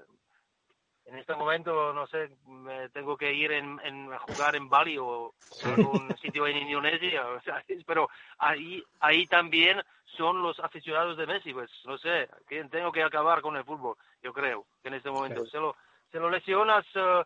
En 1.11 1.19
este 1.19 1.35
momento, 1.35 1.93
no 1.93 2.07
sé, 2.07 2.31
me 2.47 2.89
tengo 2.91 3.17
que 3.17 3.33
ir 3.33 3.51
en, 3.51 3.81
en 3.83 4.13
a 4.13 4.19
jugar 4.21 4.55
en 4.55 4.69
Bali 4.69 4.97
o 4.97 5.35
en 5.65 5.71
algún 5.73 6.17
sitio 6.19 6.47
en 6.47 6.59
Indonesia, 6.59 7.27
o 7.37 7.41
sea, 7.41 7.65
pero 7.85 8.09
ahí, 8.39 8.81
ahí 9.01 9.27
también 9.27 9.83
son 10.17 10.41
los 10.41 10.61
aficionados 10.61 11.17
de 11.17 11.27
Messi, 11.27 11.53
pues 11.53 11.69
no 11.85 11.99
sé, 11.99 12.29
tengo 12.71 12.93
que 12.93 13.03
acabar 13.03 13.41
con 13.41 13.57
el 13.57 13.65
fútbol, 13.65 13.97
yo 14.23 14.33
creo, 14.33 14.67
que 14.83 14.89
en 14.89 14.95
este 14.95 15.11
momento. 15.11 15.45
Se, 15.47 15.59
lo, 15.59 15.75
se 16.13 16.21
lo 16.21 16.31
lesionas 16.31 16.87
uh, 16.95 17.25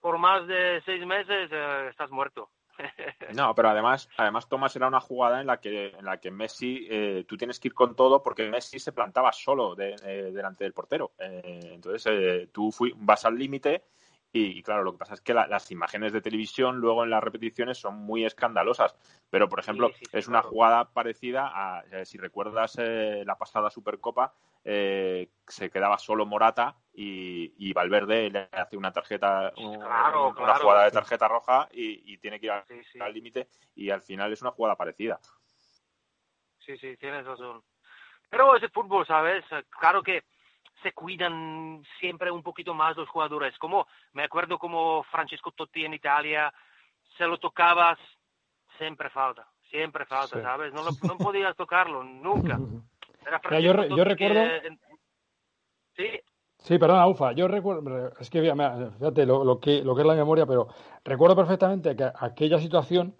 por 0.00 0.16
más 0.16 0.46
de 0.46 0.82
seis 0.86 1.04
meses, 1.04 1.50
uh, 1.52 1.88
estás 1.88 2.10
muerto. 2.10 2.48
No, 3.34 3.54
pero 3.54 3.70
además, 3.70 4.08
además 4.16 4.48
Tomás 4.48 4.74
era 4.76 4.88
una 4.88 5.00
jugada 5.00 5.40
en 5.40 5.46
la 5.46 5.60
que, 5.60 5.88
en 5.88 6.04
la 6.04 6.18
que 6.18 6.30
Messi, 6.30 6.86
eh, 6.90 7.24
tú 7.26 7.36
tienes 7.36 7.58
que 7.58 7.68
ir 7.68 7.74
con 7.74 7.94
todo 7.94 8.22
porque 8.22 8.48
Messi 8.48 8.78
se 8.78 8.92
plantaba 8.92 9.32
solo 9.32 9.74
de, 9.74 9.96
eh, 10.04 10.30
delante 10.32 10.64
del 10.64 10.72
portero. 10.72 11.12
Eh, 11.18 11.72
entonces, 11.72 12.06
eh, 12.10 12.48
tú 12.52 12.72
fui, 12.72 12.92
vas 12.96 13.24
al 13.24 13.36
límite 13.38 13.84
y, 14.32 14.62
claro, 14.62 14.82
lo 14.82 14.92
que 14.92 14.98
pasa 14.98 15.14
es 15.14 15.22
que 15.22 15.32
la, 15.32 15.46
las 15.46 15.70
imágenes 15.70 16.12
de 16.12 16.20
televisión 16.20 16.76
luego 16.76 17.04
en 17.04 17.10
las 17.10 17.24
repeticiones 17.24 17.78
son 17.78 17.94
muy 17.96 18.24
escandalosas. 18.24 18.94
Pero, 19.30 19.48
por 19.48 19.60
ejemplo, 19.60 19.88
sí, 19.88 19.94
sí, 19.94 20.04
sí, 20.10 20.16
es 20.18 20.28
una 20.28 20.40
claro. 20.40 20.50
jugada 20.50 20.92
parecida 20.92 21.50
a, 21.54 21.84
eh, 21.90 22.04
si 22.04 22.18
recuerdas 22.18 22.76
eh, 22.78 23.22
la 23.24 23.38
pasada 23.38 23.70
Supercopa, 23.70 24.34
eh, 24.62 25.30
se 25.46 25.70
quedaba 25.70 25.96
solo 25.96 26.26
Morata 26.26 26.76
y, 26.92 27.54
y, 27.56 27.72
Valverde 27.72 28.30
le 28.30 28.48
hace 28.52 28.76
una 28.76 28.92
tarjeta, 28.92 29.52
un, 29.56 29.78
claro, 29.78 30.34
una 30.36 30.56
jugada 30.56 30.84
de 30.84 30.90
tarjeta 30.90 31.28
roja 31.28 31.68
y, 31.72 32.12
y 32.12 32.18
tiene 32.18 32.38
que 32.38 32.46
ir 32.46 33.02
al 33.02 33.14
límite 33.14 33.48
y 33.74 33.90
al 33.90 34.02
final 34.02 34.32
es 34.32 34.42
una 34.42 34.50
jugada 34.50 34.76
parecida. 34.76 35.18
Sí, 36.58 36.76
sí, 36.78 36.96
tienes 36.96 37.24
razón. 37.24 37.62
Pero 38.28 38.56
ese 38.56 38.68
fútbol, 38.68 39.06
¿sabes? 39.06 39.44
Claro 39.70 40.02
que 40.02 40.24
se 40.82 40.92
cuidan 40.92 41.82
siempre 42.00 42.30
un 42.30 42.42
poquito 42.42 42.74
más 42.74 42.96
los 42.96 43.08
jugadores. 43.08 43.56
Como 43.58 43.86
me 44.12 44.24
acuerdo 44.24 44.58
como 44.58 45.02
Francesco 45.04 45.52
Totti 45.52 45.84
en 45.84 45.94
Italia, 45.94 46.52
se 47.16 47.24
lo 47.26 47.38
tocabas, 47.38 47.98
siempre 48.78 49.10
falta, 49.10 49.46
siempre 49.70 50.04
falta, 50.06 50.36
sí. 50.36 50.42
¿sabes? 50.42 50.72
No, 50.72 50.82
no 51.02 51.16
podías 51.16 51.56
tocarlo, 51.56 52.04
nunca. 52.04 52.58
Era 53.26 53.60
yo, 53.60 53.72
re, 53.72 53.88
yo 53.88 54.04
recuerdo... 54.04 54.34
Que... 54.34 54.78
Sí. 55.96 56.20
Sí, 56.58 56.78
perdona, 56.78 57.06
Ufa, 57.06 57.32
yo 57.32 57.46
recuerdo, 57.46 58.12
es 58.18 58.28
que 58.28 58.40
fíjate 58.40 59.26
lo, 59.26 59.44
lo, 59.44 59.60
que, 59.60 59.82
lo 59.82 59.94
que 59.94 60.00
es 60.00 60.06
la 60.06 60.14
memoria, 60.14 60.46
pero 60.46 60.68
recuerdo 61.04 61.36
perfectamente 61.36 61.94
que 61.94 62.10
aquella 62.12 62.58
situación 62.58 63.14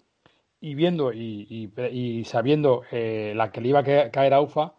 y 0.59 0.75
viendo 0.75 1.13
y, 1.13 1.47
y, 1.49 1.81
y 1.91 2.25
sabiendo 2.25 2.83
eh, 2.91 3.33
la 3.35 3.51
que 3.51 3.61
le 3.61 3.69
iba 3.69 3.79
a 3.79 4.11
caer 4.11 4.33
a 4.33 4.41
Ufa, 4.41 4.73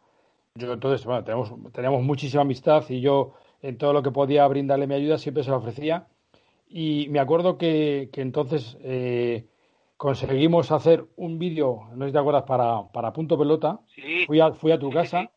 yo 0.59 0.73
entonces, 0.73 1.07
bueno, 1.07 1.25
tenemos, 1.25 1.53
teníamos 1.73 2.03
muchísima 2.03 2.43
amistad 2.43 2.85
y 2.89 3.01
yo 3.01 3.33
en 3.63 3.79
todo 3.79 3.93
lo 3.93 4.03
que 4.03 4.11
podía 4.11 4.47
brindarle 4.47 4.87
mi 4.87 4.95
ayuda 4.95 5.19
siempre 5.19 5.45
se 5.45 5.51
la 5.51 5.57
ofrecía. 5.57 6.07
Y 6.69 7.07
me 7.11 7.21
acuerdo 7.21 7.57
que, 7.57 8.11
que 8.13 8.21
entonces 8.21 8.77
eh, 8.83 9.47
conseguimos 9.97 10.71
hacer 10.71 11.07
un 11.17 11.39
vídeo, 11.39 11.89
no 11.95 12.05
sé 12.05 12.11
si 12.11 12.13
te 12.13 12.19
acuerdas, 12.19 12.45
para, 12.45 12.89
para 12.93 13.13
Punto 13.13 13.39
Pelota. 13.39 13.81
Sí. 13.95 14.27
Fui, 14.27 14.41
a, 14.41 14.53
fui 14.53 14.73
a 14.73 14.79
tu 14.79 14.89
sí, 14.89 14.95
casa. 14.95 15.23
Sí. 15.23 15.29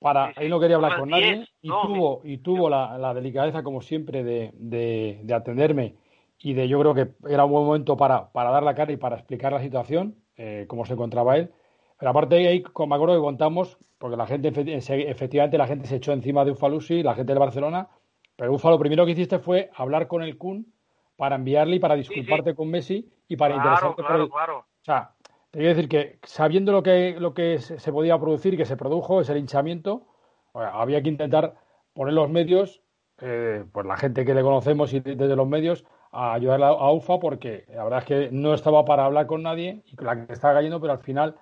Para, 0.00 0.32
ahí 0.36 0.48
no 0.48 0.60
quería 0.60 0.76
hablar 0.76 1.00
con 1.00 1.10
nadie 1.10 1.44
y 1.60 1.68
no, 1.68 1.82
tuvo, 1.82 2.20
y 2.22 2.38
tuvo 2.38 2.70
la, 2.70 2.96
la, 2.98 3.12
delicadeza, 3.14 3.64
como 3.64 3.82
siempre, 3.82 4.22
de, 4.22 4.52
de, 4.54 5.20
de, 5.24 5.34
atenderme 5.34 5.96
y 6.38 6.52
de 6.52 6.68
yo 6.68 6.78
creo 6.78 6.94
que 6.94 7.08
era 7.28 7.44
un 7.44 7.50
buen 7.50 7.64
momento 7.64 7.96
para, 7.96 8.30
para 8.30 8.50
dar 8.50 8.62
la 8.62 8.76
cara 8.76 8.92
y 8.92 8.96
para 8.96 9.16
explicar 9.16 9.52
la 9.52 9.60
situación, 9.60 10.14
eh, 10.36 10.66
cómo 10.68 10.86
se 10.86 10.92
encontraba 10.92 11.36
él 11.36 11.50
Pero 11.98 12.10
aparte 12.10 12.36
ahí, 12.48 12.62
me 12.62 12.94
acuerdo 12.94 13.16
que 13.16 13.20
contamos, 13.20 13.78
porque 13.98 14.16
la 14.16 14.26
gente, 14.26 14.48
efectivamente, 14.48 15.58
la 15.58 15.66
gente 15.66 15.88
se 15.88 15.96
echó 15.96 16.12
encima 16.12 16.44
de 16.44 16.52
Ufalusi, 16.52 17.02
la 17.02 17.14
gente 17.14 17.32
del 17.32 17.40
Barcelona, 17.40 17.88
pero 18.36 18.54
Ufa 18.54 18.70
lo 18.70 18.78
primero 18.78 19.04
que 19.04 19.12
hiciste 19.12 19.40
fue 19.40 19.70
hablar 19.74 20.06
con 20.06 20.22
el 20.22 20.38
Kun 20.38 20.72
para 21.16 21.34
enviarle 21.34 21.76
y 21.76 21.78
para 21.80 21.96
disculparte 21.96 22.54
con 22.54 22.70
Messi 22.70 23.10
y 23.26 23.36
para 23.36 23.56
interesarte 23.56 24.02
por 24.02 24.20
el... 24.20 24.30
claro. 24.30 24.58
O 24.58 24.84
sea, 24.84 25.10
te 25.50 25.58
quiero 25.58 25.74
decir 25.74 25.88
que 25.88 26.18
sabiendo 26.22 26.70
lo 26.70 26.84
que, 26.84 27.16
lo 27.18 27.34
que 27.34 27.58
se 27.58 27.92
podía 27.92 28.16
producir 28.16 28.56
que 28.56 28.64
se 28.64 28.76
produjo, 28.76 29.20
ese 29.20 29.34
linchamiento, 29.34 30.06
había 30.54 31.02
que 31.02 31.08
intentar 31.08 31.54
poner 31.94 32.14
los 32.14 32.30
medios, 32.30 32.80
eh, 33.20 33.64
pues 33.72 33.84
la 33.86 33.96
gente 33.96 34.24
que 34.24 34.34
le 34.34 34.42
conocemos 34.42 34.92
y 34.92 35.00
desde 35.00 35.34
los 35.34 35.48
medios, 35.48 35.84
a 36.12 36.32
ayudar 36.32 36.62
a 36.62 36.90
UFA 36.92 37.18
porque 37.18 37.66
la 37.68 37.84
verdad 37.84 37.98
es 37.98 38.04
que 38.04 38.28
no 38.30 38.54
estaba 38.54 38.84
para 38.84 39.04
hablar 39.04 39.26
con 39.26 39.42
nadie 39.42 39.82
y 39.84 40.02
la 40.02 40.26
que 40.26 40.32
estaba 40.32 40.54
cayendo, 40.54 40.80
pero 40.80 40.92
al 40.92 41.00
final 41.00 41.36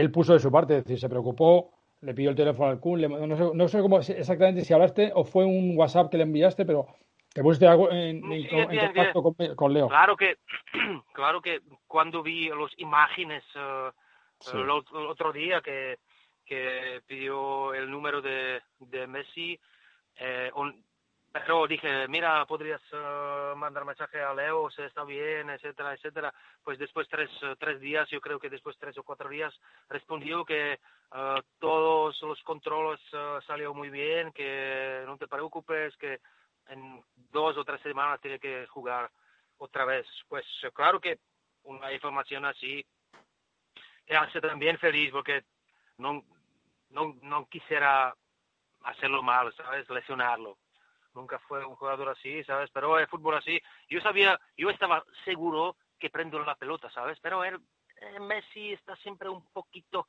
él 0.00 0.10
puso 0.10 0.32
de 0.32 0.38
su 0.38 0.50
parte, 0.50 0.78
es 0.78 0.84
decir, 0.84 0.98
se 0.98 1.08
preocupó, 1.08 1.72
le 2.00 2.14
pidió 2.14 2.30
el 2.30 2.36
teléfono 2.36 2.70
al 2.70 2.80
Kun, 2.80 3.00
no, 3.00 3.36
sé, 3.36 3.50
no 3.54 3.68
sé 3.68 3.80
cómo 3.80 3.98
exactamente 3.98 4.64
si 4.64 4.72
hablaste 4.72 5.12
o 5.14 5.24
fue 5.24 5.44
un 5.44 5.76
WhatsApp 5.76 6.10
que 6.10 6.18
le 6.18 6.24
enviaste, 6.24 6.64
pero 6.64 6.86
te 7.32 7.42
pusiste 7.42 7.66
en, 7.66 8.20
contacto 8.48 9.56
con, 9.56 9.74
Leo. 9.74 9.88
Claro 9.88 10.16
que, 10.16 10.38
claro 11.12 11.40
que 11.40 11.60
cuando 11.86 12.22
vi 12.22 12.48
las 12.48 12.72
imágenes 12.78 13.44
eh, 13.54 13.90
el, 14.54 14.70
otro 14.70 15.32
día 15.32 15.60
que, 15.60 15.98
que 16.44 17.02
pidió 17.06 17.74
el 17.74 17.90
número 17.90 18.22
de, 18.22 18.60
de 18.80 19.06
Messi, 19.06 19.58
eh, 20.18 20.50
pero 21.44 21.66
dije, 21.66 22.08
mira, 22.08 22.46
podrías 22.46 22.80
uh, 22.92 23.56
mandar 23.56 23.84
mensaje 23.84 24.22
a 24.22 24.32
Leo, 24.32 24.70
si 24.70 24.82
está 24.82 25.04
bien, 25.04 25.50
etcétera, 25.50 25.94
etcétera. 25.94 26.32
Pues 26.62 26.78
después 26.78 27.08
tres, 27.08 27.30
uh, 27.42 27.56
tres 27.56 27.80
días, 27.80 28.08
yo 28.10 28.20
creo 28.20 28.38
que 28.38 28.48
después 28.48 28.76
tres 28.78 28.96
o 28.98 29.02
cuatro 29.02 29.28
días, 29.28 29.52
respondió 29.88 30.44
que 30.44 30.78
uh, 31.12 31.40
todos 31.58 32.20
los 32.22 32.42
controles 32.42 33.00
salió 33.46 33.74
muy 33.74 33.90
bien, 33.90 34.32
que 34.32 35.02
no 35.06 35.18
te 35.18 35.28
preocupes, 35.28 35.96
que 35.96 36.20
en 36.68 37.02
dos 37.30 37.56
o 37.56 37.64
tres 37.64 37.80
semanas 37.82 38.20
tiene 38.20 38.38
que 38.38 38.66
jugar 38.68 39.10
otra 39.58 39.84
vez. 39.84 40.06
Pues 40.28 40.44
claro 40.74 41.00
que 41.00 41.18
una 41.64 41.92
información 41.92 42.44
así 42.44 42.84
te 44.04 44.16
hace 44.16 44.40
también 44.40 44.78
feliz 44.78 45.10
porque 45.10 45.44
no, 45.98 46.24
no, 46.90 47.16
no 47.22 47.48
quisiera 47.48 48.14
hacerlo 48.84 49.22
mal, 49.22 49.52
¿sabes? 49.54 49.88
Lesionarlo 49.90 50.56
nunca 51.16 51.38
fue 51.40 51.64
un 51.64 51.74
jugador 51.74 52.10
así, 52.10 52.44
¿sabes? 52.44 52.70
Pero 52.70 52.98
el 52.98 53.08
fútbol 53.08 53.34
así, 53.36 53.60
yo 53.88 54.00
sabía, 54.00 54.38
yo 54.56 54.70
estaba 54.70 55.02
seguro 55.24 55.76
que 55.98 56.10
prendo 56.10 56.38
la 56.38 56.54
pelota, 56.54 56.90
¿sabes? 56.90 57.18
Pero 57.20 57.42
él, 57.42 57.58
eh, 57.96 58.20
Messi 58.20 58.72
está 58.72 58.94
siempre 58.96 59.28
un 59.28 59.44
poquito 59.46 60.06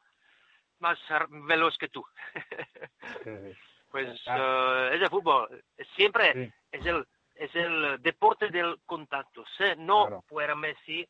más 0.79 0.99
veloz 1.47 1.77
que 1.77 1.87
tú. 1.87 2.05
pues 3.89 4.07
uh, 4.27 4.93
es 4.93 5.01
el 5.01 5.09
fútbol, 5.09 5.63
siempre 5.95 6.53
es 6.71 6.85
el 6.85 7.07
es 7.35 7.55
el 7.55 8.01
deporte 8.01 8.49
del 8.49 8.79
contacto. 8.85 9.45
Si 9.57 9.63
no 9.77 10.23
fuera 10.27 10.55
Messi, 10.55 11.07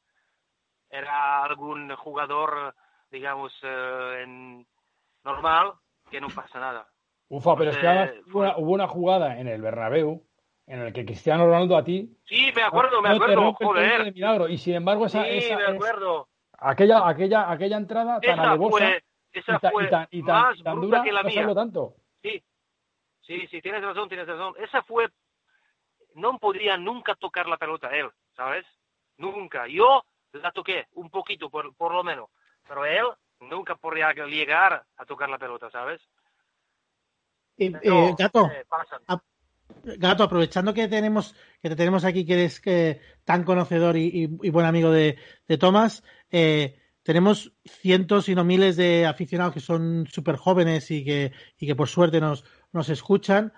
era 0.90 1.42
algún 1.44 1.96
jugador, 1.96 2.76
digamos, 3.10 3.54
uh, 3.64 4.12
en 4.20 4.68
normal, 5.24 5.74
que 6.12 6.20
no 6.20 6.28
pasa 6.28 6.60
nada. 6.60 6.88
Ufa, 7.30 7.56
pero 7.58 7.72
es 7.72 7.78
que 7.78 8.22
hubo 8.32 8.72
una, 8.72 8.88
jugada 8.88 9.40
en 9.40 9.48
el 9.48 9.62
Bernabéu 9.62 10.24
en 10.66 10.82
el 10.82 10.94
que 10.94 11.06
Cristiano 11.06 11.46
Ronaldo 11.46 11.78
a 11.78 11.84
ti. 11.84 12.18
Sí, 12.26 12.52
me 12.56 12.62
acuerdo, 12.62 13.02
me 13.02 13.10
acuerdo, 13.10 13.54
joder. 13.54 14.06
De 14.06 14.12
milagro. 14.12 14.48
Y 14.48 14.58
sin 14.58 14.76
embargo, 14.76 15.06
esa. 15.06 15.24
Sí, 15.24 15.38
esa 15.38 15.58
me 15.58 15.66
acuerdo. 15.66 16.28
aquella, 16.58 17.08
aquella, 17.08 17.52
aquella 17.52 17.78
entrada 17.78 18.20
tan 18.22 18.40
alevosa 18.40 18.98
esa 19.38 19.60
fue 19.60 19.86
y 20.12 20.24
tan, 20.24 20.46
más 20.46 20.64
tan 20.64 20.82
dura 20.82 21.04
que 21.04 21.12
la 21.12 21.24
mía. 21.24 21.54
tanto. 21.54 21.96
Sí, 22.22 22.44
sí, 23.22 23.48
sí, 23.48 23.62
tienes 23.62 23.84
razón, 23.84 24.08
tienes 24.08 24.28
razón. 24.28 24.54
Esa 24.60 24.82
fue. 24.84 25.10
No 26.16 26.40
podía 26.40 26.78
nunca 26.78 27.14
tocar 27.16 27.48
la 27.48 27.58
pelota 27.58 27.96
él, 27.96 28.10
¿sabes? 28.36 28.66
Nunca. 29.18 29.68
Yo 29.68 30.04
la 30.32 30.52
toqué 30.52 30.88
un 30.94 31.10
poquito, 31.12 31.50
por, 31.50 31.76
por 31.76 31.94
lo 31.94 32.04
menos. 32.04 32.30
Pero 32.68 32.86
él 32.86 33.06
nunca 33.40 33.76
podría 33.76 34.12
llegar 34.14 34.84
a 34.98 35.06
tocar 35.06 35.30
la 35.30 35.38
pelota, 35.38 35.70
¿sabes? 35.70 36.02
Eh, 37.58 37.72
eh, 37.82 38.16
gato, 38.18 38.50
gato, 39.84 40.24
aprovechando 40.24 40.74
que 40.74 40.88
tenemos 40.88 41.36
que 41.62 41.70
te 41.70 41.76
tenemos 41.76 42.06
aquí, 42.06 42.26
que 42.26 42.34
eres 42.34 42.60
que, 42.60 43.02
tan 43.24 43.44
conocedor 43.44 43.98
y, 43.98 44.28
buen 44.28 44.66
amigo 44.66 44.92
de, 44.92 45.18
de 45.48 45.58
Tomás, 45.58 46.04
eh, 46.30 46.80
tenemos 47.02 47.54
cientos 47.66 48.30
y 48.30 48.36
no 48.36 48.44
miles 48.44 48.76
de 48.76 49.06
aficionados 49.06 49.54
que 49.54 49.60
son 49.60 50.08
súper 50.08 50.36
jóvenes 50.36 50.92
y 50.92 51.04
que, 51.04 51.32
y 51.58 51.66
que 51.66 51.76
por 51.76 51.88
suerte 51.88 52.20
nos, 52.20 52.44
nos 52.72 52.90
escuchan. 52.90 53.54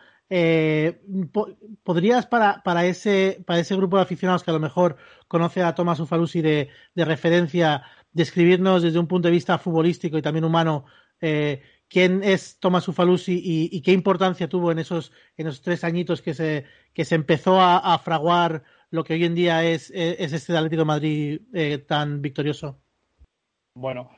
¿Podrías 1.84 2.28
para, 2.28 2.62
para, 2.64 2.86
ese, 2.86 3.44
para 3.48 3.60
ese 3.60 3.76
grupo 3.76 3.98
de 3.98 4.04
aficionados 4.04 4.44
que 4.44 4.52
a 4.52 4.54
lo 4.54 4.60
mejor 4.60 4.98
conoce 5.28 5.64
a 5.64 5.74
Tomás 5.74 6.00
Ufalusi 6.00 6.42
de, 6.42 6.70
de 6.94 7.06
referencia, 7.06 7.82
describirnos 8.12 8.84
desde 8.84 9.00
un 9.00 9.08
punto 9.08 9.28
de 9.28 9.34
vista 9.34 9.58
futbolístico 9.58 10.20
y 10.20 10.22
también 10.22 10.46
humano 10.46 10.86
eh, 11.22 11.62
quién 11.89 12.23
es 12.23 12.60
Tomás 12.60 12.88
Ufalusi 12.88 13.41
y, 13.43 13.82
qué 13.82 13.91
importancia 13.91 14.47
tuvo 14.47 14.71
en 14.71 14.80
esos, 14.80 15.12
en 15.38 15.47
esos 15.47 15.62
tres 15.62 15.84
añitos 15.84 16.21
que 16.21 16.34
se, 16.34 16.65
que 16.93 17.04
se 17.04 17.15
empezó 17.15 17.60
a, 17.60 17.97
fraguar 17.99 18.63
lo 18.91 19.04
que 19.04 19.13
hoy 19.13 19.25
en 19.25 19.36
día 19.36 19.63
es, 19.63 19.91
es 19.91 20.32
este 20.34 20.56
Atlético 20.56 20.82
de 20.82 20.86
Madrid 20.86 21.41
eh, 21.54 21.80
tan 21.80 22.21
victorioso? 22.21 22.80
Bueno, 23.75 24.10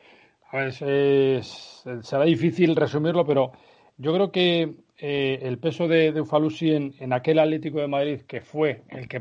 a 0.51 0.57
ver, 0.57 0.73
será 0.73 2.23
difícil 2.25 2.75
resumirlo, 2.75 3.25
pero 3.25 3.53
yo 3.97 4.13
creo 4.13 4.31
que 4.31 4.75
eh, 4.97 5.39
el 5.43 5.57
peso 5.57 5.87
de, 5.87 6.19
Ufalusi 6.19 6.71
en, 6.71 7.13
aquel 7.13 7.39
Atlético 7.39 7.79
de 7.79 7.87
Madrid 7.87 8.21
que 8.21 8.41
fue 8.41 8.83
el 8.89 9.07
que, 9.07 9.19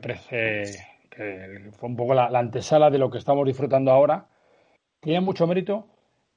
fue 1.73 1.89
un 1.89 1.97
poco 1.97 2.15
la, 2.15 2.27
antesala 2.27 2.91
de 2.91 2.99
lo 2.99 3.11
que 3.11 3.19
estamos 3.19 3.47
disfrutando 3.47 3.91
ahora, 3.91 4.29
tiene 5.01 5.21
mucho 5.21 5.47
mérito, 5.47 5.87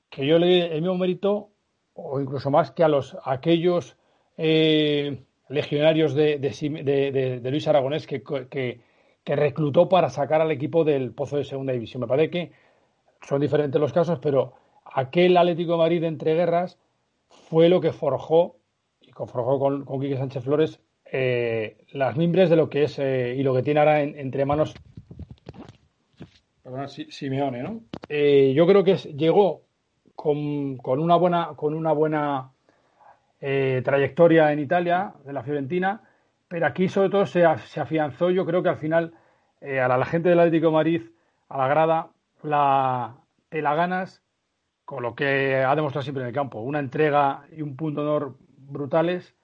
que 0.09 0.27
yo 0.27 0.37
le 0.37 0.75
el 0.75 0.81
mismo 0.81 0.97
mérito 0.97 1.52
o 1.95 2.19
incluso 2.19 2.49
más 2.49 2.71
que 2.71 2.83
a 2.83 2.87
los 2.87 3.17
aquellos 3.23 3.97
eh, 4.37 5.23
legionarios 5.49 6.15
de, 6.15 7.39
Luis 7.43 7.67
Aragonés 7.67 8.07
que, 8.07 8.81
reclutó 9.25 9.87
para 9.89 10.09
sacar 10.09 10.41
al 10.41 10.51
equipo 10.51 10.83
del 10.83 11.11
Pozo 11.11 11.37
de 11.37 11.43
Segunda 11.43 11.73
División. 11.73 12.01
Me 12.01 12.07
parece 12.07 12.29
que 12.29 12.51
son 13.27 13.39
diferentes 13.39 13.79
los 13.79 13.93
casos, 13.93 14.19
pero 14.19 14.53
aquel 14.85 15.37
Atlético 15.37 15.73
de 15.73 15.77
Madrid 15.77 16.01
de 16.01 16.07
entre 16.07 16.35
guerras 16.35 16.77
fue 17.29 17.69
lo 17.69 17.79
que 17.79 17.93
forjó, 17.93 18.57
y 19.01 19.11
forjó 19.11 19.59
con, 19.59 19.85
Quique 20.01 20.17
Sánchez 20.17 20.43
Flores, 20.43 20.79
eh, 21.11 21.77
las 21.91 22.17
mimbres 22.17 22.49
de 22.49 22.55
lo 22.55 22.69
que 22.69 22.83
es 22.83 22.97
eh, 22.97 23.35
y 23.37 23.43
lo 23.43 23.53
que 23.53 23.61
tiene 23.61 23.79
ahora 23.79 24.01
entre 24.01 24.45
manos 24.45 24.73
Simeone, 27.09 27.61
¿no? 27.61 27.81
yo 28.09 28.65
creo 28.65 28.83
que 28.83 28.95
llegó 28.95 29.61
con, 30.15 30.77
con 30.77 30.99
una 30.99 31.15
buena, 31.15 31.53
con 31.55 31.73
una 31.73 31.91
buena 31.91 32.51
eh, 33.41 33.81
trayectoria 33.83 34.51
en 34.51 34.59
Italia, 34.59 35.13
de 35.25 35.33
la 35.33 35.43
Fiorentina, 35.43 36.01
pero 36.47 36.65
aquí 36.65 36.87
sobre 36.87 37.09
todo 37.09 37.25
se, 37.25 37.43
se 37.65 37.81
afianzó, 37.81 38.29
yo 38.29 38.45
creo 38.45 38.63
que 38.63 38.69
al 38.69 38.77
final 38.77 39.13
eh, 39.59 39.79
a 39.79 39.87
la, 39.87 40.05
gente 40.05 40.29
del 40.29 40.39
Atlético 40.39 40.67
de 40.67 40.73
Madrid, 40.73 41.01
a 41.49 41.57
la 41.57 41.67
grada, 41.67 42.09
la, 42.41 43.15
te 43.49 43.61
la 43.61 43.75
ganas 43.75 44.21
con 44.85 45.03
lo 45.03 45.15
que 45.15 45.63
ha 45.63 45.75
demostrado 45.75 46.03
siempre 46.03 46.23
en 46.23 46.29
el 46.29 46.33
campo, 46.33 46.59
una 46.59 46.79
entrega 46.79 47.45
y 47.51 47.61
un 47.61 47.75
punto 47.75 48.03
de 48.03 48.09
honor 48.09 48.35
brutales, 48.57 49.35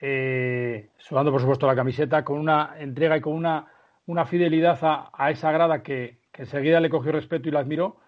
eh, 0.00 0.90
sudando 0.96 1.30
por 1.32 1.40
supuesto 1.40 1.66
la 1.66 1.74
camiseta, 1.74 2.24
con 2.24 2.38
una 2.38 2.74
entrega 2.78 3.16
y 3.16 3.20
con 3.20 3.34
una, 3.34 3.66
una 4.06 4.24
fidelidad 4.24 4.78
a, 4.82 5.10
a 5.12 5.30
esa 5.30 5.50
grada 5.52 5.82
que, 5.82 6.18
que 6.32 6.42
enseguida 6.42 6.80
le 6.80 6.90
cogió 6.90 7.12
respeto 7.12 7.48
y 7.48 7.52
la 7.52 7.60
admiró, 7.60 7.98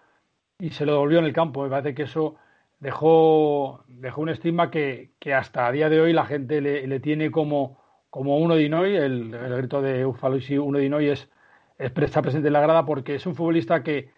y 0.59 0.71
se 0.71 0.85
lo 0.85 0.93
devolvió 0.93 1.19
en 1.19 1.25
el 1.25 1.33
campo. 1.33 1.63
Me 1.63 1.69
parece 1.69 1.93
que 1.93 2.03
eso 2.03 2.35
dejó, 2.79 3.83
dejó 3.87 4.21
un 4.21 4.29
estigma 4.29 4.71
que, 4.71 5.11
que 5.19 5.33
hasta 5.33 5.67
a 5.67 5.71
día 5.71 5.89
de 5.89 6.01
hoy 6.01 6.13
la 6.13 6.25
gente 6.25 6.61
le, 6.61 6.87
le 6.87 6.99
tiene 6.99 7.31
como, 7.31 7.79
como 8.09 8.37
uno 8.37 8.55
de 8.55 8.63
Inoy, 8.63 8.95
el, 8.95 9.33
el 9.33 9.57
grito 9.57 9.81
de 9.81 10.05
Ufaloisi 10.05 10.57
uno 10.57 10.79
de 10.79 10.85
Inoy 10.85 11.09
es, 11.09 11.29
está 11.77 12.21
presente 12.21 12.47
en 12.47 12.53
la 12.53 12.61
grada 12.61 12.85
porque 12.85 13.15
es 13.15 13.25
un 13.25 13.35
futbolista 13.35 13.83
que, 13.83 14.11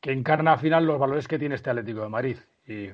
que 0.00 0.12
encarna 0.12 0.52
al 0.54 0.58
final 0.60 0.86
los 0.86 0.98
valores 0.98 1.28
que 1.28 1.38
tiene 1.38 1.54
este 1.54 1.70
Atlético 1.70 2.02
de 2.02 2.08
Madrid. 2.08 2.36
Y 2.66 2.90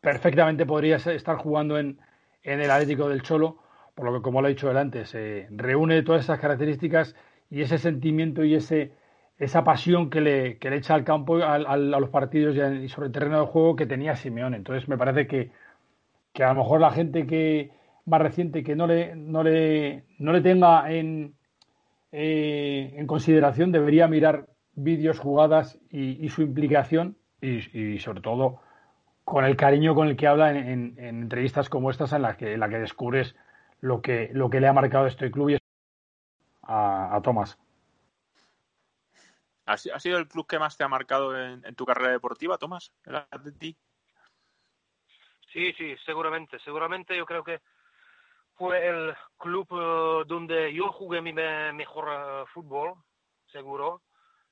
perfectamente 0.00 0.66
podría 0.66 0.96
estar 0.96 1.36
jugando 1.36 1.78
en, 1.78 1.98
en 2.42 2.60
el 2.60 2.70
Atlético 2.70 3.08
del 3.08 3.22
Cholo, 3.22 3.58
por 3.94 4.04
lo 4.04 4.14
que, 4.14 4.22
como 4.22 4.42
lo 4.42 4.48
he 4.48 4.50
dicho 4.50 4.70
antes, 4.76 5.10
se 5.10 5.48
reúne 5.50 6.02
todas 6.02 6.24
esas 6.24 6.38
características 6.38 7.16
y 7.50 7.62
ese 7.62 7.78
sentimiento 7.78 8.44
y 8.44 8.54
ese 8.54 8.92
esa 9.38 9.64
pasión 9.64 10.08
que 10.10 10.20
le, 10.20 10.58
que 10.58 10.70
le 10.70 10.76
echa 10.76 10.94
al 10.94 11.04
campo, 11.04 11.36
a, 11.36 11.54
a, 11.54 11.76
los 11.76 12.08
partidos 12.10 12.56
y, 12.56 12.88
sobre 12.88 13.08
el 13.08 13.12
terreno 13.12 13.40
de 13.40 13.46
juego 13.46 13.76
que 13.76 13.86
tenía 13.86 14.16
Simeone. 14.16 14.56
Entonces 14.56 14.88
me 14.88 14.96
parece 14.96 15.26
que, 15.26 15.50
que 16.32 16.44
a 16.44 16.48
lo 16.54 16.62
mejor 16.62 16.80
la 16.80 16.90
gente 16.90 17.26
que 17.26 17.70
más 18.06 18.22
reciente 18.22 18.62
que 18.62 18.76
no 18.76 18.86
le, 18.86 19.14
no 19.16 19.42
le, 19.42 20.04
no 20.18 20.32
le 20.32 20.40
tenga 20.40 20.90
en, 20.90 21.34
eh, 22.12 22.94
en 22.96 23.06
consideración 23.06 23.72
debería 23.72 24.08
mirar 24.08 24.46
vídeos, 24.74 25.18
jugadas 25.18 25.78
y, 25.90 26.28
su 26.28 26.42
implicación 26.42 27.16
y, 27.40 27.98
sobre 27.98 28.20
todo 28.20 28.60
con 29.24 29.44
el 29.44 29.56
cariño 29.56 29.94
con 29.94 30.08
el 30.08 30.16
que 30.16 30.26
habla 30.26 30.56
en, 30.56 30.94
entrevistas 30.98 31.68
como 31.68 31.90
estas 31.90 32.12
en 32.12 32.22
las 32.22 32.36
que, 32.36 32.54
en 32.54 32.60
la 32.60 32.68
que 32.68 32.78
descubres 32.78 33.34
lo 33.80 34.00
que, 34.00 34.30
lo 34.32 34.50
que 34.50 34.60
le 34.60 34.68
ha 34.68 34.72
marcado 34.72 35.06
este 35.06 35.30
club 35.30 35.50
y 35.50 35.58
a, 36.62 37.16
a 37.16 37.22
Tomás. 37.22 37.58
¿Ha, 39.66 39.76
sido 39.76 40.18
el 40.18 40.28
club 40.28 40.46
que 40.46 40.60
más 40.60 40.76
te 40.76 40.84
ha 40.84 40.88
marcado 40.88 41.36
en, 41.36 41.74
tu 41.74 41.84
carrera 41.84 42.12
deportiva, 42.12 42.56
Tomás? 42.56 42.92
¿El 43.04 43.16
Atleti? 43.16 43.76
Sí, 45.52 45.72
sí, 45.72 45.96
seguramente. 46.04 46.60
Seguramente 46.60 47.16
yo 47.16 47.26
creo 47.26 47.42
que 47.42 47.60
fue 48.54 48.86
el 48.86 49.14
club 49.36 49.66
eh, 49.72 50.24
donde 50.28 50.72
yo 50.72 50.92
jugué 50.92 51.20
mi 51.20 51.32
mejor 51.32 52.08
eh, 52.10 52.44
fútbol, 52.54 52.94
seguro. 53.50 54.02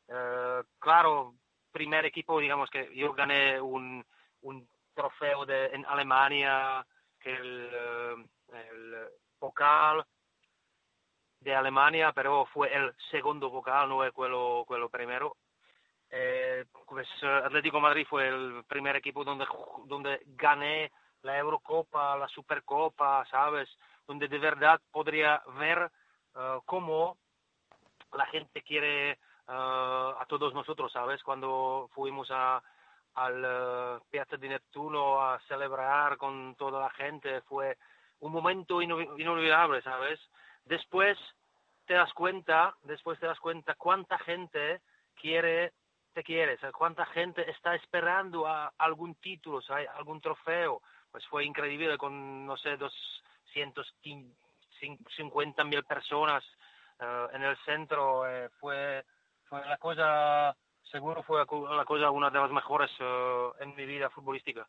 Eh, 0.08 0.62
claro, 0.80 1.36
primer 1.70 2.04
equipo, 2.06 2.40
digamos 2.40 2.68
que 2.68 2.90
yo 2.94 3.12
gané 3.12 3.60
un, 3.60 4.04
trofeo 4.94 5.46
de, 5.46 5.66
en 5.66 5.86
Alemania, 5.86 6.84
que 7.20 7.34
el, 7.34 7.70
el 8.52 9.08
vocal 9.38 10.04
de 11.44 11.54
Alemania, 11.54 12.12
pero 12.12 12.46
fue 12.46 12.74
el 12.74 12.92
segundo 13.10 13.50
vocal, 13.50 13.88
no 13.88 14.02
el 14.02 14.12
quello, 14.12 14.64
quello 14.66 14.88
primero. 14.88 15.36
Eh, 16.10 16.64
pues 16.86 17.06
Atlético 17.22 17.80
Madrid 17.80 18.06
fue 18.08 18.28
el 18.28 18.64
primer 18.66 18.96
equipo 18.96 19.24
donde, 19.24 19.46
donde 19.86 20.22
gané 20.26 20.90
la 21.22 21.38
Eurocopa, 21.38 22.16
la 22.16 22.28
Supercopa, 22.28 23.26
¿sabes? 23.30 23.68
Donde 24.06 24.28
de 24.28 24.38
verdad 24.38 24.80
podría 24.90 25.42
ver 25.58 25.90
uh, 26.34 26.60
cómo 26.64 27.16
la 28.12 28.26
gente 28.26 28.62
quiere 28.62 29.18
uh, 29.48 30.14
a 30.18 30.24
todos 30.28 30.54
nosotros, 30.54 30.92
¿sabes? 30.92 31.22
Cuando 31.22 31.88
fuimos 31.94 32.28
a, 32.30 32.62
al 33.14 33.44
uh, 33.44 34.04
Piazza 34.10 34.36
di 34.36 34.48
Neptuno 34.48 35.20
a 35.20 35.40
celebrar 35.48 36.16
con 36.16 36.54
toda 36.56 36.80
la 36.80 36.90
gente, 36.90 37.40
fue 37.42 37.76
un 38.20 38.32
momento 38.32 38.80
inolvidable, 38.80 39.82
¿sabes? 39.82 40.20
Después 40.64 41.18
te 41.86 41.94
das 41.94 42.12
cuenta, 42.12 42.76
después 42.82 43.18
te 43.20 43.26
das 43.26 43.38
cuenta 43.38 43.74
cuánta 43.74 44.18
gente 44.18 44.80
quiere, 45.14 45.72
te 46.12 46.22
quiere, 46.22 46.58
cuánta 46.72 47.06
gente 47.06 47.50
está 47.50 47.74
esperando 47.74 48.46
a 48.46 48.72
algún 48.78 49.14
título, 49.16 49.60
¿sabes? 49.62 49.88
algún 49.90 50.20
trofeo. 50.20 50.80
Pues 51.10 51.26
fue 51.26 51.44
increíble 51.44 51.98
con, 51.98 52.46
no 52.46 52.56
sé, 52.56 52.76
250 52.76 55.64
mil 55.64 55.84
personas 55.84 56.44
uh, 57.00 57.28
en 57.34 57.42
el 57.42 57.56
centro. 57.64 58.28
Eh, 58.28 58.48
fue, 58.58 59.04
fue 59.44 59.64
la 59.64 59.76
cosa, 59.76 60.56
seguro 60.90 61.22
fue 61.22 61.38
la 61.38 61.84
cosa 61.84 62.10
una 62.10 62.30
de 62.30 62.38
las 62.38 62.50
mejores 62.50 62.90
uh, 63.00 63.52
en 63.60 63.74
mi 63.76 63.84
vida 63.84 64.08
futbolística. 64.10 64.66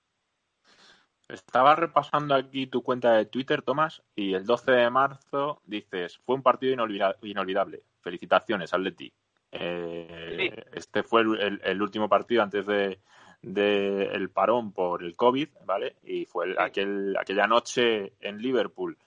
Estaba 1.27 1.75
repasando 1.75 2.35
aquí 2.35 2.67
tu 2.67 2.83
cuenta 2.83 3.13
de 3.13 3.25
Twitter, 3.25 3.61
Tomás, 3.63 4.03
y 4.15 4.33
el 4.33 4.45
12 4.45 4.71
de 4.71 4.89
marzo 4.89 5.61
dices, 5.65 6.19
fue 6.19 6.35
un 6.35 6.43
partido 6.43 6.73
inolvidable. 7.21 7.83
Felicitaciones, 8.01 8.73
Atleti. 8.73 9.11
Eh, 9.51 10.63
Este 10.73 11.03
fue 11.03 11.21
el, 11.21 11.81
último 11.81 12.07
partido 12.07 12.43
antes 12.43 12.65
de, 12.67 12.99
el 13.41 14.29
parón 14.29 14.71
por 14.71 15.03
el 15.03 15.15
COVID, 15.15 15.49
¿vale? 15.65 15.95
Y 16.03 16.25
fue 16.25 16.55
aquel, 16.59 17.15
aquella 17.17 17.47
noche 17.47 18.13
en 18.19 18.38
Liverpool. 18.39 18.97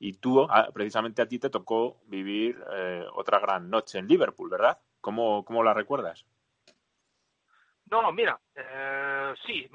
Y 0.00 0.14
tú, 0.14 0.48
precisamente 0.72 1.22
a 1.22 1.28
ti 1.28 1.38
te 1.38 1.50
tocó 1.50 1.98
vivir 2.06 2.58
eh, 2.72 3.04
otra 3.12 3.38
gran 3.38 3.68
noche 3.68 3.98
en 3.98 4.08
Liverpool, 4.08 4.48
¿verdad? 4.50 4.78
¿Cómo, 5.00 5.44
cómo 5.44 5.62
la 5.62 5.74
recuerdas? 5.74 6.24
No, 7.90 8.10
mira, 8.12 8.40
eh, 8.54 9.34
sí, 9.44 9.68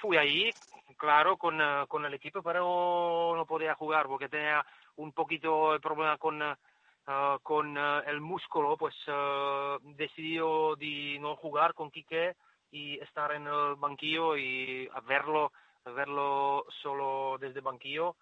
fui 0.00 0.16
ahí, 0.16 0.50
claro, 0.96 1.36
con, 1.36 1.60
eh, 1.60 1.84
con, 1.88 2.04
el 2.04 2.14
equipo, 2.14 2.42
pero 2.42 3.34
no 3.36 3.46
podía 3.46 3.74
jugar 3.74 4.06
porque 4.06 4.28
tenía 4.28 4.64
un 4.96 5.12
poquito 5.12 5.72
de 5.72 5.80
problema 5.80 6.18
con, 6.18 6.40
uh, 6.42 7.38
con 7.42 7.76
uh, 7.76 8.02
el 8.06 8.20
músculo, 8.20 8.76
pues 8.76 8.94
uh, 9.08 9.78
decidió 9.96 10.76
de 10.76 11.18
no 11.20 11.36
jugar 11.36 11.74
con 11.74 11.90
Quique 11.90 12.36
y 12.70 12.98
estar 13.00 13.32
en 13.32 13.46
el 13.46 13.76
banquillo 13.76 14.36
y 14.36 14.88
verlo, 15.06 15.52
verlo 15.84 16.66
solo 16.82 17.36
desde 17.38 17.58
el 17.58 17.64
banquillo. 17.64 18.16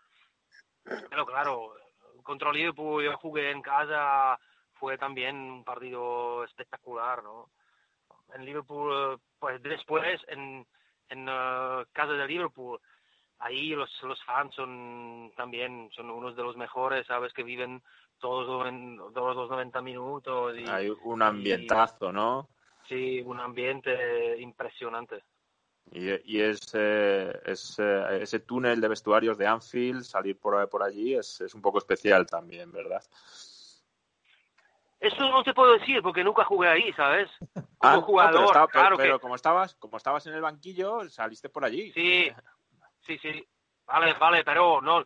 Pero 0.84 1.24
claro, 1.24 1.74
contra 2.22 2.50
el 2.50 2.56
Liverpool 2.56 3.04
yo 3.04 3.16
jugué 3.18 3.50
en 3.50 3.62
casa, 3.62 4.38
fue 4.74 4.98
también 4.98 5.36
un 5.36 5.64
partido 5.64 6.44
espectacular, 6.44 7.22
¿no? 7.22 7.48
En 8.34 8.44
Liverpool, 8.44 9.20
pues 9.38 9.62
después 9.62 10.20
en 10.28 10.66
en 11.12 11.28
uh, 11.28 11.84
casa 11.92 12.12
de 12.12 12.26
Liverpool. 12.26 12.80
Ahí 13.38 13.70
los, 13.70 13.90
los 14.02 14.22
fans 14.24 14.54
son 14.54 15.32
también 15.36 15.90
son 15.94 16.10
unos 16.10 16.36
de 16.36 16.42
los 16.42 16.56
mejores, 16.56 17.06
¿sabes? 17.06 17.32
Que 17.32 17.42
viven 17.42 17.82
todos, 18.18 18.66
en, 18.68 18.96
todos 19.12 19.34
los 19.36 19.50
90 19.50 19.82
minutos. 19.82 20.56
Y, 20.56 20.68
Hay 20.68 20.92
un 21.04 21.22
ambientazo, 21.22 22.12
¿no? 22.12 22.48
Sí, 22.88 23.20
un 23.20 23.40
ambiente 23.40 24.40
impresionante. 24.40 25.24
Y, 25.90 26.36
y 26.36 26.40
es, 26.40 26.60
eh, 26.74 27.32
es 27.44 27.76
eh, 27.78 28.22
ese 28.22 28.40
túnel 28.40 28.80
de 28.80 28.88
vestuarios 28.88 29.36
de 29.36 29.46
Anfield, 29.46 30.04
salir 30.04 30.38
por, 30.38 30.68
por 30.68 30.82
allí, 30.82 31.14
es, 31.14 31.40
es 31.40 31.54
un 31.54 31.60
poco 31.60 31.78
especial 31.78 32.26
también, 32.26 32.70
¿verdad? 32.70 33.02
Eso 35.02 35.28
no 35.30 35.42
te 35.42 35.52
puedo 35.52 35.72
decir 35.72 36.00
porque 36.00 36.22
nunca 36.22 36.44
jugué 36.44 36.68
ahí, 36.68 36.92
¿sabes? 36.92 37.28
Como 37.78 37.94
ah, 37.94 38.00
jugador, 38.00 38.70
claro 38.70 38.96
pero 38.96 39.18
como 39.18 39.34
estabas, 39.34 39.74
como 39.74 39.96
estabas 39.96 40.24
en 40.28 40.34
el 40.34 40.40
banquillo, 40.40 41.08
saliste 41.08 41.48
por 41.48 41.64
allí. 41.64 41.90
Sí, 41.90 42.30
sí, 43.04 43.18
sí. 43.18 43.44
Vale, 43.84 44.14
vale, 44.14 44.44
pero 44.44 44.80
no 44.80 45.04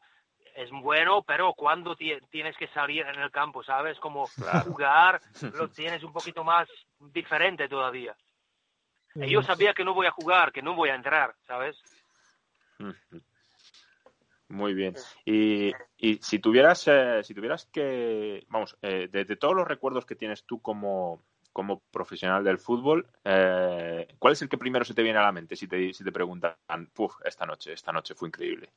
es 0.55 0.71
bueno, 0.71 1.23
pero 1.23 1.55
cuando 1.55 1.97
tienes 1.97 2.55
que 2.59 2.69
salir 2.69 3.07
en 3.07 3.19
el 3.19 3.31
campo, 3.31 3.65
¿sabes? 3.65 3.99
Como 3.99 4.27
jugar, 4.65 5.23
lo 5.55 5.69
tienes 5.69 6.03
un 6.03 6.13
poquito 6.13 6.45
más 6.45 6.69
diferente 6.99 7.67
todavía. 7.67 8.15
Y 9.15 9.31
yo 9.31 9.43
sabía 9.43 9.73
que 9.73 9.85
no 9.85 9.95
voy 9.95 10.07
a 10.07 10.11
jugar, 10.11 10.53
que 10.53 10.61
no 10.61 10.75
voy 10.75 10.91
a 10.91 10.95
entrar, 10.97 11.35
¿sabes? 11.47 11.77
Muy 14.49 14.75
bien. 14.75 14.95
Y, 15.25 15.73
y 15.97 16.19
si 16.23 16.39
tuvieras, 16.39 16.87
eh, 16.87 17.23
si 17.25 17.35
tuvieras 17.35 17.67
que, 17.67 18.45
vamos, 18.49 18.77
eh, 18.83 19.09
de, 19.11 19.37
todos 19.37 19.55
los 19.55 19.67
recuerdos 19.67 20.07
que 20.07 20.15
tienes 20.15 20.45
tú 20.45 20.63
como, 20.63 21.23
como 21.53 21.81
profesional 21.91 22.45
del 22.45 22.59
fútbol, 22.59 23.09
eh, 23.25 24.07
¿cuál 24.19 24.33
es 24.35 24.43
el 24.43 24.49
que 24.49 24.59
primero 24.59 24.85
se 24.85 24.95
te 24.95 25.03
viene 25.03 25.19
a 25.19 25.23
la 25.23 25.33
mente 25.33 25.57
si 25.57 25.67
te, 25.67 25.93
si 25.93 26.05
te 26.05 26.13
preguntan, 26.13 26.57
puf, 26.95 27.17
esta 27.25 27.45
noche, 27.45 27.73
esta 27.73 27.93
noche 27.93 28.15
fue 28.15 28.29
increíble? 28.29 28.71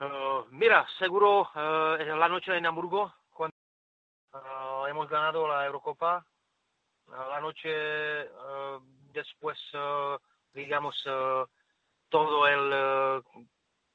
Uh, 0.00 0.44
mira, 0.50 0.86
seguro 0.98 1.48
uh, 1.54 2.16
la 2.18 2.28
noche 2.28 2.54
en 2.54 2.66
Hamburgo, 2.66 3.14
cuando 3.30 3.54
uh, 4.34 4.86
hemos 4.86 5.08
ganado 5.08 5.48
la 5.48 5.64
Eurocopa, 5.64 6.26
la 7.06 7.40
noche 7.40 7.70
después, 9.12 9.58
digamos, 10.52 10.96
todo 12.14 12.46
el 12.46 13.24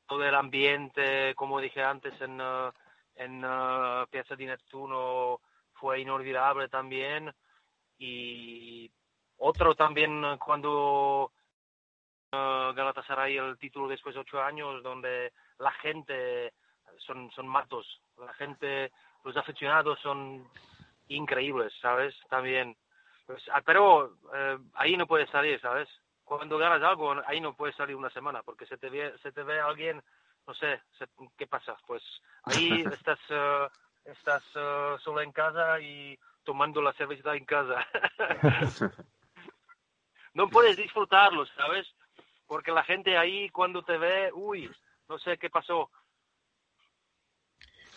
todo 0.05 0.25
el 0.25 0.35
ambiente, 0.35 1.33
como 1.35 1.61
dije 1.61 1.81
antes, 1.81 2.19
en, 2.19 2.41
uh, 2.41 2.69
en 3.15 3.45
uh, 3.45 4.05
Piazza 4.09 4.35
di 4.35 4.45
Nettuno 4.45 5.39
fue 5.75 6.01
inolvidable 6.01 6.67
también. 6.67 7.33
Y 7.97 8.91
otro 9.37 9.73
también 9.73 10.37
cuando 10.37 11.31
Galatasaray 12.33 13.37
el 13.37 13.57
título 13.57 13.87
después 13.87 14.15
de 14.15 14.21
ocho 14.21 14.41
años, 14.41 14.83
donde 14.83 15.31
la 15.57 15.71
gente 15.71 16.51
son, 16.97 17.31
son 17.31 17.47
matos, 17.47 18.01
la 18.17 18.33
gente, 18.33 18.91
los 19.23 19.37
aficionados 19.37 19.97
son 20.01 20.45
increíbles, 21.07 21.71
¿sabes? 21.81 22.13
También. 22.29 22.75
Pues, 23.25 23.41
ah, 23.53 23.61
pero 23.65 24.17
eh, 24.33 24.57
ahí 24.73 24.97
no 24.97 25.07
puedes 25.07 25.29
salir, 25.29 25.61
¿sabes? 25.61 25.87
Cuando 26.29 26.59
ganas 26.59 26.83
algo, 26.83 27.15
ahí 27.25 27.41
no 27.41 27.55
puedes 27.55 27.75
salir 27.75 27.95
una 27.95 28.11
semana, 28.11 28.43
porque 28.43 28.67
se 28.67 28.77
te 28.77 28.87
ve, 28.89 29.17
se 29.23 29.31
te 29.31 29.41
ve 29.41 29.59
alguien, 29.59 29.99
no 30.45 30.53
sé, 30.53 30.79
¿qué 31.35 31.47
pasa? 31.47 31.75
Pues 31.87 32.03
ahí 32.43 32.83
estás, 32.93 33.19
uh, 33.31 33.67
estás 34.05 34.43
uh, 34.55 34.99
solo 34.99 35.21
en 35.21 35.31
casa 35.31 35.79
y 35.79 36.17
tomando 36.43 36.83
la 36.83 36.93
cerveza 36.93 37.35
en 37.35 37.45
casa. 37.45 37.83
no 40.35 40.47
puedes 40.49 40.77
disfrutarlo, 40.77 41.47
¿sabes? 41.47 41.87
Porque 42.45 42.71
la 42.71 42.83
gente 42.83 43.17
ahí 43.17 43.49
cuando 43.49 43.83
te 43.83 43.97
ve, 43.97 44.29
uy, 44.31 44.69
no 45.07 45.17
sé 45.17 45.39
qué 45.39 45.49
pasó, 45.49 45.89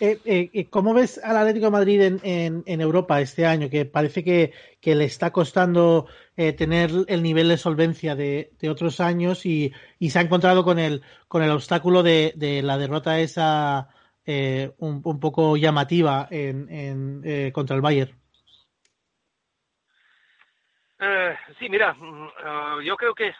eh, 0.00 0.18
eh, 0.24 0.50
eh, 0.52 0.66
¿Cómo 0.68 0.94
ves 0.94 1.18
al 1.22 1.36
Atlético 1.36 1.66
de 1.66 1.70
Madrid 1.70 2.00
en, 2.02 2.62
en, 2.66 2.80
Europa 2.80 3.20
este 3.20 3.46
año? 3.46 3.70
Que 3.70 3.84
parece 3.84 4.24
que, 4.24 4.52
le 4.82 5.04
está 5.04 5.30
costando 5.30 6.06
eh, 6.36 6.52
tener 6.52 6.90
el 7.08 7.22
nivel 7.22 7.48
de 7.48 7.56
solvencia 7.56 8.14
de, 8.14 8.50
otros 8.68 9.00
años 9.00 9.46
y, 9.46 9.72
y, 9.98 10.10
se 10.10 10.18
ha 10.18 10.22
encontrado 10.22 10.64
con 10.64 10.78
el, 10.78 11.02
con 11.28 11.42
el 11.42 11.50
obstáculo 11.50 12.02
de, 12.02 12.60
la 12.64 12.78
derrota 12.78 13.20
esa 13.20 13.88
eh, 14.26 14.72
un, 14.78 15.00
un, 15.04 15.20
poco 15.20 15.56
llamativa 15.56 16.26
en, 16.30 16.68
en 16.70 17.50
contra 17.52 17.76
el 17.76 17.82
Bayern. 17.82 18.12
sí, 21.58 21.68
mira, 21.68 21.94
mm, 21.94 22.82
yo 22.84 22.96
creo 22.96 23.14
que 23.14 23.32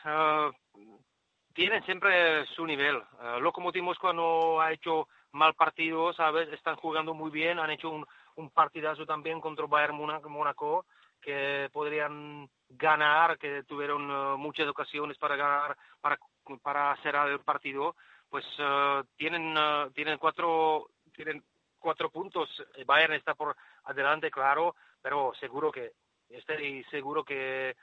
tienen 1.55 1.83
siempre 1.85 2.47
su 2.47 2.67
nivel. 2.67 2.97
Uh, 2.97 3.41
Lokomotiv 3.41 3.83
Moscú 3.83 4.13
no 4.13 4.61
ha 4.61 4.73
hecho 4.73 5.09
mal 5.33 5.55
partido, 5.55 6.12
¿sabes? 6.12 6.53
Están 6.53 6.76
jugando 6.76 7.14
muy 7.14 7.30
bien, 7.30 7.59
han 7.59 7.70
hecho 7.70 7.91
un, 7.91 8.07
un 8.37 8.51
partidazo 8.51 9.07
también 9.07 9.41
contra 9.41 9.66
Bayern 9.66 9.97
Mónaco, 9.97 10.87
que 11.20 11.68
podrían 11.72 12.49
ganar, 12.68 13.39
que 13.39 13.62
tuvieron 13.64 14.11
uh, 14.11 14.37
muchas 14.37 14.68
ocasiones 14.68 15.16
para 15.18 15.37
ganar, 15.37 15.76
para, 16.01 16.18
para 16.62 16.99
el 17.28 17.41
partido, 17.41 17.95
pues 18.28 18.45
uh, 18.59 19.05
tienen, 19.16 19.57
uh, 19.57 19.91
tienen 19.93 20.18
cuatro, 20.18 20.91
tienen 21.14 21.43
cuatro 21.78 22.11
puntos. 22.11 22.49
Bayern 22.87 23.14
está 23.14 23.35
por 23.35 23.57
adelante, 23.85 24.30
claro, 24.30 24.74
pero 25.01 25.33
seguro 25.39 25.70
que, 25.70 25.93
estoy 26.28 26.85
seguro 26.91 27.24
que, 27.24 27.76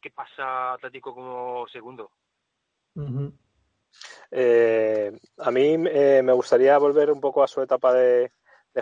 que 0.00 0.10
pasa 0.10 0.74
Atlético 0.74 1.14
como 1.14 1.66
segundo. 1.68 2.10
Eh, 4.30 5.12
a 5.38 5.50
mí 5.50 5.76
eh, 5.90 6.20
me 6.22 6.32
gustaría 6.32 6.76
volver 6.78 7.10
un 7.10 7.20
poco 7.20 7.42
a 7.42 7.48
su 7.48 7.62
etapa 7.62 7.92
de, 7.92 8.30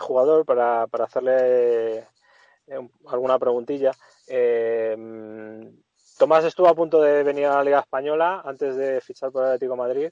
jugador 0.01 0.47
para, 0.47 0.87
para 0.87 1.05
hacerle 1.05 1.99
eh, 2.67 2.89
alguna 3.07 3.39
preguntilla. 3.39 3.93
Tomás 6.19 6.45
estuvo 6.45 6.69
a 6.69 6.75
punto 6.75 7.01
de 7.01 7.23
venir 7.23 7.47
a 7.47 7.57
la 7.57 7.65
Liga 7.65 7.81
Española 7.81 8.43
antes 8.45 8.77
de 8.77 9.01
fichar 9.01 9.31
por 9.31 9.43
el 9.43 9.49
Atlético 9.49 9.77
Madrid 9.77 10.11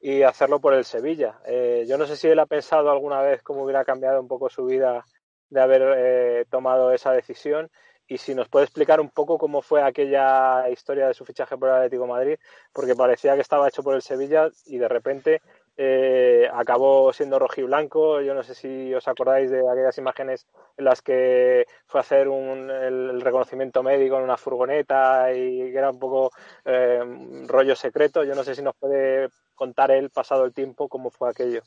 y 0.00 0.22
hacerlo 0.22 0.60
por 0.60 0.74
el 0.74 0.84
Sevilla. 0.84 1.40
Yo 1.86 1.98
no 1.98 2.06
sé 2.06 2.16
si 2.16 2.28
él 2.28 2.38
ha 2.38 2.46
pensado 2.46 2.90
alguna 2.90 3.20
vez 3.20 3.42
cómo 3.42 3.62
hubiera 3.62 3.84
cambiado 3.84 4.20
un 4.20 4.28
poco 4.28 4.48
su 4.48 4.64
vida 4.64 5.04
de 5.50 5.60
haber 5.60 6.46
tomado 6.46 6.92
esa 6.92 7.12
decisión 7.12 7.70
y 8.08 8.18
si 8.18 8.34
nos 8.34 8.48
puede 8.48 8.64
explicar 8.64 9.00
un 9.00 9.10
poco 9.10 9.38
cómo 9.38 9.62
fue 9.62 9.82
aquella 9.82 10.68
historia 10.70 11.08
de 11.08 11.14
su 11.14 11.24
fichaje 11.24 11.56
por 11.56 11.68
el 11.68 11.74
Atlético 11.76 12.06
Madrid, 12.06 12.38
porque 12.72 12.94
parecía 12.94 13.34
que 13.34 13.40
estaba 13.40 13.68
hecho 13.68 13.82
por 13.82 13.94
el 13.94 14.02
Sevilla 14.02 14.48
y 14.66 14.78
de 14.78 14.88
repente 14.88 15.42
eh, 15.76 16.48
acabó 16.52 17.12
siendo 17.12 17.38
rojiblanco. 17.38 18.20
Yo 18.20 18.32
no 18.34 18.42
sé 18.42 18.54
si 18.54 18.94
os 18.94 19.06
acordáis 19.08 19.50
de 19.50 19.68
aquellas 19.68 19.98
imágenes 19.98 20.46
en 20.76 20.84
las 20.84 21.02
que 21.02 21.66
fue 21.86 22.00
a 22.00 22.02
hacer 22.02 22.28
un, 22.28 22.70
el, 22.70 23.20
reconocimiento 23.20 23.82
médico 23.82 24.16
en 24.16 24.24
una 24.24 24.36
furgoneta 24.36 25.32
y 25.34 25.70
que 25.72 25.76
era 25.76 25.90
un 25.90 25.98
poco 25.98 26.30
eh, 26.64 27.02
rollo 27.46 27.74
secreto. 27.74 28.24
Yo 28.24 28.34
no 28.34 28.44
sé 28.44 28.54
si 28.54 28.62
nos 28.62 28.76
puede 28.76 29.28
contar 29.54 29.90
él, 29.90 30.10
pasado 30.10 30.44
el 30.44 30.54
tiempo, 30.54 30.88
cómo 30.88 31.10
fue 31.10 31.28
aquello. 31.28 31.62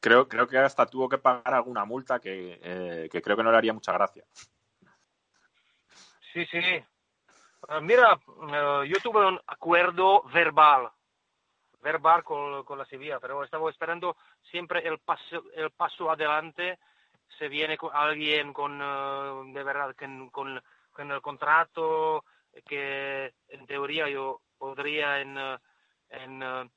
Creo, 0.00 0.28
creo 0.28 0.46
que 0.48 0.58
hasta 0.58 0.86
tuvo 0.86 1.08
que 1.08 1.18
pagar 1.18 1.54
alguna 1.54 1.84
multa 1.84 2.18
que, 2.18 2.58
eh, 2.62 3.08
que 3.10 3.22
creo 3.22 3.36
que 3.36 3.42
no 3.44 3.52
le 3.52 3.56
haría 3.56 3.72
mucha 3.72 3.92
gracia. 3.92 4.24
Sí, 6.32 6.46
sí. 6.46 6.58
Uh, 7.68 7.80
mira, 7.80 8.18
uh, 8.26 8.84
yo 8.84 8.96
tuve 9.02 9.26
un 9.26 9.40
acuerdo 9.46 10.22
verbal 10.32 10.90
verbal 11.80 12.22
con, 12.22 12.64
con, 12.64 12.78
la 12.78 12.84
Sevilla, 12.84 13.18
pero 13.18 13.42
estaba 13.42 13.68
esperando 13.68 14.16
siempre 14.50 14.86
el 14.86 14.98
paso, 14.98 15.42
el 15.54 15.70
paso 15.72 16.10
adelante. 16.10 16.78
Se 17.38 17.48
viene 17.48 17.76
con 17.76 17.90
alguien 17.92 18.52
con, 18.52 18.80
uh, 18.80 19.52
de 19.52 19.62
verdad, 19.64 19.94
con, 19.96 20.30
con, 20.30 21.10
el 21.10 21.20
contrato 21.20 22.24
que 22.66 23.34
en 23.48 23.66
teoría 23.66 24.08
yo 24.08 24.42
podría 24.58 25.20
en, 25.20 25.36
uh, 25.36 25.58
en 26.10 26.70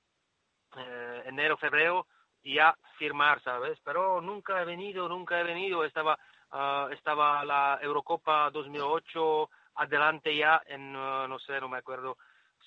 enero, 1.26 1.58
febrero 1.58 2.08
ya 2.46 2.78
firmar, 2.98 3.42
¿sabes? 3.42 3.80
Pero 3.84 4.22
nunca 4.22 4.62
he 4.62 4.66
venido, 4.66 5.10
nunca 5.10 5.40
he 5.40 5.44
venido. 5.44 5.84
Estaba, 5.84 6.18
estaba 6.92 7.44
la 7.44 7.80
Eurocopa 7.82 8.50
2008 8.52 9.50
adelante 9.76 10.36
ya 10.36 10.62
en, 10.68 10.94
no 10.94 11.40
sé, 11.40 11.60
no 11.60 11.70
me 11.70 11.78
acuerdo. 11.78 12.18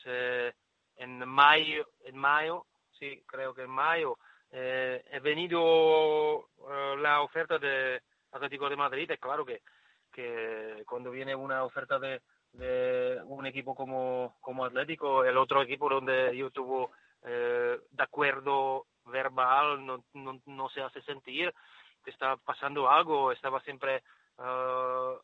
Se, 0.02 0.54
en 0.96 1.26
mayo, 1.26 1.88
en 2.04 2.16
mayo, 2.16 2.66
sí, 2.98 3.22
creo 3.26 3.54
que 3.54 3.62
en 3.62 3.70
mayo, 3.70 4.18
eh, 4.50 5.04
he 5.10 5.20
venido 5.20 5.60
uh, 5.60 6.96
la 6.98 7.22
oferta 7.22 7.58
de 7.58 8.02
Atlético 8.32 8.68
de 8.68 8.76
Madrid. 8.76 9.10
Es 9.10 9.20
claro 9.20 9.44
que, 9.44 9.62
que 10.12 10.84
cuando 10.86 11.10
viene 11.10 11.34
una 11.34 11.64
oferta 11.64 11.98
de, 11.98 12.20
de 12.52 13.20
un 13.24 13.46
equipo 13.46 13.74
como, 13.74 14.36
como 14.40 14.64
Atlético, 14.64 15.24
el 15.24 15.36
otro 15.36 15.62
equipo 15.62 15.88
donde 15.88 16.36
yo 16.36 16.50
tuve 16.50 16.88
eh, 17.24 17.78
de 17.90 18.02
acuerdo 18.02 18.86
verbal 19.06 19.84
no, 19.84 20.04
no, 20.14 20.40
no, 20.46 20.68
se 20.68 20.82
hace 20.82 21.02
sentir 21.02 21.52
está 22.08 22.36
pasando 22.36 22.88
algo. 22.90 23.32
Estaba 23.32 23.60
siempre, 23.60 24.02
uh, 24.38 25.18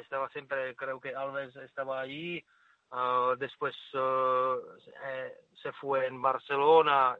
estaba 0.00 0.28
siempre, 0.30 0.74
creo 0.76 1.00
que 1.00 1.14
Alves 1.14 1.54
estaba 1.56 2.00
allí. 2.00 2.44
Uh, 2.92 3.36
después 3.36 3.74
eh, 3.94 5.34
se 5.62 5.72
fue 5.72 6.06
en 6.06 6.20
Barcelona. 6.20 7.16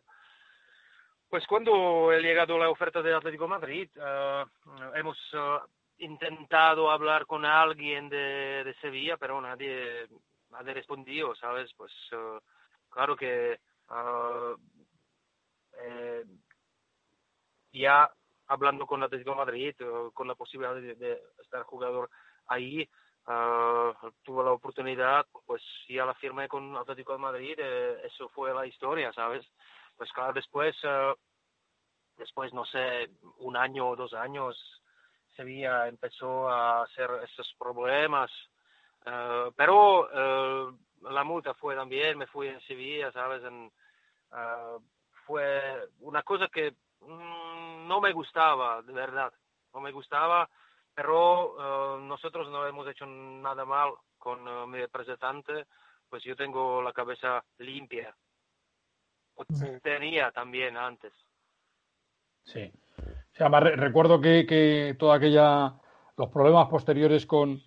Pues 1.29 1.47
cuando 1.47 2.13
he 2.13 2.21
llegado 2.21 2.59
la 2.59 2.71
oferta 2.71 3.03
de 3.03 3.15
Atlético 3.15 3.47
Madrid, 3.47 3.89
uh, 3.97 4.45
hemos 4.97 5.17
intentado 5.99 6.91
hablar 6.91 7.27
con 7.27 7.45
alguien 7.45 8.09
de, 8.09 8.65
de, 8.65 8.75
Sevilla, 8.81 9.17
pero 9.17 9.41
nadie, 9.41 10.09
nadie 10.51 10.75
respondió, 10.75 11.37
¿sabes? 11.37 11.71
Pues 11.77 11.93
claro 12.91 13.15
que 13.15 13.61
eh, 15.83 16.25
ya 17.73 18.11
hablando 18.51 18.87
con 18.87 19.03
Atlético 19.03 19.35
Madrid, 19.35 19.75
con 20.13 20.27
la 20.29 20.35
posibilidad 20.35 20.75
de, 20.75 20.95
de 20.97 21.23
estar 21.39 21.63
jugador 21.63 22.11
ahí, 22.49 22.89
Uh, 23.27 23.93
tuve 24.25 24.43
la 24.43 24.53
oportunidad, 24.53 25.27
pues 25.47 25.63
ya 25.89 26.05
la 26.05 26.15
firmé 26.15 26.49
con 26.49 26.77
Atlético 26.77 27.13
de 27.13 27.19
Madrid, 27.19 27.55
eh, 27.59 28.01
eso 28.05 28.29
fue 28.31 28.53
la 28.53 28.67
historia, 28.67 29.13
¿sabes? 29.13 29.47
Pues 29.97 30.11
claro, 30.13 30.33
después, 30.33 30.75
uh, 30.85 31.15
después, 32.17 32.53
no 32.55 32.65
sé, 32.65 33.11
un 33.39 33.57
año 33.57 33.89
o 33.91 33.95
dos 33.95 34.15
años, 34.15 34.57
Sevilla 35.37 35.87
empezó 35.87 36.49
a 36.49 36.83
hacer 36.83 37.09
esos 37.23 37.55
problemas, 37.59 38.31
uh, 39.07 39.53
pero 39.55 40.09
la 41.03 41.23
multa 41.23 41.55
fue 41.55 41.77
también, 41.77 42.19
me 42.19 42.27
fui 42.27 42.49
en 42.49 42.61
Sevilla, 42.63 43.13
¿sabes? 43.13 43.45
En, 43.45 43.71
fue 45.27 45.89
una 46.01 46.23
cosa 46.23 46.49
que 46.49 46.75
no 47.07 48.01
me 48.01 48.13
gustaba, 48.13 48.83
de 48.83 48.93
verdad, 48.93 49.33
no 49.75 49.81
me 49.81 49.93
gustaba 49.93 50.49
pero 50.95 51.55
uh, 51.55 52.01
nosotros 52.01 52.49
no 52.51 52.67
hemos 52.67 52.87
hecho 52.89 53.07
nada 53.07 53.65
mal 53.65 53.93
con 54.19 54.47
uh, 54.47 54.67
mi 54.67 54.79
representante, 54.79 55.67
pues 56.09 56.23
yo 56.25 56.37
tengo 56.37 56.83
la 56.83 56.93
cabeza 56.93 57.43
limpia. 57.59 58.15
Sí. 59.55 59.67
Tenía 59.83 60.31
también 60.33 60.77
antes. 60.77 61.13
Sí. 62.45 62.71
O 62.99 63.37
sea, 63.37 63.49
re 63.49 63.77
recuerdo 63.77 64.21
que, 64.21 64.45
que, 64.47 64.95
toda 64.99 65.17
aquella, 65.17 65.75
los 66.19 66.29
problemas 66.29 66.69
posteriores 66.69 67.25
con 67.25 67.63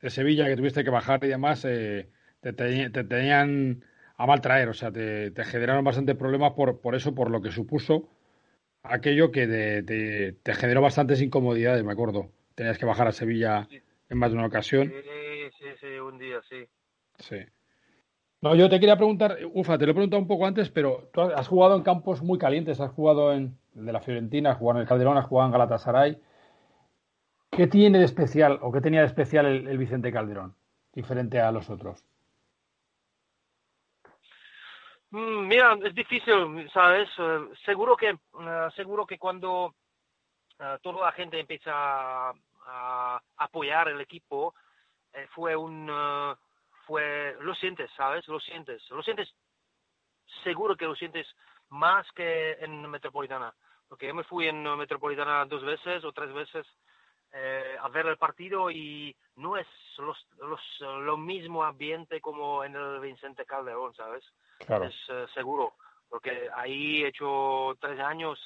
Sevilla 0.00 0.46
que 0.46 0.56
tuviste 0.56 0.84
que 0.84 0.90
bajar 0.90 1.24
y 1.24 1.28
demás, 1.28 1.64
eh, 1.64 2.12
te, 2.40 2.52
te, 2.52 2.90
te, 2.90 3.02
tenían 3.02 3.84
a 4.16 4.26
mal 4.26 4.40
traer, 4.40 4.68
o 4.68 4.74
sea, 4.74 4.92
te, 4.92 5.32
te 5.32 5.44
generaron 5.44 5.84
bastante 5.84 6.14
problemas 6.14 6.52
por, 6.52 6.80
por 6.80 6.94
eso, 6.94 7.12
por 7.12 7.30
lo 7.30 7.42
que 7.42 7.50
supuso 7.50 8.08
aquello 8.82 9.30
que 9.30 9.46
de, 9.46 10.34
te 10.42 10.54
generó 10.54 10.80
bastantes 10.80 11.20
incomodidades, 11.20 11.84
me 11.84 11.92
acuerdo 11.92 12.30
tenías 12.54 12.76
que 12.76 12.86
bajar 12.86 13.06
a 13.06 13.12
Sevilla 13.12 13.68
sí. 13.70 13.80
en 14.08 14.18
más 14.18 14.32
de 14.32 14.36
una 14.36 14.46
ocasión. 14.46 14.88
Sí, 14.88 15.50
sí, 15.58 15.64
sí, 15.80 15.86
un 15.86 16.18
día, 16.18 16.40
sí. 16.48 16.66
Sí. 17.18 17.36
No, 18.40 18.54
yo 18.54 18.68
te 18.68 18.80
quería 18.80 18.96
preguntar, 18.96 19.38
Ufa, 19.52 19.78
te 19.78 19.86
lo 19.86 19.92
he 19.92 19.94
preguntado 19.94 20.20
un 20.20 20.28
poco 20.28 20.46
antes, 20.46 20.68
pero 20.68 21.08
tú 21.12 21.20
has 21.20 21.46
jugado 21.46 21.76
en 21.76 21.82
campos 21.82 22.22
muy 22.22 22.38
calientes, 22.38 22.80
has 22.80 22.90
jugado 22.90 23.32
en 23.32 23.56
el 23.76 23.86
de 23.86 23.92
la 23.92 24.00
Fiorentina, 24.00 24.50
has 24.50 24.58
jugado 24.58 24.78
en 24.78 24.82
el 24.82 24.88
Calderón, 24.88 25.18
has 25.18 25.26
jugado 25.26 25.48
en 25.48 25.52
Galatasaray. 25.52 26.20
¿Qué 27.50 27.66
tiene 27.66 27.98
de 27.98 28.04
especial 28.04 28.58
o 28.60 28.72
qué 28.72 28.80
tenía 28.80 29.00
de 29.00 29.06
especial 29.06 29.46
el, 29.46 29.68
el 29.68 29.78
Vicente 29.78 30.12
Calderón, 30.12 30.54
diferente 30.92 31.40
a 31.40 31.50
los 31.50 31.70
otros? 31.70 32.04
Mm, 34.04 34.97
mira, 35.10 35.76
es 35.84 35.94
difícil, 35.94 36.70
¿sabes? 36.72 37.08
Uh, 37.18 37.54
seguro 37.64 37.96
que, 37.96 38.12
uh, 38.12 38.70
seguro 38.76 39.06
que 39.06 39.18
cuando 39.18 39.66
uh, 39.66 40.78
toda 40.82 41.06
la 41.06 41.12
gente 41.12 41.38
empieza 41.38 41.72
a, 41.74 43.20
apoyar 43.38 43.88
el 43.88 44.00
equipo, 44.00 44.54
eh, 45.14 45.26
fue 45.34 45.56
un, 45.56 45.90
fue, 46.86 47.34
lo 47.40 47.54
sientes, 47.54 47.90
¿sabes? 47.96 48.28
Lo 48.28 48.38
sientes, 48.40 48.82
lo 48.90 49.02
sientes, 49.02 49.32
seguro 50.44 50.76
que 50.76 50.84
lo 50.84 50.94
sientes 50.94 51.26
más 51.70 52.06
que 52.12 52.52
en 52.60 52.90
Metropolitana, 52.90 53.54
porque 53.88 54.06
yo 54.06 54.14
me 54.14 54.24
fui 54.24 54.48
en 54.48 54.62
Metropolitana 54.76 55.46
dos 55.46 55.64
veces 55.64 56.04
o 56.04 56.12
tres 56.12 56.32
veces 56.34 56.66
eh, 57.32 57.76
a 57.80 57.88
ver 57.88 58.06
el 58.06 58.16
partido 58.16 58.70
y 58.70 59.14
no 59.36 59.56
es 59.56 59.66
los, 59.98 60.16
lo 60.38 60.57
mismo 61.28 61.62
ambiente 61.62 62.20
como 62.20 62.64
en 62.64 62.74
el 62.74 62.98
Vicente 63.00 63.44
Calderón, 63.44 63.94
¿sabes? 63.94 64.24
Claro. 64.66 64.86
Es 64.86 65.08
uh, 65.08 65.28
seguro, 65.34 65.74
porque 66.08 66.48
ahí 66.56 67.04
he 67.04 67.08
hecho 67.08 67.76
tres 67.80 68.00
años, 68.00 68.38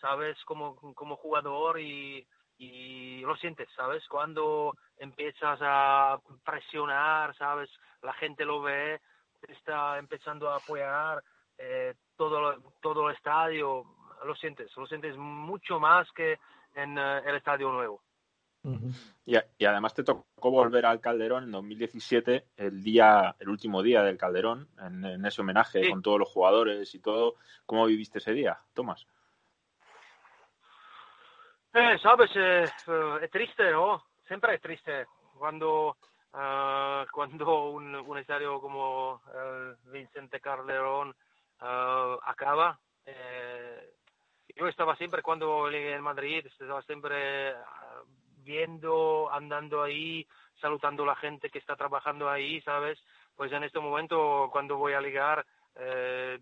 ¿sabes? 0.00 0.42
Como, 0.44 0.76
como 0.94 1.16
jugador 1.16 1.78
y 1.78 2.26
y 2.60 3.22
lo 3.22 3.34
sientes, 3.36 3.68
¿sabes? 3.74 4.06
Cuando 4.06 4.76
empiezas 4.98 5.58
a 5.62 6.18
presionar, 6.44 7.34
¿sabes? 7.36 7.70
La 8.02 8.12
gente 8.12 8.44
lo 8.44 8.60
ve, 8.60 9.00
está 9.48 9.98
empezando 9.98 10.50
a 10.50 10.56
apoyar, 10.56 11.24
eh, 11.56 11.94
todo, 12.16 12.62
todo 12.82 13.08
el 13.08 13.16
estadio, 13.16 13.84
lo 14.24 14.34
sientes, 14.34 14.70
lo 14.76 14.86
sientes 14.86 15.16
mucho 15.16 15.80
más 15.80 16.06
que 16.12 16.38
en 16.74 16.98
eh, 16.98 17.22
el 17.24 17.36
estadio 17.36 17.72
nuevo. 17.72 18.02
Y, 19.24 19.36
y, 19.58 19.64
además 19.64 19.94
te 19.94 20.04
tocó 20.04 20.50
volver 20.50 20.84
al 20.84 21.00
Calderón 21.00 21.44
en 21.44 21.52
2017, 21.52 22.46
el 22.56 22.82
día, 22.82 23.34
el 23.38 23.48
último 23.48 23.82
día 23.82 24.02
del 24.02 24.18
Calderón, 24.18 24.68
en, 24.78 25.24
ese 25.24 25.40
homenaje 25.40 25.90
con 25.90 26.02
todos 26.02 26.18
los 26.18 26.28
jugadores 26.28 26.94
y 26.94 27.00
todo. 27.00 27.36
¿Cómo 27.64 27.86
viviste 27.86 28.18
ese 28.18 28.32
día, 28.32 28.58
Tomás? 28.74 29.06
Eh, 31.72 31.98
sabes, 32.02 32.30
eh, 32.34 32.64
es 33.22 33.30
triste, 33.30 33.70
¿no? 33.70 34.02
Siempre 34.26 34.56
es 34.56 34.60
triste 34.60 35.06
cuando 35.38 35.96
uh, 36.34 37.06
cuando 37.12 37.70
un, 37.70 37.94
un, 37.94 38.18
estadio 38.18 38.60
como 38.60 39.22
el 39.34 39.76
Vicente 39.90 40.40
Calderón 40.40 41.14
uh, 41.60 42.18
acaba. 42.24 42.78
Eh, 43.04 43.94
yo 44.56 44.68
estaba 44.68 44.96
siempre 44.96 45.22
cuando 45.22 45.68
llegué 45.70 45.94
en 45.94 46.02
Madrid, 46.02 46.46
estaba 46.46 46.82
siempre 46.82 47.54
uh, 47.54 48.19
viendo, 48.42 49.30
andando 49.32 49.82
ahí, 49.82 50.26
saludando 50.60 51.04
a 51.04 51.06
la 51.06 51.16
gente 51.16 51.50
que 51.50 51.58
está 51.58 51.76
trabajando 51.76 52.28
ahí, 52.28 52.60
¿sabes? 52.62 52.98
Pues 53.34 53.52
en 53.52 53.64
este 53.64 53.80
momento, 53.80 54.48
cuando 54.52 54.76
voy 54.76 54.92
a 54.92 55.00
ligar, 55.00 55.44
eh, 55.76 56.38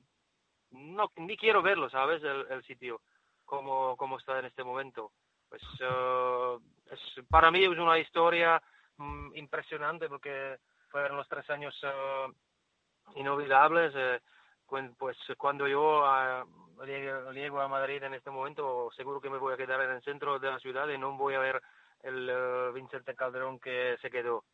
no, 0.70 1.10
ni 1.16 1.36
quiero 1.36 1.62
verlo, 1.62 1.88
¿sabes? 1.90 2.22
El, 2.22 2.46
el 2.50 2.62
sitio, 2.64 3.00
como, 3.44 3.96
como 3.96 4.18
está 4.18 4.38
en 4.38 4.46
este 4.46 4.64
momento. 4.64 5.12
Pues 5.48 5.62
uh, 5.80 6.60
es, 6.90 7.24
para 7.28 7.50
mí 7.50 7.64
es 7.64 7.78
una 7.78 7.98
historia 7.98 8.62
mm, 8.96 9.36
impresionante 9.36 10.08
porque 10.08 10.58
fueron 10.90 11.16
los 11.16 11.28
tres 11.28 11.48
años 11.50 11.74
uh, 11.82 12.32
inolvidables. 13.18 13.92
Eh, 13.96 14.20
pues 14.98 15.16
cuando 15.38 15.66
yo 15.66 16.02
uh, 16.02 16.84
llego 17.32 17.60
a 17.60 17.68
Madrid 17.68 18.02
en 18.02 18.14
este 18.14 18.30
momento, 18.30 18.90
seguro 18.94 19.20
que 19.20 19.30
me 19.30 19.38
voy 19.38 19.54
a 19.54 19.56
quedar 19.56 19.80
en 19.80 19.92
el 19.92 20.02
centro 20.02 20.38
de 20.38 20.50
la 20.50 20.58
ciudad 20.58 20.88
y 20.88 20.98
no 20.98 21.16
voy 21.16 21.34
a 21.34 21.40
ver 21.40 21.62
el 22.02 22.30
uh, 22.30 22.72
Vicente 22.72 23.14
Calderón 23.14 23.58
que 23.58 23.96
se 24.00 24.10
quedó. 24.10 24.44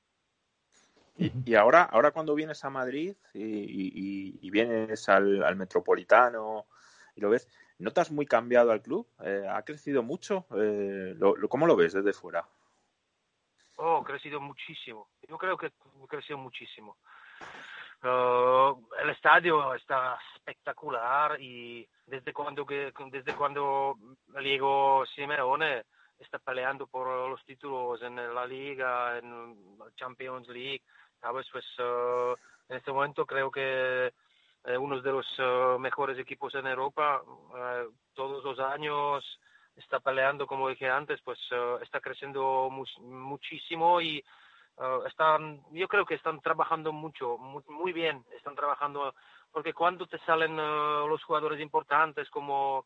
Y, 1.16 1.32
y, 1.45 1.55
ahora, 1.55 1.82
ahora 1.84 2.11
cuando 2.11 2.34
vienes 2.34 2.64
a 2.64 2.70
Madrid 2.70 3.14
y, 3.32 3.42
y, 3.42 4.38
y 4.40 4.51
vienes 4.51 5.09
al, 5.09 5.45
al, 5.45 5.55
Metropolitano 5.55 6.66
y 7.14 7.20
lo 7.20 7.30
ves, 7.30 7.49
¿notas 7.78 8.11
muy 8.11 8.26
cambiado 8.26 8.72
al 8.72 8.82
club? 8.82 9.07
Eh, 9.24 9.47
¿Ha 9.49 9.62
crecido 9.62 10.03
mucho? 10.03 10.47
Eh, 10.57 11.14
lo, 11.16 11.36
lo, 11.36 11.49
¿Cómo 11.49 11.66
lo 11.68 11.76
ves 11.76 11.92
desde 11.92 12.12
fuera? 12.12 12.49
Oh, 13.76 13.99
ha 13.99 14.05
crecido 14.05 14.40
muchísimo. 14.40 15.09
Yo 15.28 15.38
creo 15.38 15.57
que 15.57 15.66
ha 15.66 16.07
crecido 16.09 16.38
muchísimo. 16.38 16.97
Uh, 18.03 18.76
el 19.01 19.11
estadio 19.11 19.74
está 19.74 20.18
espectacular 20.36 21.40
y 21.40 21.88
desde 22.07 22.34
cuando 22.34 22.66
que 22.66 22.92
desde 23.11 23.34
cuando 23.34 23.97
llegó 24.42 25.07
Simeone 25.07 25.84
está 26.18 26.38
peleando 26.38 26.86
por 26.86 27.06
los 27.28 27.44
títulos 27.44 28.02
en 28.02 28.16
la 28.16 28.46
liga, 28.46 29.18
en 29.18 29.78
la 29.78 29.86
Champions 29.96 30.48
League, 30.48 30.82
sabes 31.20 31.46
pues 31.50 31.64
uh, 31.78 32.34
en 32.68 32.76
este 32.76 32.92
momento 32.92 33.24
creo 33.24 33.50
que 33.50 34.12
eh, 34.64 34.78
uno 34.78 35.00
de 35.00 35.12
los 35.12 35.26
uh, 35.38 35.78
mejores 35.78 36.18
equipos 36.18 36.54
en 36.54 36.66
Europa 36.66 37.22
uh, 37.22 37.90
todos 38.14 38.44
los 38.44 38.58
años 38.58 39.24
está 39.76 40.00
peleando 40.00 40.46
como 40.46 40.68
dije 40.68 40.88
antes 40.88 41.20
pues 41.22 41.38
está 41.82 42.00
creciendo 42.00 42.68
mu 42.70 42.84
muchísimo 43.00 44.00
y 44.00 44.22
están, 45.06 45.62
yo 45.70 45.86
creo 45.86 46.04
que 46.04 46.16
están 46.16 46.40
trabajando 46.40 46.92
mucho, 46.92 47.38
muy, 47.38 47.62
muy, 47.68 47.92
bien, 47.92 48.24
están 48.36 48.56
trabajando, 48.56 49.14
porque 49.52 49.72
cuando 49.72 50.04
te 50.06 50.18
salen 50.26 50.56
los 50.56 51.22
jugadores 51.22 51.60
importantes 51.60 52.28
como, 52.28 52.84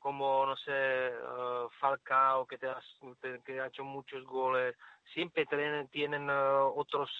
como 0.00 0.44
no 0.46 0.56
sé, 0.56 1.12
uh, 1.12 1.68
Falcao, 1.78 2.46
que, 2.46 2.58
te, 2.58 2.66
has, 2.68 2.84
te, 3.20 3.40
que 3.44 3.60
ha 3.60 3.66
hecho 3.66 3.84
muchos 3.84 4.24
goles, 4.24 4.74
siempre 5.14 5.46
tienen, 5.46 5.86
tienen 5.88 6.28
otros, 6.30 7.10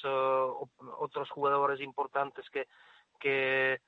otros 0.99 1.31
jugadores 1.31 1.81
importantes 1.81 2.49
que, 2.51 2.67
que 3.21 3.81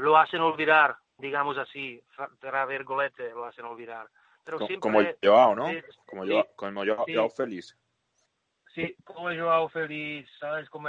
lo 0.00 0.16
hacen 0.16 0.40
olvidar, 0.40 0.96
digamos 1.18 1.58
así, 1.58 2.02
para 2.40 2.64
ver 2.64 2.84
golete 2.84 3.30
lo 3.30 3.44
hacen 3.44 3.64
olvidar. 3.64 4.08
Pero 4.44 4.58
como, 4.58 4.66
siempre, 4.68 4.90
como 4.90 5.08
Joao, 5.22 5.54
¿no? 5.54 5.64
Como, 6.06 6.24
sí, 6.24 6.30
Joao, 6.30 6.46
como 6.56 6.84
Joao, 6.84 7.04
sí. 7.04 7.14
Joao 7.14 7.30
Félix 7.30 7.76
sí, 8.74 8.96
como 9.04 9.30
Joao 9.34 9.68
Félix, 9.68 10.30
¿sabes? 10.38 10.68
Cómo, 10.70 10.88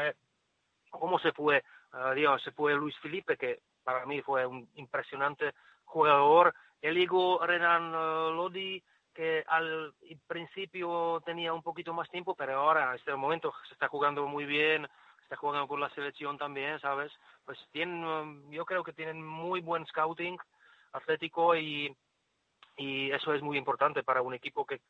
cómo 0.89 1.19
se 1.19 1.31
fue, 1.31 1.63
uh, 1.93 2.13
Dios, 2.13 2.41
se 2.43 2.51
fue 2.51 2.73
Luis 2.73 2.97
Felipe, 2.99 3.37
que 3.37 3.61
para 3.83 4.05
mí 4.05 4.21
fue 4.21 4.45
un 4.45 4.67
impresionante 4.75 5.53
jugador. 5.85 6.53
El 6.83 6.97
hijo 6.97 7.39
Renan 7.45 7.95
uh, 7.95 8.31
Lodi, 8.33 8.83
que 9.13 9.41
al 9.47 9.93
principio 10.27 11.21
tenía 11.25 11.53
un 11.53 11.63
poquito 11.63 11.93
más 11.93 12.09
tiempo, 12.09 12.35
pero 12.35 12.59
ahora, 12.59 12.89
en 12.89 12.95
este 12.95 13.15
momento, 13.15 13.53
se 13.69 13.73
está 13.73 13.87
jugando 13.87 14.27
muy 14.27 14.43
bien, 14.43 14.85
está 15.21 15.37
jugando 15.37 15.65
con 15.65 15.79
la 15.79 15.89
selección 15.91 16.37
también, 16.37 16.81
¿sabes? 16.81 17.09
Pues 17.45 17.57
tienen, 17.71 18.51
yo 18.51 18.65
creo 18.65 18.83
que 18.83 18.91
tienen 18.91 19.25
muy 19.25 19.61
buen 19.61 19.85
scouting 19.85 20.37
atlético 20.91 21.55
y, 21.55 21.95
y 22.75 23.11
eso 23.11 23.33
es 23.33 23.41
muy 23.41 23.57
importante 23.57 24.03
para 24.03 24.21
un 24.21 24.33
equipo 24.33 24.65
que 24.65 24.81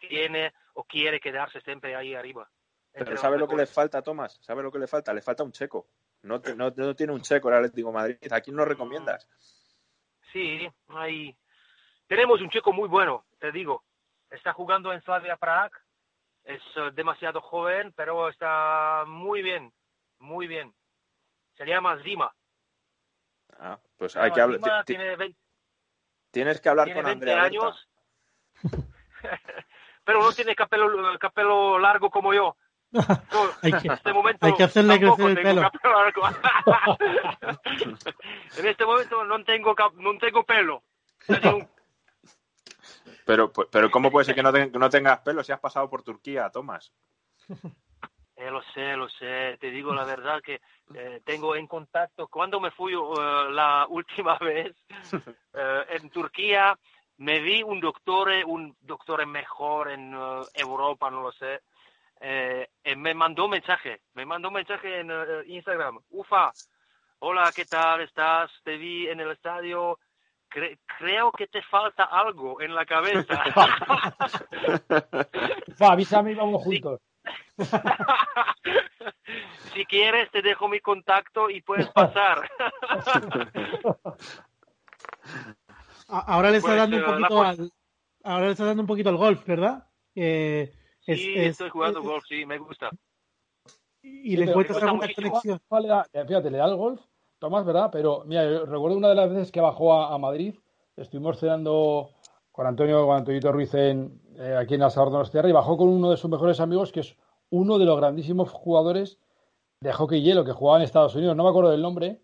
tiene 0.00 0.52
o 0.72 0.82
quiere 0.82 1.20
quedarse 1.20 1.60
siempre 1.60 1.94
ahí 1.94 2.16
arriba. 2.16 2.50
Pero 2.92 3.16
¿sabe 3.16 3.38
lo 3.38 3.46
que 3.46 3.54
le 3.54 3.66
falta, 3.66 4.02
Tomás? 4.02 4.36
¿Sabe 4.42 4.64
lo 4.64 4.72
que 4.72 4.80
le 4.80 4.88
falta? 4.88 5.14
Le 5.14 5.22
falta 5.22 5.44
un 5.44 5.52
checo. 5.52 5.86
No, 6.22 6.40
te, 6.40 6.56
no, 6.56 6.72
no 6.74 6.96
tiene 6.96 7.12
un 7.12 7.20
checo 7.20 7.50
el 7.50 7.54
Atlético 7.54 7.88
de 7.88 7.94
Madrid. 7.94 8.32
¿A 8.32 8.40
quién 8.40 8.56
nos 8.56 8.66
recomiendas? 8.66 9.28
Sí, 10.34 10.68
ahí. 10.88 11.38
Tenemos 12.08 12.40
un 12.40 12.50
checo 12.50 12.72
muy 12.72 12.88
bueno, 12.88 13.24
te 13.38 13.52
digo. 13.52 13.84
Está 14.28 14.52
jugando 14.52 14.92
en 14.92 15.00
Slavia 15.00 15.36
Prague. 15.36 15.76
Es 16.42 16.60
uh, 16.76 16.90
demasiado 16.92 17.40
joven, 17.40 17.92
pero 17.96 18.28
está 18.28 19.04
muy 19.06 19.42
bien. 19.42 19.72
Muy 20.18 20.48
bien. 20.48 20.74
Se 21.56 21.64
llama 21.64 22.02
Zima. 22.02 22.34
Ah, 23.60 23.78
pues 23.96 24.16
hay 24.16 24.32
que 24.32 24.40
hablar. 24.40 24.84
Tienes 26.32 26.60
que 26.60 26.68
hablar 26.68 26.92
con 26.92 27.06
Andrea. 27.06 27.44
años. 27.44 27.88
pero 30.04 30.20
no 30.20 30.32
tiene 30.32 30.56
capelo, 30.56 31.16
capelo 31.20 31.78
largo 31.78 32.10
como 32.10 32.34
yo. 32.34 32.56
No, 32.94 33.02
hay, 33.62 33.72
que, 33.72 33.88
en 33.88 33.92
este 33.92 34.12
momento 34.12 34.46
hay 34.46 34.54
que 34.54 34.62
hacerle 34.62 35.00
crecer 35.00 35.26
el 35.30 35.42
pelo. 35.42 35.62
en 38.58 38.66
este 38.66 38.86
momento 38.86 39.24
no 39.24 39.44
tengo, 39.44 39.74
no 39.94 40.18
tengo 40.18 40.44
pelo. 40.44 40.82
Pero, 43.26 43.52
pero 43.52 43.90
¿cómo 43.90 44.12
puede 44.12 44.26
ser 44.26 44.36
que 44.36 44.42
no, 44.42 44.52
te, 44.52 44.66
no 44.70 44.88
tengas 44.90 45.18
pelo 45.20 45.42
si 45.42 45.50
has 45.50 45.58
pasado 45.58 45.90
por 45.90 46.02
Turquía, 46.02 46.50
Tomás? 46.50 46.92
Eh, 48.36 48.50
lo 48.50 48.62
sé, 48.74 48.96
lo 48.96 49.08
sé. 49.08 49.56
Te 49.60 49.70
digo 49.70 49.94
la 49.94 50.04
verdad 50.04 50.42
que 50.42 50.60
eh, 50.94 51.20
tengo 51.24 51.56
en 51.56 51.66
contacto. 51.66 52.28
Cuando 52.28 52.60
me 52.60 52.70
fui 52.70 52.94
uh, 52.94 53.48
la 53.50 53.86
última 53.88 54.38
vez 54.40 54.76
uh, 55.12 55.18
en 55.88 56.10
Turquía, 56.10 56.78
me 57.16 57.40
vi 57.40 57.62
un 57.62 57.80
doctor, 57.80 58.30
un 58.46 58.76
doctor 58.80 59.24
mejor 59.26 59.90
en 59.90 60.14
uh, 60.14 60.44
Europa, 60.52 61.10
no 61.10 61.22
lo 61.22 61.32
sé, 61.32 61.62
eh, 62.26 62.66
me 62.96 63.12
mandó 63.12 63.44
un 63.44 63.50
mensaje, 63.50 64.00
me 64.14 64.24
mandó 64.24 64.48
un 64.48 64.54
mensaje 64.54 65.00
en 65.00 65.10
uh, 65.10 65.42
Instagram, 65.46 65.98
Ufa, 66.08 66.52
hola, 67.18 67.52
¿qué 67.54 67.66
tal 67.66 68.00
estás? 68.00 68.50
Te 68.64 68.78
vi 68.78 69.08
en 69.08 69.20
el 69.20 69.32
estadio, 69.32 69.98
Cre 70.48 70.78
creo 70.98 71.30
que 71.32 71.48
te 71.48 71.60
falta 71.62 72.04
algo 72.04 72.62
en 72.62 72.74
la 72.74 72.86
cabeza. 72.86 73.44
Ufa, 75.68 75.92
avísame 75.92 76.32
y 76.32 76.34
vamos 76.34 76.62
juntos. 76.62 77.02
si 79.74 79.84
quieres, 79.84 80.30
te 80.30 80.40
dejo 80.40 80.66
mi 80.66 80.80
contacto 80.80 81.50
y 81.50 81.60
puedes 81.60 81.88
pasar. 81.88 82.50
Ahora 86.08 86.50
le 86.50 86.56
está 86.56 86.68
pues, 86.68 86.78
dando 86.78 86.96
un 86.96 87.04
poquito 87.04 87.42
al, 87.42 87.70
ahora 88.22 88.46
le 88.46 88.52
está 88.52 88.64
dando 88.64 88.82
un 88.82 88.86
poquito 88.86 89.08
al 89.08 89.16
golf, 89.16 89.44
¿verdad? 89.46 89.88
Eh, 90.14 90.72
es, 91.06 91.18
sí, 91.20 91.34
es, 91.36 91.52
estoy 91.52 91.70
jugando 91.70 92.00
es, 92.00 92.06
golf, 92.06 92.24
sí, 92.26 92.46
me 92.46 92.58
gusta. 92.58 92.90
Y 94.02 94.30
sí, 94.30 94.36
le 94.36 94.44
encuentras 94.50 94.82
alguna 94.82 95.08
conexión. 95.14 95.60
Fíjate, 96.26 96.50
le 96.50 96.58
da 96.58 96.66
el 96.66 96.76
golf, 96.76 97.00
Tomás, 97.38 97.64
¿verdad? 97.64 97.88
Pero 97.92 98.24
mira, 98.26 98.42
recuerdo 98.64 98.96
una 98.96 99.08
de 99.08 99.14
las 99.14 99.30
veces 99.30 99.52
que 99.52 99.60
bajó 99.60 99.94
a, 99.94 100.14
a 100.14 100.18
Madrid, 100.18 100.54
estuvimos 100.96 101.38
cenando 101.38 102.10
con 102.54 102.66
Antonio, 102.66 103.04
con 103.06 103.16
Antonito 103.16 103.50
Ruiz 103.50 103.74
en, 103.74 104.20
eh, 104.36 104.56
aquí 104.56 104.74
en 104.74 104.82
Asador 104.82 105.24
de 105.24 105.30
Tierra 105.30 105.48
y 105.48 105.52
bajó 105.52 105.76
con 105.76 105.88
uno 105.88 106.10
de 106.12 106.16
sus 106.16 106.30
mejores 106.30 106.60
amigos, 106.60 106.92
que 106.92 107.00
es 107.00 107.16
uno 107.50 107.78
de 107.78 107.84
los 107.84 107.96
grandísimos 107.96 108.50
jugadores 108.50 109.18
de 109.80 109.92
hockey 109.92 110.22
hielo 110.22 110.44
que 110.44 110.52
jugaba 110.52 110.78
en 110.78 110.84
Estados 110.84 111.16
Unidos. 111.16 111.36
No 111.36 111.42
me 111.42 111.50
acuerdo 111.50 111.70
del 111.70 111.82
nombre, 111.82 112.22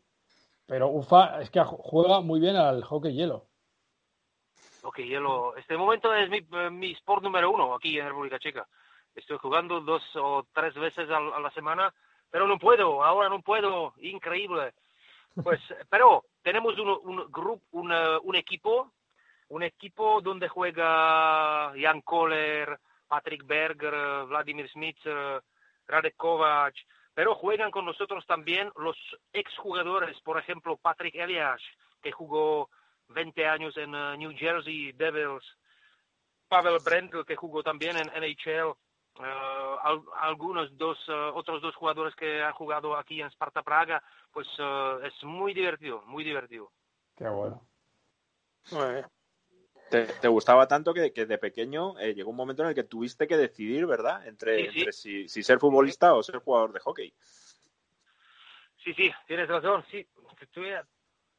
pero 0.67 0.89
Ufa 0.89 1.41
es 1.41 1.51
que 1.51 1.61
juega 1.65 2.21
muy 2.21 2.39
bien 2.39 2.55
al 2.55 2.85
hockey 2.85 3.13
hielo. 3.13 3.50
Ok, 4.91 4.99
hielo. 5.03 5.55
Este 5.57 5.77
momento 5.77 6.13
es 6.13 6.29
mi, 6.29 6.41
mi 6.73 6.91
sport 6.95 7.23
número 7.23 7.49
uno 7.49 7.77
aquí 7.77 7.97
en 7.97 8.09
República 8.09 8.41
Checa. 8.41 8.67
Estoy 9.15 9.39
jugando 9.39 9.81
dos 9.81 10.03
o 10.17 10.45
tres 10.53 10.75
veces 10.75 11.09
a, 11.09 11.19
a, 11.19 11.39
la 11.39 11.53
semana, 11.53 11.95
pero 12.29 12.49
no 12.49 12.59
puedo, 12.59 13.05
ahora 13.05 13.29
no 13.29 13.41
puedo. 13.41 13.95
Increíble. 13.99 14.73
Pues, 15.45 15.61
pero 15.91 16.25
tenemos 16.43 16.77
un, 16.81 16.89
un 17.05 17.31
grupo, 17.31 17.63
un, 17.71 17.93
un 17.93 18.35
equipo, 18.35 18.91
un 19.51 19.63
equipo 19.63 20.21
donde 20.23 20.49
juega 20.49 21.73
Jan 21.81 22.01
Kohler, 22.01 22.77
Patrick 23.07 23.47
Berger, 23.47 24.25
Vladimir 24.27 24.69
Smith, 24.71 24.99
Radek 25.87 26.17
Kovac, 26.17 26.75
pero 27.15 27.37
juegan 27.37 27.71
con 27.71 27.85
nosotros 27.85 28.27
también 28.27 28.73
los 28.75 28.97
exjugadores, 29.33 30.21
por 30.23 30.37
ejemplo, 30.37 30.77
Patrick 30.79 31.15
Elias, 31.15 31.63
que 32.03 32.11
jugó 32.11 32.71
20 33.11 33.47
años 33.47 33.77
en 33.77 33.95
uh, 33.95 34.17
New 34.17 34.33
Jersey 34.37 34.93
Devils, 34.93 35.45
Pavel 36.49 36.79
Brendel, 36.85 37.25
que 37.25 37.37
jugó 37.37 37.63
también 37.63 37.97
en 37.97 38.07
NHL, 38.09 38.67
uh, 38.67 38.77
algunos 40.21 40.77
dos, 40.77 40.99
uh, 41.09 41.35
otros 41.35 41.63
dos 41.63 41.75
jugadores 41.75 42.15
que 42.15 42.43
han 42.43 42.53
jugado 42.53 42.97
aquí 42.97 43.21
en 43.21 43.31
Sparta 43.31 43.63
Praga, 43.63 44.03
pues 44.33 44.49
es 45.05 45.25
muy 45.25 45.55
divertido, 45.55 46.03
muy 46.07 46.25
divertido. 46.25 46.71
Qué 47.17 47.29
bueno. 47.29 47.61
Te, 49.91 50.29
gustaba 50.29 50.69
tanto 50.69 50.95
que, 50.95 51.13
que 51.13 51.27
de 51.27 51.37
pequeño 51.39 51.99
eh, 51.99 52.15
llegó 52.15 52.31
un 52.31 52.37
momento 52.37 52.63
en 52.63 52.69
el 52.69 52.75
que 52.77 52.85
tuviste 52.85 53.27
que 53.27 53.37
decidir, 53.37 53.87
¿verdad? 53.87 54.25
Entre, 54.27 54.93
si, 54.93 55.29
si, 55.29 55.43
ser 55.43 55.59
futbolista 55.59 56.15
o 56.15 56.23
ser 56.23 56.39
jugador 56.39 56.73
de 56.73 56.79
hockey. 56.79 57.13
Sí, 58.85 58.95
sí, 58.95 59.11
tienes 59.27 59.49
razón. 59.49 59.85
Sí, 59.91 60.07
tuve, 60.53 60.81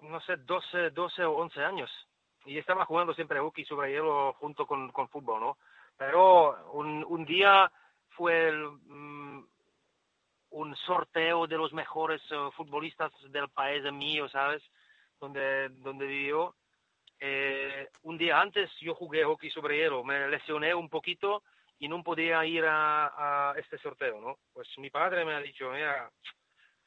no 0.01 0.19
sé, 0.21 0.37
12, 0.37 0.91
12 0.91 1.23
o 1.25 1.33
11 1.33 1.63
años. 1.63 1.89
Y 2.45 2.57
estaba 2.57 2.85
jugando 2.85 3.13
siempre 3.13 3.39
hockey 3.39 3.65
sobre 3.65 3.91
hielo 3.91 4.33
junto 4.33 4.65
con, 4.65 4.91
con 4.91 5.09
fútbol, 5.09 5.41
¿no? 5.41 5.57
Pero 5.97 6.71
un, 6.73 7.05
un 7.07 7.25
día 7.25 7.71
fue 8.09 8.49
el, 8.49 8.65
mm, 8.65 9.45
un 10.51 10.75
sorteo 10.75 11.47
de 11.47 11.57
los 11.57 11.71
mejores 11.73 12.21
eh, 12.31 12.49
futbolistas 12.55 13.11
del 13.29 13.49
país 13.49 13.83
mío, 13.93 14.27
¿sabes? 14.29 14.63
Donde, 15.19 15.69
donde 15.69 16.07
vivió 16.07 16.55
eh, 17.23 17.87
un 18.01 18.17
día 18.17 18.41
antes 18.41 18.71
yo 18.79 18.95
jugué 18.95 19.23
hockey 19.23 19.51
sobre 19.51 19.77
hielo, 19.77 20.03
me 20.03 20.27
lesioné 20.27 20.73
un 20.73 20.89
poquito 20.89 21.43
y 21.77 21.87
no 21.87 22.03
podía 22.03 22.43
ir 22.45 22.65
a, 22.67 23.53
este 23.57 23.77
sorteo, 23.77 24.19
¿no? 24.19 24.39
Pues 24.51 24.67
mi 24.79 24.89
padre 24.89 25.23
me 25.23 25.35
ha 25.35 25.39
dicho, 25.39 25.69
mira, 25.69 26.11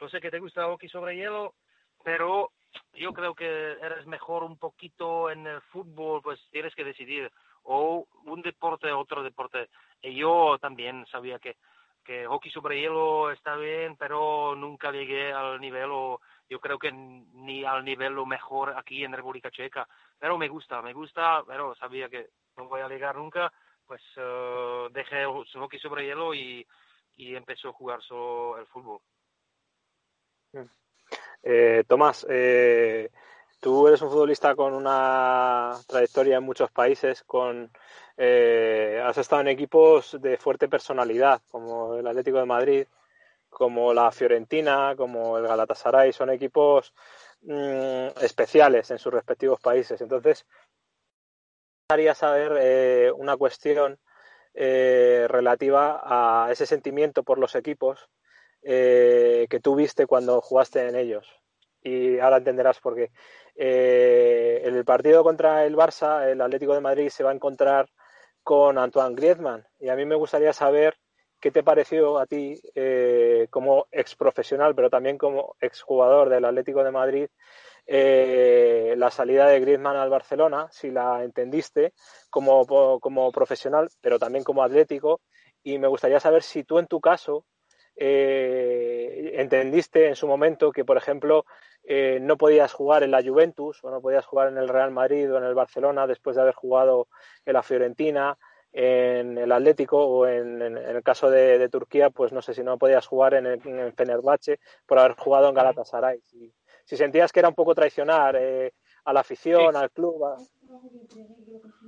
no 0.01 0.09
sé 0.09 0.21
que 0.21 0.33
te 0.33 0.41
gusta 0.41 0.65
hockey 0.65 0.89
sobre 0.89 1.15
hielo, 1.17 1.55
pero 2.03 2.51
yo 2.95 3.13
creo 3.13 3.35
que 3.35 3.73
eres 3.73 4.07
mejor 4.07 4.45
un 4.45 4.59
poquito 4.59 5.31
en 5.31 5.47
el 5.47 5.61
fútbol, 5.63 6.23
pues 6.23 6.41
tienes 6.51 6.75
que 6.75 6.85
decidir, 6.85 7.31
o 7.65 8.07
un 8.25 8.43
deporte 8.43 8.91
otro 8.93 9.23
deporte. 9.23 9.69
Y 10.03 10.15
yo 10.17 10.59
también 10.61 11.07
sabía 11.07 11.39
que, 11.39 11.57
que 12.05 12.27
hockey 12.27 12.51
sobre 12.51 12.81
hielo 12.81 13.31
está 13.31 13.57
bien, 13.57 13.97
pero 13.97 14.55
nunca 14.55 14.93
llegué 14.93 15.33
al 15.33 15.61
nivel, 15.61 15.91
o 15.93 16.21
yo 16.49 16.61
creo 16.61 16.79
que 16.79 16.93
ni 16.93 17.65
al 17.65 17.85
nivel 17.85 18.13
lo 18.13 18.27
mejor 18.27 18.75
aquí 18.77 19.05
en 19.05 19.13
República 19.13 19.51
Checa 19.51 19.89
pero 20.19 20.39
me 20.39 20.49
gusta, 20.49 20.81
me 20.81 20.93
gusta, 20.93 21.43
pero 21.47 21.75
sabía 21.75 22.09
que 22.09 22.31
no 22.57 22.67
voy 22.67 22.81
a 22.81 22.89
llegar 22.89 23.17
nunca, 23.17 23.53
pues 23.87 24.01
uh, 24.17 24.89
dejé 24.91 25.27
hockey 25.27 25.79
sobre 25.79 26.07
hielo 26.07 26.35
y, 26.35 26.67
y 27.17 27.35
empezó 27.35 27.69
a 27.69 27.73
jugar 27.75 28.03
solo 28.03 28.59
el 28.59 28.67
fútbol. 28.67 29.01
Eh, 31.45 31.85
Tomás, 31.87 32.27
eh, 32.29 33.11
tú 33.61 33.87
eres 33.87 34.03
un 34.03 34.11
futbolista 34.11 34.55
con 34.57 34.73
una 34.75 35.75
trayectoria 35.87 36.39
en 36.39 36.45
muchos 36.45 36.71
países, 36.71 37.23
con 37.25 37.71
eh, 38.17 39.01
has 39.05 39.19
estado 39.19 39.43
en 39.43 39.49
equipos 39.49 40.17
de 40.21 40.39
fuerte 40.39 40.69
personalidad, 40.69 41.43
como 41.51 41.97
el 41.97 42.07
Atlético 42.07 42.39
de 42.39 42.47
Madrid, 42.47 42.87
como 43.51 43.95
la 43.95 44.11
Fiorentina, 44.11 44.95
como 44.97 45.39
el 45.39 45.47
Galatasaray, 45.47 46.13
son 46.13 46.31
equipos 46.31 46.93
Mm, 47.47 48.09
especiales 48.23 48.91
en 48.91 48.99
sus 48.99 49.13
respectivos 49.13 49.61
países. 49.61 50.01
Entonces, 50.01 50.47
me 50.49 51.95
gustaría 51.95 52.15
saber 52.15 52.53
eh, 52.59 53.13
una 53.13 53.37
cuestión 53.37 53.99
eh, 54.55 55.27
relativa 55.29 56.01
a 56.47 56.51
ese 56.51 56.65
sentimiento 56.65 57.23
por 57.23 57.39
los 57.39 57.55
equipos 57.55 58.09
eh, 58.65 59.47
que 59.49 59.61
tuviste 59.61 60.07
cuando 60.07 60.41
jugaste 60.41 60.89
en 60.89 60.97
ellos. 60.97 61.29
Y 61.83 62.19
ahora 62.19 62.39
entenderás 62.39 62.81
por 62.81 62.95
qué. 62.97 63.11
en 63.57 64.75
el 64.75 64.85
partido 64.85 65.23
contra 65.23 65.65
el 65.67 65.77
Barça, 65.77 66.27
el 66.29 66.41
Atlético 66.41 66.75
de 66.75 66.81
Madrid 66.81 67.09
se 67.11 67.23
va 67.23 67.31
a 67.31 67.35
encontrar 67.35 67.89
con 68.43 68.79
Antoine 68.79 69.15
Griezmann. 69.15 69.67
Y 69.79 69.89
a 69.89 69.97
mí 69.97 70.05
me 70.07 70.17
gustaría 70.17 70.53
saber 70.53 70.97
¿Qué 71.45 71.51
te 71.51 71.63
pareció 71.63 72.19
a 72.19 72.25
ti 72.25 72.59
eh, 72.75 73.49
como 73.51 73.87
ex 73.93 74.17
profesional, 74.17 74.75
pero 74.75 74.89
también 74.89 75.19
como 75.19 75.57
exjugador 75.61 76.31
del 76.31 76.47
Atlético 76.47 76.83
de 76.83 76.91
Madrid, 76.91 77.27
eh, 77.87 78.95
la 78.97 79.11
salida 79.11 79.49
de 79.49 79.61
Griezmann 79.61 79.97
al 79.97 80.09
Barcelona, 80.09 80.69
si 80.71 80.91
la 80.91 81.23
entendiste 81.23 81.93
como, 82.31 82.67
como 82.99 83.31
profesional, 83.31 83.91
pero 84.01 84.19
también 84.19 84.43
como 84.43 84.63
atlético? 84.63 85.21
Y 85.63 85.77
me 85.77 85.87
gustaría 85.87 86.19
saber 86.19 86.43
si 86.43 86.65
tú 86.65 86.79
en 86.79 86.87
tu 86.87 86.99
caso 86.99 87.45
eh, 87.97 89.33
entendiste 89.37 90.09
en 90.09 90.17
su 90.17 90.27
momento 90.27 90.73
que, 90.73 90.85
por 90.85 90.97
ejemplo, 90.97 91.45
no 92.21 92.39
podías 92.39 92.73
jugar 92.73 93.03
en 93.03 93.11
la 93.11 93.23
Juventus 93.23 93.85
o 93.85 93.91
no 93.91 94.01
podías 94.01 94.25
jugar 94.25 94.49
en 94.49 94.57
el 94.57 94.71
Real 94.71 94.91
Madrid 94.91 95.31
o 95.31 95.37
en 95.37 95.45
el 95.45 95.55
Barcelona 95.55 96.07
después 96.07 96.35
de 96.35 96.41
haber 96.41 96.55
jugado 96.55 97.09
en 97.45 97.53
la 97.53 97.63
Fiorentina 97.63 98.39
en 98.75 99.39
el 99.39 99.53
Atlético 99.53 100.05
o 100.05 100.27
en, 100.27 100.61
el 100.61 101.03
caso 101.05 101.31
de, 101.31 101.69
Turquía, 101.69 102.11
pues 102.11 102.33
no 102.33 102.43
sé 102.43 102.55
si 102.55 102.65
no 102.65 102.77
podías 102.77 103.07
jugar 103.07 103.35
en 103.35 103.47
el, 103.47 103.61
en 103.65 103.95
Fenerbahce 103.95 104.59
por 104.85 104.99
haber 104.99 105.13
jugado 105.13 105.49
en 105.49 105.55
Galatasaray. 105.55 106.21
Si, 106.23 106.53
si 106.85 106.97
sentías 106.97 107.33
que 107.33 107.39
era 107.39 107.49
un 107.49 107.55
poco 107.55 107.75
traicionar 107.75 108.37
eh, 108.37 108.73
a 109.05 109.13
la 109.13 109.21
afición, 109.21 109.77
al 109.77 109.93
club. 109.93 110.25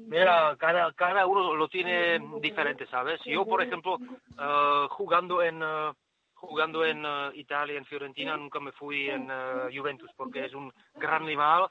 Mira, 0.09 0.57
cada, 0.59 0.93
cada 0.93 1.26
uno 1.26 1.55
lo 1.55 1.68
tiene 1.68 2.18
diferente, 2.41 2.87
¿sabes? 2.87 3.20
Yo, 3.24 3.45
por 3.45 3.62
ejemplo, 3.62 3.95
uh, 3.97 4.89
jugando 4.89 5.43
en, 5.43 5.62
uh, 5.62 5.93
jugando 6.34 6.84
en 6.84 7.05
uh, 7.05 7.32
Italia, 7.34 7.76
en 7.76 7.84
Fiorentina, 7.84 8.37
nunca 8.37 8.61
me 8.61 8.72
fui 8.72 9.09
en 9.09 9.28
Juventus 9.74 10.11
porque 10.16 10.45
es 10.45 10.55
un 10.55 10.72
gran 10.95 11.26
rival 11.26 11.68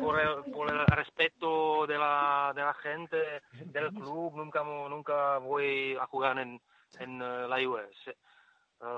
por 0.00 0.20
el, 0.20 0.52
por 0.52 0.70
el 0.72 0.86
respeto 0.86 1.86
de 1.86 1.98
la, 1.98 2.52
de 2.54 2.62
la 2.62 2.74
gente, 2.74 3.42
del 3.66 3.90
club, 3.90 4.34
nunca, 4.36 4.64
nunca 4.64 5.38
voy 5.38 5.96
a 5.96 6.06
jugar 6.06 6.38
en, 6.38 6.60
en 6.98 7.18
la 7.18 7.56
US. 7.68 8.16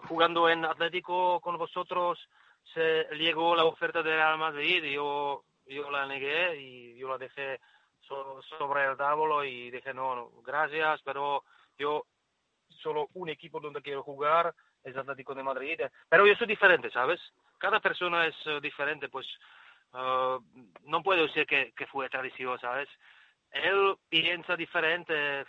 jugando 0.08 0.48
en 0.48 0.64
Atlético 0.64 1.40
con 1.40 1.58
vosotros, 1.58 2.18
se 2.74 3.04
llegó 3.16 3.54
la 3.56 3.64
oferta 3.64 4.02
de 4.02 4.14
Real 4.14 4.38
Madrid 4.38 4.82
y 4.84 4.94
yo, 4.94 5.44
yo 5.74 5.90
la 5.90 6.06
negué 6.06 6.56
y 6.60 6.96
yo 6.96 7.08
la 7.08 7.18
dejé 7.18 7.60
sobre 8.58 8.86
el 8.86 8.96
tablo 8.96 9.44
y 9.44 9.70
dije 9.70 9.94
no, 9.94 10.16
no, 10.16 10.30
gracias, 10.42 11.00
pero 11.04 11.44
yo 11.78 12.04
solo 12.82 13.08
un 13.14 13.28
equipo 13.28 13.60
donde 13.60 13.82
quiero 13.82 14.02
jugar 14.02 14.54
es 14.82 14.96
Atlético 14.96 15.34
de 15.34 15.42
Madrid. 15.42 15.80
Pero 16.08 16.26
yo 16.26 16.34
soy 16.36 16.46
diferente, 16.46 16.90
¿sabes? 16.90 17.20
Cada 17.58 17.80
persona 17.80 18.26
es 18.26 18.34
eh, 18.46 18.60
diferente, 18.62 19.08
pues 19.08 19.26
uh, 19.92 20.40
no 20.84 21.02
puedo 21.02 21.26
decir 21.26 21.46
que, 21.46 21.72
que 21.76 21.86
fue 21.86 22.08
tradición, 22.08 22.58
¿sabes? 22.58 22.88
Él 23.50 23.96
piensa 24.08 24.56
diferente, 24.56 25.42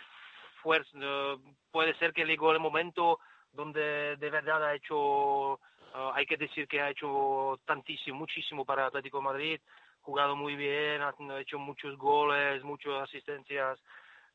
uh, 0.64 1.38
puede 1.70 1.94
ser 1.94 2.12
que 2.12 2.24
llegó 2.24 2.52
el 2.52 2.60
momento 2.60 3.18
donde 3.52 4.16
de 4.16 4.30
verdad 4.30 4.64
ha 4.64 4.74
hecho, 4.74 5.54
uh, 5.54 6.12
hay 6.14 6.26
que 6.26 6.36
decir 6.36 6.68
que 6.68 6.80
ha 6.80 6.90
hecho 6.90 7.58
tantísimo, 7.64 8.18
muchísimo 8.18 8.64
para 8.64 8.86
Atlético 8.86 9.18
de 9.18 9.24
Madrid, 9.24 9.60
jugado 10.02 10.36
muy 10.36 10.56
bien, 10.56 11.00
ha 11.02 11.14
hecho 11.40 11.58
muchos 11.58 11.96
goles, 11.96 12.62
muchas 12.62 13.02
asistencias, 13.02 13.78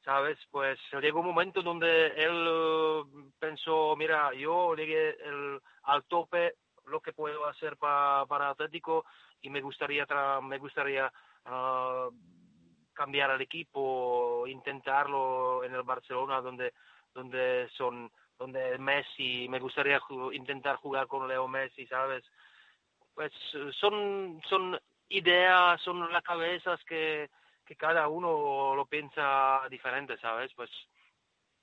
¿sabes? 0.03 0.37
Pues 0.51 0.79
llegó 1.01 1.19
un 1.19 1.27
momento 1.27 1.61
donde 1.61 2.07
él 2.07 2.47
uh, 2.47 3.31
pensó, 3.39 3.95
mira, 3.95 4.33
yo 4.33 4.75
llegué 4.75 5.09
el, 5.23 5.59
al 5.83 6.03
tope 6.05 6.55
lo 6.85 7.01
que 7.01 7.13
puedo 7.13 7.45
hacer 7.47 7.77
para 7.77 8.49
Atlético 8.49 9.05
y 9.41 9.49
me 9.49 9.61
gustaría 9.61 10.07
me 10.41 10.57
gustaría 10.57 11.11
uh, 11.45 12.09
cambiar 12.93 13.31
al 13.31 13.41
equipo, 13.41 14.45
intentarlo 14.47 15.63
en 15.63 15.73
el 15.73 15.83
Barcelona 15.83 16.41
donde 16.41 16.73
donde 17.13 17.67
son 17.75 18.11
donde 18.37 18.77
Messi, 18.77 19.47
me 19.49 19.59
gustaría 19.59 19.99
intentar 20.31 20.75
jugar 20.77 21.07
con 21.07 21.27
Leo 21.27 21.47
Messi, 21.47 21.87
¿sabes? 21.87 22.23
Pues 23.13 23.31
son 23.79 24.39
son 24.47 24.79
ideas, 25.09 25.81
son 25.81 26.11
las 26.11 26.23
cabezas 26.23 26.79
que 26.85 27.29
que 27.67 27.75
cada 27.75 28.07
uno 28.07 28.73
lo 28.75 28.85
piensa 28.85 29.61
diferente, 29.69 30.17
¿sabes? 30.19 30.51
Pues 30.55 30.69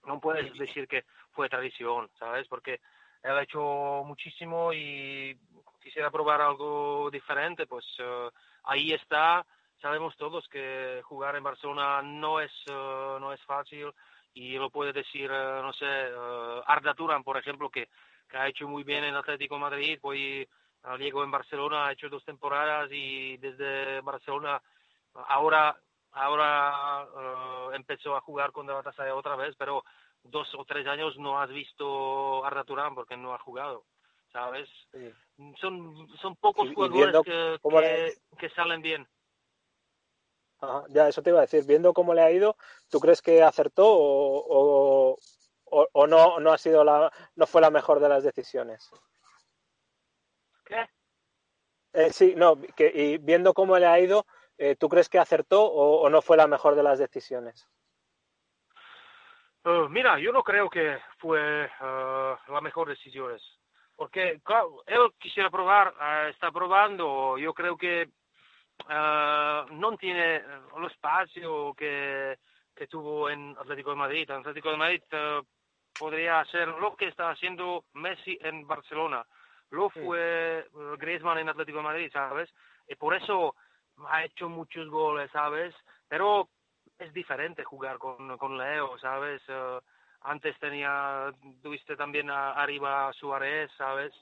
no 0.05 0.21
puedes 0.21 0.53
decir 0.59 0.87
que 0.87 1.05
fue 1.33 1.49
tradición, 1.49 2.11
¿sabes? 2.19 2.47
Porque 2.47 2.81
él 3.23 3.31
ha 3.33 3.43
hecho 3.43 4.03
muchísimo 4.05 4.73
y 4.75 5.37
quisiera 5.83 6.11
probar 6.11 6.43
algo 6.43 7.11
diferente, 7.11 7.67
pues 7.67 7.87
eh, 7.99 8.29
ahí 8.65 8.93
está. 8.93 9.47
Sabemos 9.81 10.15
todos 10.17 10.47
que 10.49 11.01
jugar 11.05 11.37
en 11.37 11.43
Barcelona 11.43 12.03
no 12.03 12.39
es, 12.39 12.53
eh, 12.67 13.17
no 13.19 13.33
es 13.33 13.41
fácil 13.45 13.91
y 14.35 14.59
lo 14.59 14.69
puede 14.69 14.93
decir, 14.93 15.31
eh, 15.33 15.61
no 15.63 15.73
sé, 15.73 15.87
Arda 16.67 16.93
Turan, 16.93 17.25
por 17.25 17.39
ejemplo, 17.39 17.71
que, 17.71 17.89
que 18.29 18.37
ha 18.37 18.49
hecho 18.49 18.69
muy 18.69 18.85
bien 18.85 19.05
en 19.05 19.15
Atlético 19.15 19.59
Madrid, 19.59 19.99
pues 20.03 20.47
Llegó 20.99 21.25
en 21.25 21.31
Barcelona, 21.31 21.87
ha 21.87 21.93
hecho 21.93 22.09
dos 22.09 22.25
temporadas 22.25 22.91
y 22.93 23.39
desde 23.39 24.01
Barcelona 24.03 24.61
ahora 25.29 25.75
ahora 26.13 27.07
empezó 27.75 28.17
a 28.17 28.21
jugar 28.21 28.53
con 28.53 28.67
Galatasaray 28.67 29.13
otra 29.13 29.35
vez, 29.37 29.55
pero 29.59 29.83
dos 30.23 30.49
o 30.57 30.65
tres 30.65 30.87
años 30.87 31.17
no 31.19 31.41
has 31.41 31.51
visto 31.51 32.45
a 32.45 32.49
Arda 32.49 32.65
Turán 32.65 32.95
porque 32.95 33.17
no 33.17 33.35
ha 33.35 33.39
jugado, 33.39 33.85
¿sabes? 34.33 34.69
Son, 35.61 36.09
son 36.21 36.37
pocos 36.37 36.69
jugadores 36.73 37.17
que, 37.25 38.15
que, 38.39 38.51
salen 38.51 38.81
bien. 38.81 39.07
ya, 40.89 41.09
eso 41.09 41.23
te 41.23 41.31
iba 41.31 41.41
a 41.41 41.43
decir. 41.49 41.65
Viendo 41.67 41.93
cómo 41.93 42.15
le 42.15 42.23
ha 42.23 42.31
ido, 42.31 42.57
¿tú 42.91 43.01
crees 43.01 43.21
que 43.21 43.43
acertó 43.43 43.87
o, 43.87 45.17
o, 45.65 45.89
o 45.93 46.07
no, 46.07 46.39
no 46.41 46.53
ha 46.53 46.59
sido 46.59 46.85
la, 46.85 47.13
no 47.35 47.47
fue 47.47 47.61
la 47.61 47.71
mejor 47.71 48.01
de 48.01 48.09
las 48.09 48.23
decisiones? 48.23 48.91
Eh, 51.95 52.11
sí, 52.11 52.35
no, 52.37 52.61
que, 52.77 52.91
y 52.93 53.19
viendo 53.19 53.55
cómo 53.55 53.79
le 53.79 53.87
ha 53.87 54.01
ido, 54.01 54.27
eh, 54.59 54.75
¿tú 54.75 54.89
crees 54.89 55.09
que 55.09 55.21
acertó 55.21 55.65
o, 55.65 56.11
no 56.11 56.23
fue 56.23 56.37
la 56.37 56.49
mejor 56.49 56.75
de 56.75 56.83
las 56.83 56.99
decisiones? 56.99 57.69
Uh, 59.65 59.89
mira, 59.89 60.19
yo 60.19 60.33
no 60.33 60.43
creo 60.43 60.69
que 60.69 60.99
fue 61.19 61.71
la 61.81 62.61
mejor 62.61 62.89
decisión. 62.89 63.39
Porque, 63.95 64.41
él 64.87 65.13
quisiera 65.21 65.51
probar, 65.51 65.95
uh, 65.95 66.29
está 66.29 66.51
probando. 66.51 67.39
Yo 67.39 67.55
creo 67.55 67.77
que 67.77 68.11
no 68.89 69.97
tiene 69.97 70.37
el 70.37 70.85
espacio 70.91 71.75
que, 71.75 72.37
que, 72.75 72.89
tuvo 72.89 73.31
en 73.31 73.57
Atlético 73.57 73.91
de 73.91 73.97
Madrid. 73.97 74.29
En 74.29 74.41
Atlético 74.41 74.73
de 74.73 74.77
Madrid 74.77 75.03
podría 75.97 76.41
hacer 76.41 76.67
lo 76.67 76.97
que 76.97 77.07
está 77.07 77.31
haciendo 77.31 77.85
Messi 77.95 78.37
en 78.43 78.67
Barcelona. 78.67 79.25
Lo 79.75 79.91
fue 79.91 80.67
Griezmann 80.99 81.39
en 81.39 81.49
Atlético 81.49 81.79
de 81.79 81.85
Madrid, 81.85 82.11
¿sabes? 82.13 82.49
Y 82.89 82.95
por 82.95 83.15
eso 83.15 83.57
ha 84.09 84.25
hecho 84.25 84.49
muchos 84.49 84.89
goles, 84.89 85.29
¿sabes? 85.33 85.75
Pero 86.09 86.49
es 86.99 87.13
diferente 87.13 87.65
jugar 87.65 87.99
con, 87.99 88.39
con 88.39 88.57
Leo, 88.57 88.97
¿sabes? 89.01 89.43
Uh, 89.49 89.81
antes 90.23 90.57
tenía, 90.61 91.33
tuviste 91.61 91.97
también 91.97 92.31
a, 92.31 92.53
arriba 92.53 93.13
Suárez, 93.15 93.69
¿sabes? 93.77 94.13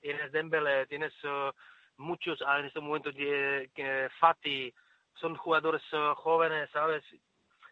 Tienes 0.00 0.30
Dembele, 0.30 0.86
tienes 0.86 1.12
uh, 1.24 1.50
muchos 1.96 2.40
ah, 2.46 2.60
en 2.60 2.66
este 2.66 2.80
momento 2.80 3.12
que, 3.12 3.70
que 3.74 4.08
Fati, 4.20 4.72
son 5.14 5.36
jugadores 5.36 5.82
uh, 5.92 6.14
jóvenes, 6.14 6.70
¿sabes? 6.70 7.02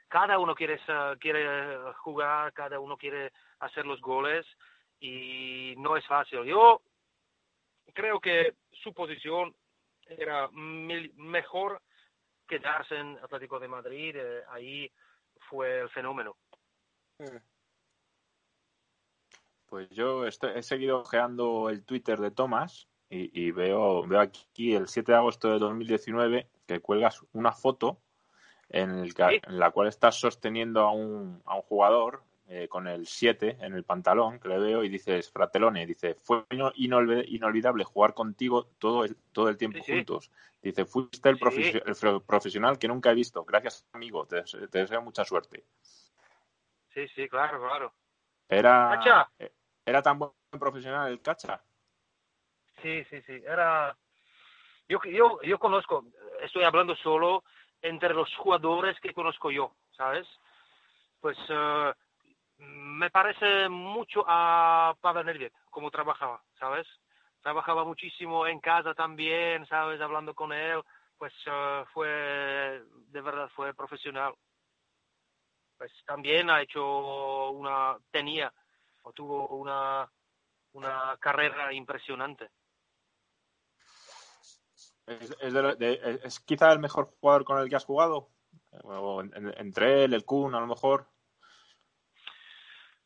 Cada 0.09 0.39
uno 0.39 0.55
quiere, 0.57 0.81
quiere 1.21 1.79
jugar, 1.99 2.53
cada 2.53 2.81
uno 2.81 2.97
quiere 2.97 3.33
hacer 3.61 3.87
los 3.87 4.01
goles 4.01 4.45
y 5.03 5.75
no 5.79 5.97
es 5.97 6.07
fácil. 6.07 6.45
Yo 6.45 6.81
creo 7.93 8.21
que 8.21 8.55
su 8.71 8.95
posición 8.95 9.55
era 10.07 10.49
mil, 10.49 11.13
mejor 11.17 11.83
quedarse 12.47 12.97
en 12.97 13.19
Atlético 13.19 13.59
de 13.59 13.69
Madrid, 13.69 14.15
eh, 14.17 14.43
ahí 14.49 14.91
fue 15.51 15.81
el 15.81 15.91
fenómeno. 15.91 16.37
Mm. 17.19 17.37
Pues 19.67 19.91
yo 19.91 20.27
estoy, 20.27 20.53
he 20.55 20.63
seguido 20.63 21.01
ojeando 21.01 21.69
el 21.69 21.85
Twitter 21.85 22.21
de 22.21 22.31
Tomás 22.31 22.89
y, 23.09 23.47
y, 23.47 23.51
veo, 23.51 24.07
veo 24.07 24.21
aquí 24.21 24.75
el 24.75 24.87
7 24.87 25.13
de 25.13 25.19
agosto 25.19 25.51
de 25.51 25.59
2019 25.59 26.49
que 26.67 26.81
cuelgas 26.81 27.25
una 27.33 27.53
foto 27.53 27.99
en, 28.69 28.91
el, 28.91 29.13
¿Sí? 29.13 29.41
en 29.43 29.59
la 29.59 29.71
cual 29.71 29.89
estás 29.89 30.21
sosteniendo 30.21 30.83
a 30.83 30.93
un, 30.93 31.43
a 31.45 31.57
un 31.57 31.63
jugador 31.63 32.23
eh, 32.55 32.69
con 32.69 32.87
el 32.87 33.07
7 33.07 33.57
en 33.61 33.73
el 33.73 33.83
pantalón, 33.83 34.39
que 34.39 34.47
le 34.47 34.59
veo, 34.59 34.85
y 34.85 34.91
dices, 34.91 35.33
Fratelone, 35.33 35.87
dice, 35.87 36.15
fue 36.17 36.45
inolvidable 36.75 37.83
jugar 37.83 38.13
contigo 38.13 38.67
todo 38.79 39.07
el, 39.07 39.17
todo 39.33 39.49
el 39.49 39.57
tiempo 39.57 39.79
sí, 39.83 39.91
juntos. 39.91 40.27
Sí. 40.27 40.59
Dice, 40.61 40.85
fuiste 40.85 41.31
el, 41.31 41.39
profe 41.39 41.83
el, 41.83 42.21
profesional 42.21 42.79
que 42.79 42.89
nunca 42.89 43.11
he 43.11 43.15
visto. 43.15 43.43
Gracias, 43.47 43.89
amigo, 43.95 44.27
te, 44.27 44.43
te, 44.43 44.79
deseo 44.81 45.01
mucha 45.01 45.25
suerte. 45.25 45.65
Sí, 46.93 47.09
sí, 47.15 47.27
claro, 47.27 47.59
claro. 47.59 47.95
Era, 48.47 48.99
¿Cacha? 48.99 49.31
era 49.87 50.03
tan 50.03 50.19
buen 50.19 50.33
profesional 50.51 51.11
el 51.11 51.23
Cacha. 51.23 51.65
Sí, 52.83 53.03
sí, 53.05 53.23
sí, 53.23 53.43
era... 53.47 53.97
Yo, 54.91 55.01
yo, 55.05 55.41
yo 55.41 55.59
conozco, 55.59 56.05
estoy 56.43 56.65
hablando 56.65 56.95
solo 56.97 57.45
entre 57.81 58.13
los 58.13 58.29
jugadores 58.37 59.01
que 59.01 59.15
conozco 59.15 59.51
yo, 59.51 59.75
¿sabes? 59.97 60.29
Pues 61.19 61.39
uh, 61.49 61.95
me 62.63 63.11
parece 63.11 63.69
mucho 63.69 64.25
a 64.27 64.95
Pavel 65.01 65.27
Nedved, 65.27 65.53
como 65.71 65.91
trabajaba, 65.91 66.43
¿sabes? 66.59 66.87
Trabajaba 67.41 67.85
muchísimo 67.85 68.47
en 68.47 68.61
casa 68.61 68.95
también, 68.95 69.67
¿sabes? 69.67 70.01
Hablando 70.01 70.35
con 70.35 70.53
él, 70.53 70.81
pues 71.19 71.33
uh, 71.47 71.85
fue, 71.93 72.83
de 73.09 73.21
verdad, 73.21 73.49
fue 73.55 73.75
profesional. 73.75 74.35
Pues 75.77 75.93
también 76.07 76.51
ha 76.51 76.63
hecho 76.63 77.51
una, 77.51 77.97
tenía 78.11 78.53
o 79.03 79.13
tuvo 79.13 79.49
una, 79.49 80.09
una 80.73 81.17
carrera 81.19 81.73
impresionante. 81.73 82.51
¿Es, 85.07 85.37
es, 85.41 85.53
de, 85.53 85.75
de, 85.75 86.21
¿Es, 86.23 86.39
quizá 86.41 86.73
el 86.73 86.79
mejor 86.79 87.13
jugador 87.21 87.45
con 87.45 87.59
el 87.59 87.69
que 87.69 87.75
has 87.75 87.85
jugado? 87.85 88.29
O 88.85 89.21
en, 89.21 89.35
en, 89.35 89.53
entre 89.59 90.05
él, 90.05 90.15
el 90.15 90.25
Kun, 90.25 90.55
a 90.55 90.61
lo 90.61 90.69
mejor. 90.69 91.12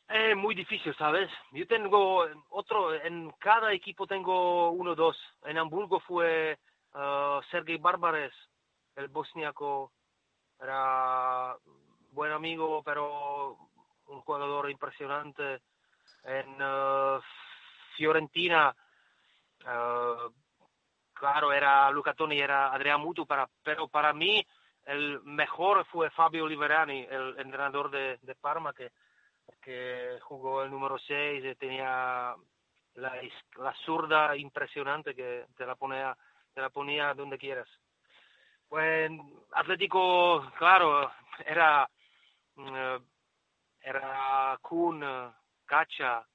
Es 0.08 0.32
eh, 0.32 0.34
muy 0.36 0.54
difícil, 0.54 0.94
¿sabes? 0.96 1.28
Yo 1.50 1.66
tengo 1.66 2.24
otro, 2.50 2.94
en 2.94 3.32
cada 3.38 3.72
equipo 3.72 4.06
tengo 4.06 4.70
uno 4.70 4.92
o 4.92 4.94
dos. 4.94 5.16
En 5.44 5.58
Hamburgo 5.58 5.98
fue 5.98 6.58
uh, 6.94 7.42
Sergei 7.50 7.76
Barbares, 7.76 8.32
el 8.94 9.08
bosniaco, 9.08 9.90
era 10.60 11.56
buen 12.12 12.30
amigo, 12.30 12.82
pero 12.84 13.56
un 14.06 14.20
jugador 14.20 14.70
impresionante. 14.70 15.62
En 16.22 16.62
uh, 16.62 17.20
Fiorentina, 17.96 18.74
claro, 21.12 21.52
era 21.52 21.90
Luca 21.90 22.14
Toni, 22.14 22.38
era 22.38 22.72
Adrián 22.72 23.00
Mutu, 23.00 23.26
para, 23.26 23.48
pero 23.64 23.88
para 23.88 24.12
mí 24.12 24.46
el 24.84 25.20
mejor 25.22 25.84
fue 25.86 26.10
Fabio 26.10 26.46
Liberani, 26.46 27.06
el 27.10 27.40
entrenador 27.40 27.90
de, 27.90 28.18
de 28.22 28.34
Parma, 28.36 28.72
que 28.72 28.92
que 29.60 30.18
jugó 30.22 30.62
el 30.62 30.70
número 30.70 30.98
6, 30.98 31.44
eh, 31.44 31.56
tenía 31.56 32.34
la, 32.94 33.20
la 33.56 33.74
zurda 33.84 34.36
impresionante 34.36 35.14
que 35.14 35.46
te 35.56 35.66
la 35.66 35.74
ponía, 35.74 36.16
te 36.54 36.60
la 36.60 36.70
ponía 36.70 37.14
donde 37.14 37.38
quieras. 37.38 37.68
Pues 38.68 39.10
Atlético, 39.52 40.50
claro, 40.58 41.10
era, 41.44 41.88
mm, 42.56 42.96
era 43.80 44.58
Kun, 44.60 45.04
Cacha, 45.64 46.26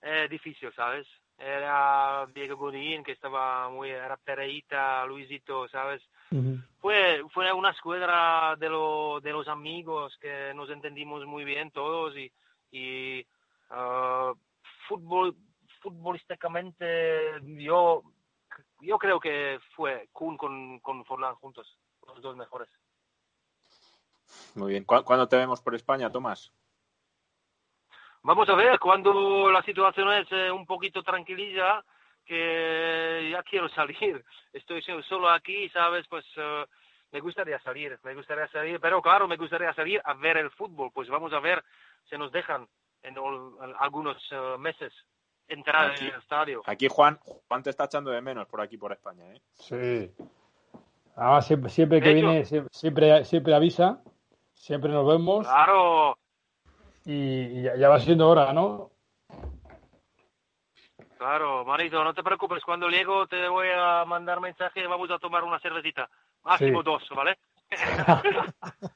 es 0.00 0.30
difícil, 0.30 0.72
¿sabes? 0.74 1.06
Era 1.36 2.26
Diego 2.34 2.56
Godín, 2.56 3.02
que 3.02 3.12
estaba 3.12 3.68
muy, 3.68 3.90
era 3.90 4.16
Pereita, 4.16 5.04
Luisito, 5.06 5.68
¿sabes? 5.68 6.02
Uh 6.30 6.36
-huh. 6.36 6.64
Fue, 6.80 7.22
fue 7.32 7.52
una 7.52 7.70
escuadra 7.70 8.54
de, 8.56 8.68
lo, 8.68 9.20
de 9.20 9.32
los 9.32 9.48
amigos 9.48 10.16
que 10.20 10.52
nos 10.54 10.70
entendimos 10.70 11.24
muy 11.26 11.44
bien 11.44 11.70
todos 11.70 12.16
y, 12.16 12.30
y 12.70 13.26
uh, 13.70 14.34
fútbol, 14.86 15.34
futbolísticamente 15.80 17.40
yo, 17.42 18.02
yo 18.80 18.98
creo 18.98 19.18
que 19.18 19.58
fue 19.74 20.08
Kuhn 20.12 20.36
con, 20.36 20.80
con 20.80 21.04
Forlán 21.04 21.34
juntos, 21.36 21.78
los 22.06 22.20
dos 22.22 22.36
mejores. 22.36 22.68
Muy 24.54 24.72
bien. 24.72 24.84
¿Cuándo 24.84 25.28
te 25.28 25.36
vemos 25.36 25.60
por 25.60 25.74
España, 25.74 26.10
Tomás? 26.10 26.52
Vamos 28.22 28.48
a 28.48 28.54
ver, 28.54 28.78
cuando 28.78 29.50
la 29.50 29.62
situación 29.62 30.12
es 30.12 30.26
eh, 30.32 30.50
un 30.50 30.66
poquito 30.66 31.02
tranquililla, 31.02 31.82
que 32.28 33.30
ya 33.32 33.42
quiero 33.42 33.68
salir. 33.74 34.24
Estoy 34.52 34.82
solo 35.08 35.30
aquí, 35.30 35.68
¿sabes? 35.70 36.06
Pues 36.08 36.24
uh, 36.36 36.64
me 37.10 37.20
gustaría 37.20 37.58
salir, 37.60 37.98
me 38.04 38.14
gustaría 38.14 38.46
salir, 38.48 38.78
pero 38.80 39.00
claro, 39.00 39.26
me 39.26 39.36
gustaría 39.36 39.72
salir 39.74 40.00
a 40.04 40.14
ver 40.14 40.36
el 40.36 40.50
fútbol. 40.50 40.90
Pues 40.92 41.08
vamos 41.08 41.32
a 41.32 41.40
ver, 41.40 41.64
se 42.08 42.18
nos 42.18 42.30
dejan 42.30 42.68
en, 43.02 43.16
en 43.16 43.74
algunos 43.78 44.16
uh, 44.32 44.58
meses 44.58 44.92
entrar 45.48 45.92
aquí, 45.92 46.06
en 46.06 46.12
el 46.12 46.20
estadio. 46.20 46.62
Aquí 46.66 46.88
Juan, 46.88 47.18
Juan 47.48 47.62
te 47.62 47.70
está 47.70 47.84
echando 47.84 48.10
de 48.10 48.20
menos 48.20 48.46
por 48.46 48.60
aquí, 48.60 48.76
por 48.76 48.92
España, 48.92 49.24
¿eh? 49.32 49.40
Sí. 49.54 50.10
Además, 51.16 51.46
siempre, 51.46 51.70
siempre 51.70 52.00
que 52.00 52.14
viene, 52.14 52.44
siempre, 52.44 53.24
siempre 53.24 53.54
avisa, 53.54 54.00
siempre 54.52 54.92
nos 54.92 55.06
vemos. 55.06 55.46
Claro. 55.46 56.16
Y, 57.04 57.58
y 57.58 57.62
ya, 57.62 57.76
ya 57.76 57.88
va 57.88 57.98
siendo 57.98 58.28
hora, 58.28 58.52
¿no? 58.52 58.90
Claro, 61.18 61.64
Marito, 61.64 62.04
no 62.04 62.14
te 62.14 62.22
preocupes. 62.22 62.62
Cuando 62.62 62.88
llego 62.88 63.26
te 63.26 63.48
voy 63.48 63.66
a 63.76 64.04
mandar 64.04 64.40
mensaje 64.40 64.80
y 64.80 64.86
vamos 64.86 65.10
a 65.10 65.18
tomar 65.18 65.42
una 65.42 65.58
cervecita. 65.58 66.08
Máximo 66.44 66.80
sí. 66.80 66.84
dos, 66.84 67.02
¿vale? 67.10 67.36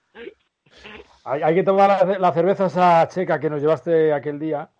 hay, 1.25 1.43
hay, 1.43 1.55
que 1.57 1.65
tomar 1.65 2.07
la, 2.07 2.19
la, 2.19 2.33
cerveza 2.33 2.67
esa 2.67 3.09
checa 3.09 3.41
que 3.41 3.51
nos 3.51 3.61
llevaste 3.61 4.13
aquel 4.13 4.39
día. 4.39 4.71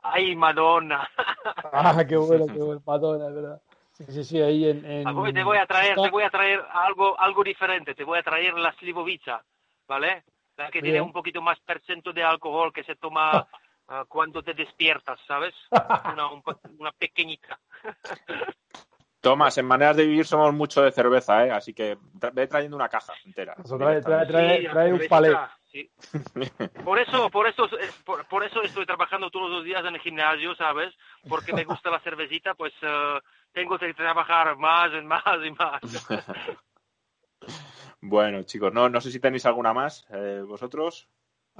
¡Ay, 0.00 0.36
Madonna! 0.36 1.10
¡Ah, 1.72 2.04
qué 2.08 2.16
bueno, 2.16 2.46
qué 2.46 2.60
bueno! 2.60 2.80
Madonna, 2.86 3.30
verdad. 3.30 3.60
Sí, 3.90 4.04
sí, 4.08 4.24
sí, 4.24 4.40
ahí 4.40 4.70
en... 4.70 4.84
en... 4.84 5.34
te 5.34 5.42
voy 5.42 5.58
a 5.58 5.66
traer, 5.66 5.96
te 5.96 6.08
voy 6.08 6.22
a 6.22 6.30
traer 6.30 6.64
algo, 6.72 7.18
algo 7.18 7.42
diferente. 7.42 7.96
Te 7.96 8.04
voy 8.04 8.20
a 8.20 8.22
traer 8.22 8.54
la 8.54 8.72
Slivovica, 8.74 9.44
¿vale? 9.88 10.22
La 10.56 10.70
que 10.70 10.80
tiene 10.80 11.00
un 11.00 11.12
poquito 11.12 11.42
más 11.42 11.58
percento 11.60 12.12
de 12.12 12.22
alcohol 12.22 12.72
que 12.72 12.84
se 12.84 12.94
toma 12.94 13.48
uh, 13.90 14.06
cuando 14.08 14.42
te 14.42 14.54
despiertas, 14.54 15.20
¿sabes? 15.26 15.54
Una, 16.12 16.32
un, 16.32 16.42
una 16.78 16.92
pequeñita. 16.92 17.58
Tomás, 19.20 19.58
en 19.58 19.66
maneras 19.66 19.96
de 19.96 20.06
vivir 20.06 20.24
somos 20.24 20.54
mucho 20.54 20.80
de 20.80 20.92
cerveza, 20.92 21.44
¿eh? 21.44 21.50
así 21.50 21.74
que 21.74 21.98
ve 22.32 22.46
trayendo 22.46 22.76
una 22.76 22.88
caja 22.88 23.12
entera. 23.26 23.54
trae, 23.54 24.00
trae, 24.00 24.26
trae, 24.26 24.68
trae 24.68 24.92
un 24.94 25.08
palet. 25.08 25.36
Sí. 25.70 25.88
Por 26.84 26.98
eso, 26.98 27.30
por 27.30 27.46
eso, 27.46 27.68
por, 28.04 28.26
por, 28.26 28.44
eso 28.44 28.62
estoy 28.62 28.86
trabajando 28.86 29.30
todos 29.30 29.50
los 29.50 29.62
días 29.62 29.84
en 29.84 29.94
el 29.94 30.00
gimnasio, 30.00 30.54
¿sabes? 30.56 30.92
Porque 31.28 31.52
me 31.52 31.64
gusta 31.64 31.90
la 31.90 32.00
cervecita, 32.00 32.54
pues 32.54 32.72
uh, 32.82 33.20
tengo 33.52 33.78
que 33.78 33.94
trabajar 33.94 34.56
más 34.56 34.90
y 34.94 35.04
más 35.04 35.22
y 35.44 35.50
más. 35.50 35.80
bueno, 38.00 38.42
chicos, 38.42 38.72
no, 38.72 38.88
no 38.88 39.00
sé 39.00 39.12
si 39.12 39.20
tenéis 39.20 39.46
alguna 39.46 39.72
más, 39.72 40.06
eh, 40.10 40.42
vosotros. 40.44 41.08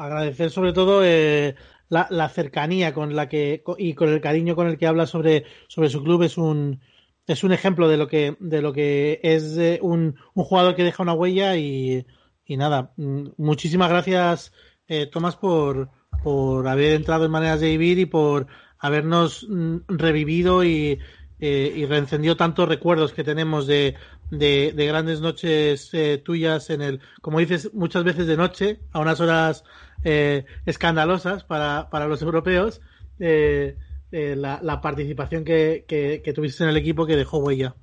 Agradecer 0.01 0.51
sobre 0.51 0.73
todo 0.73 1.05
eh, 1.05 1.57
la, 1.91 2.29
cercanía 2.31 2.95
con 2.95 3.15
la 3.15 3.29
que 3.29 3.63
y 3.77 3.95
con 3.95 4.09
el 4.09 4.23
cariño 4.23 4.57
con 4.57 4.67
el 4.67 4.79
que 4.79 4.87
habla 4.87 5.07
sobre, 5.07 5.45
sobre 5.69 5.91
su 5.91 6.03
club. 6.03 6.23
Es 6.23 6.39
un 6.39 6.81
es 7.27 7.45
un 7.45 7.53
ejemplo 7.53 7.87
de 7.87 7.99
lo 7.99 8.09
que 8.09 8.35
de 8.41 8.63
lo 8.63 8.73
que 8.73 9.21
es 9.23 9.59
eh, 9.59 9.79
un, 9.83 10.17
un, 10.35 10.45
jugador 10.45 10.75
que 10.75 10.85
deja 10.85 11.03
una 11.03 11.13
huella 11.13 11.55
y, 11.57 12.07
y 12.47 12.57
nada. 12.57 12.93
Mm, 12.97 13.29
muchísimas 13.37 13.91
gracias 13.91 14.53
eh, 14.89 15.07
Tomás 15.07 15.37
por 15.37 15.91
por 16.23 16.67
haber 16.67 16.95
entrado 16.95 17.27
en 17.27 17.31
maneras 17.31 17.61
de 17.61 17.69
vivir 17.69 17.99
y 17.99 18.07
por 18.07 18.47
habernos 18.79 19.47
mm, 19.51 19.81
revivido 19.89 20.65
y, 20.65 20.99
eh, 21.41 21.73
y 21.75 21.87
reencendido 21.87 22.37
tantos 22.37 22.69
recuerdos 22.69 23.13
que 23.13 23.25
tenemos 23.25 23.67
de, 23.67 23.97
de, 24.31 24.73
de 24.75 24.87
grandes 24.87 25.21
noches 25.21 25.93
eh, 25.95 26.19
tuyas 26.19 26.71
en 26.71 26.83
el, 26.83 27.01
como 27.23 27.39
dices, 27.39 27.73
muchas 27.75 28.05
veces 28.05 28.27
de 28.27 28.37
noche, 28.37 28.81
a 28.93 29.01
unas 29.01 29.21
horas 29.21 29.65
eh, 30.05 30.47
escandalosas 30.67 31.45
para, 31.45 31.89
para 31.91 32.07
los 32.07 32.23
europeos. 32.23 32.81
Eh, 33.19 33.77
eh, 34.13 34.35
la, 34.35 34.59
la, 34.63 34.81
participación 34.81 35.45
que, 35.45 35.85
que, 35.87 36.21
que, 36.25 36.33
tuviste 36.33 36.65
en 36.65 36.71
el 36.71 36.77
equipo 36.77 37.07
que 37.07 37.17
dejó 37.17 37.39
huella. 37.39 37.75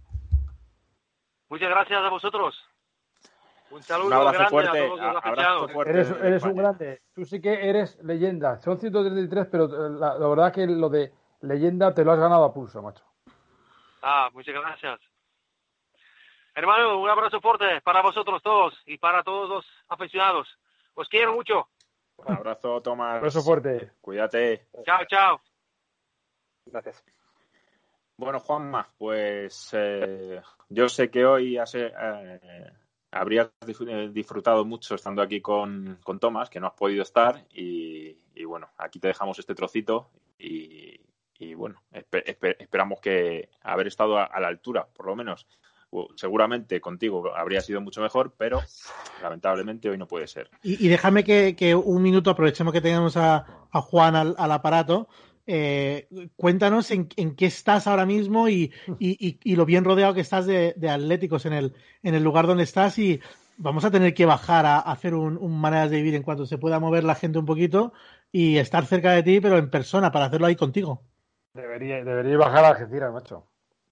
Muchas 1.50 1.70
gracias 1.70 2.04
a 2.04 2.10
vosotros. 2.10 2.56
Un 3.72 3.82
saludo 3.82 4.18
un 4.18 4.32
grande 4.34 4.50
fuerte, 4.50 4.78
a 4.78 4.88
todos 4.88 5.00
los 5.00 5.16
aficionados. 5.16 5.72
Eres, 5.86 6.12
eres 6.22 6.44
un 6.44 6.56
grande. 6.56 7.02
Tú 7.14 7.24
sí 7.24 7.40
que 7.40 7.70
eres 7.70 7.98
leyenda. 8.04 8.60
Son 8.60 8.78
133, 8.78 9.48
pero 9.50 9.68
la, 9.90 10.18
la, 10.18 10.28
verdad 10.28 10.52
que 10.52 10.68
lo 10.68 10.90
de 10.90 11.14
leyenda 11.42 11.94
te 11.94 12.04
lo 12.04 12.12
has 12.12 12.20
ganado 12.20 12.44
a 12.44 12.54
pulso, 12.54 12.82
macho. 12.82 13.06
Ah, 14.10 14.30
muchas 14.34 14.56
gracias. 14.56 15.02
Hermano, 16.56 16.98
un 16.98 17.10
abrazo 17.10 17.42
fuerte 17.42 17.82
para 17.82 18.02
vosotros 18.02 18.42
todos 18.42 18.74
y 18.86 18.98
para 18.98 19.22
todos 19.22 19.50
los 19.50 19.66
aficionados. 19.90 20.48
Os 20.94 21.10
quiero 21.10 21.34
mucho. 21.34 21.68
Un 22.16 22.34
abrazo, 22.34 22.82
Tomás. 22.82 23.12
Un 23.12 23.18
abrazo 23.18 23.42
fuerte. 23.42 23.92
Cuídate. 24.00 24.68
Chao, 24.86 25.04
chao. 25.10 25.42
Gracias. 26.68 27.04
Bueno, 28.16 28.40
Juanma, 28.40 28.88
pues 28.98 29.72
eh, 29.74 30.42
yo 30.70 30.88
sé 30.88 31.12
que 31.12 31.26
hoy 31.26 31.58
hace, 31.58 31.88
eh, 31.88 32.72
habrías 33.12 33.52
disfrutado 34.14 34.64
mucho 34.64 34.96
estando 34.96 35.22
aquí 35.22 35.42
con, 35.42 36.00
con 36.02 36.18
Tomás, 36.18 36.50
que 36.50 36.62
no 36.62 36.68
has 36.68 36.74
podido 36.76 37.04
estar, 37.04 37.46
y, 37.52 38.18
y, 38.34 38.46
bueno, 38.46 38.70
aquí 38.78 39.02
te 39.02 39.10
dejamos 39.10 39.38
este 39.38 39.54
trocito 39.54 40.12
y, 40.40 40.98
y 41.40 41.54
bueno, 41.54 41.82
esper, 41.92 42.24
esper, 42.26 42.58
esperamos 42.60 43.00
que 43.00 43.50
haber 43.64 43.88
estado 43.88 44.18
a, 44.18 44.40
la 44.40 44.48
altura, 44.48 44.88
por 44.94 45.06
lo 45.06 45.16
menos. 45.16 45.48
Seguramente 46.16 46.82
contigo 46.82 47.34
habría 47.34 47.62
sido 47.62 47.80
mucho 47.80 48.02
mejor, 48.02 48.34
pero 48.38 48.62
lamentablemente 49.22 49.90
hoy 49.90 49.98
no 49.98 50.06
puede 50.06 50.28
ser. 50.28 50.50
Y, 50.62 50.88
déjame 50.90 51.24
que, 51.24 51.76
un 51.76 52.02
minuto 52.02 52.30
aprovechemos 52.30 52.74
que 52.74 52.82
tenemos 52.82 53.16
a, 53.16 53.46
Juan 53.72 54.16
al, 54.16 54.52
aparato 54.52 55.08
eh, 55.46 56.10
cuéntanos 56.36 56.92
en, 56.92 57.08
en, 57.16 57.36
qué 57.36 57.46
estás 57.46 57.88
ahora 57.88 58.06
mismo 58.06 58.50
y, 58.50 58.74
lo 59.46 59.66
bien 59.66 59.86
rodeado 59.86 60.14
que 60.14 60.22
estás 60.22 60.46
de, 60.46 60.76
atléticos 60.90 61.46
en 61.46 61.54
el, 61.54 61.74
en 62.04 62.16
el 62.16 62.24
lugar 62.24 62.48
donde 62.48 62.64
estás 62.64 63.00
y 63.00 63.22
vamos 63.56 63.86
a 63.86 63.92
tener 63.92 64.14
que 64.14 64.26
bajar 64.26 64.66
a, 64.66 64.76
a 64.76 64.92
hacer 64.92 65.16
un, 65.16 65.38
un, 65.38 65.58
maneras 65.58 65.90
de 65.90 65.98
vivir 65.98 66.16
en 66.16 66.24
cuanto 66.24 66.46
se 66.46 66.58
pueda 66.58 66.82
mover 66.82 67.06
la 67.06 67.16
gente 67.16 67.40
un 67.40 67.46
poquito 67.46 67.94
y 68.30 68.58
estar 68.58 68.86
cerca 68.86 69.12
de 69.14 69.24
ti, 69.24 69.40
pero 69.40 69.58
en 69.58 69.70
persona, 69.70 70.12
para 70.12 70.26
hacerlo 70.26 70.48
ahí 70.48 70.58
contigo. 70.58 71.02
Debería, 71.58 72.04
debería 72.04 72.38
bajar 72.38 72.66
a 72.66 72.68
Algeciras, 72.70 73.12
macho. 73.12 73.44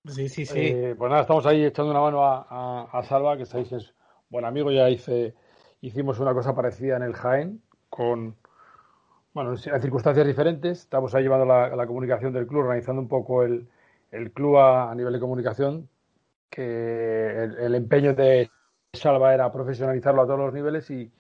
Sí, 0.05 0.29
sí, 0.29 0.45
sí. 0.45 0.59
Eh, 0.59 0.95
pues 0.95 1.09
nada, 1.09 1.23
estamos 1.23 1.47
ahí 1.47 1.65
echando 1.65 1.89
una 1.89 1.99
mano 1.99 2.23
a, 2.23 2.45
a, 2.47 2.99
a 2.99 3.03
Salva, 3.03 3.37
que 3.37 3.47
sabéis 3.47 3.71
es 3.71 3.93
buen 4.29 4.45
amigo, 4.45 4.71
ya 4.71 4.87
hice, 4.87 5.33
hicimos 5.81 6.19
una 6.19 6.35
cosa 6.35 6.53
parecida 6.53 6.95
en 6.95 7.01
el 7.01 7.13
Jaén 7.13 7.63
con 7.89 8.35
bueno, 9.33 9.53
en 9.53 9.81
circunstancias 9.81 10.27
diferentes. 10.27 10.81
Estamos 10.81 11.15
ahí 11.15 11.23
llevando 11.23 11.45
la, 11.45 11.75
la 11.75 11.87
comunicación 11.87 12.33
del 12.33 12.45
club, 12.45 12.61
organizando 12.61 13.01
un 13.01 13.07
poco 13.07 13.41
el, 13.41 13.67
el 14.11 14.31
club 14.31 14.57
a, 14.57 14.91
a, 14.91 14.95
nivel 14.95 15.13
de 15.13 15.19
comunicación, 15.19 15.89
que 16.51 17.43
el, 17.43 17.57
el, 17.57 17.73
empeño 17.73 18.13
de 18.13 18.47
Salva 18.93 19.33
era 19.33 19.51
profesionalizarlo 19.51 20.21
a 20.21 20.25
todos 20.27 20.39
los 20.39 20.53
niveles 20.53 20.89
y, 20.91 21.11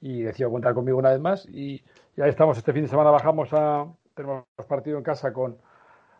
y 0.00 0.22
decidió 0.22 0.48
contar 0.48 0.74
conmigo 0.74 0.96
una 0.96 1.10
vez 1.10 1.20
más. 1.20 1.44
Y, 1.46 1.82
y 2.16 2.22
ahí 2.22 2.30
estamos, 2.30 2.56
este 2.56 2.72
fin 2.72 2.82
de 2.82 2.88
semana 2.88 3.10
bajamos 3.10 3.48
a, 3.52 3.84
tenemos 4.14 4.44
partido 4.68 4.96
en 4.96 5.02
casa 5.02 5.32
con 5.32 5.58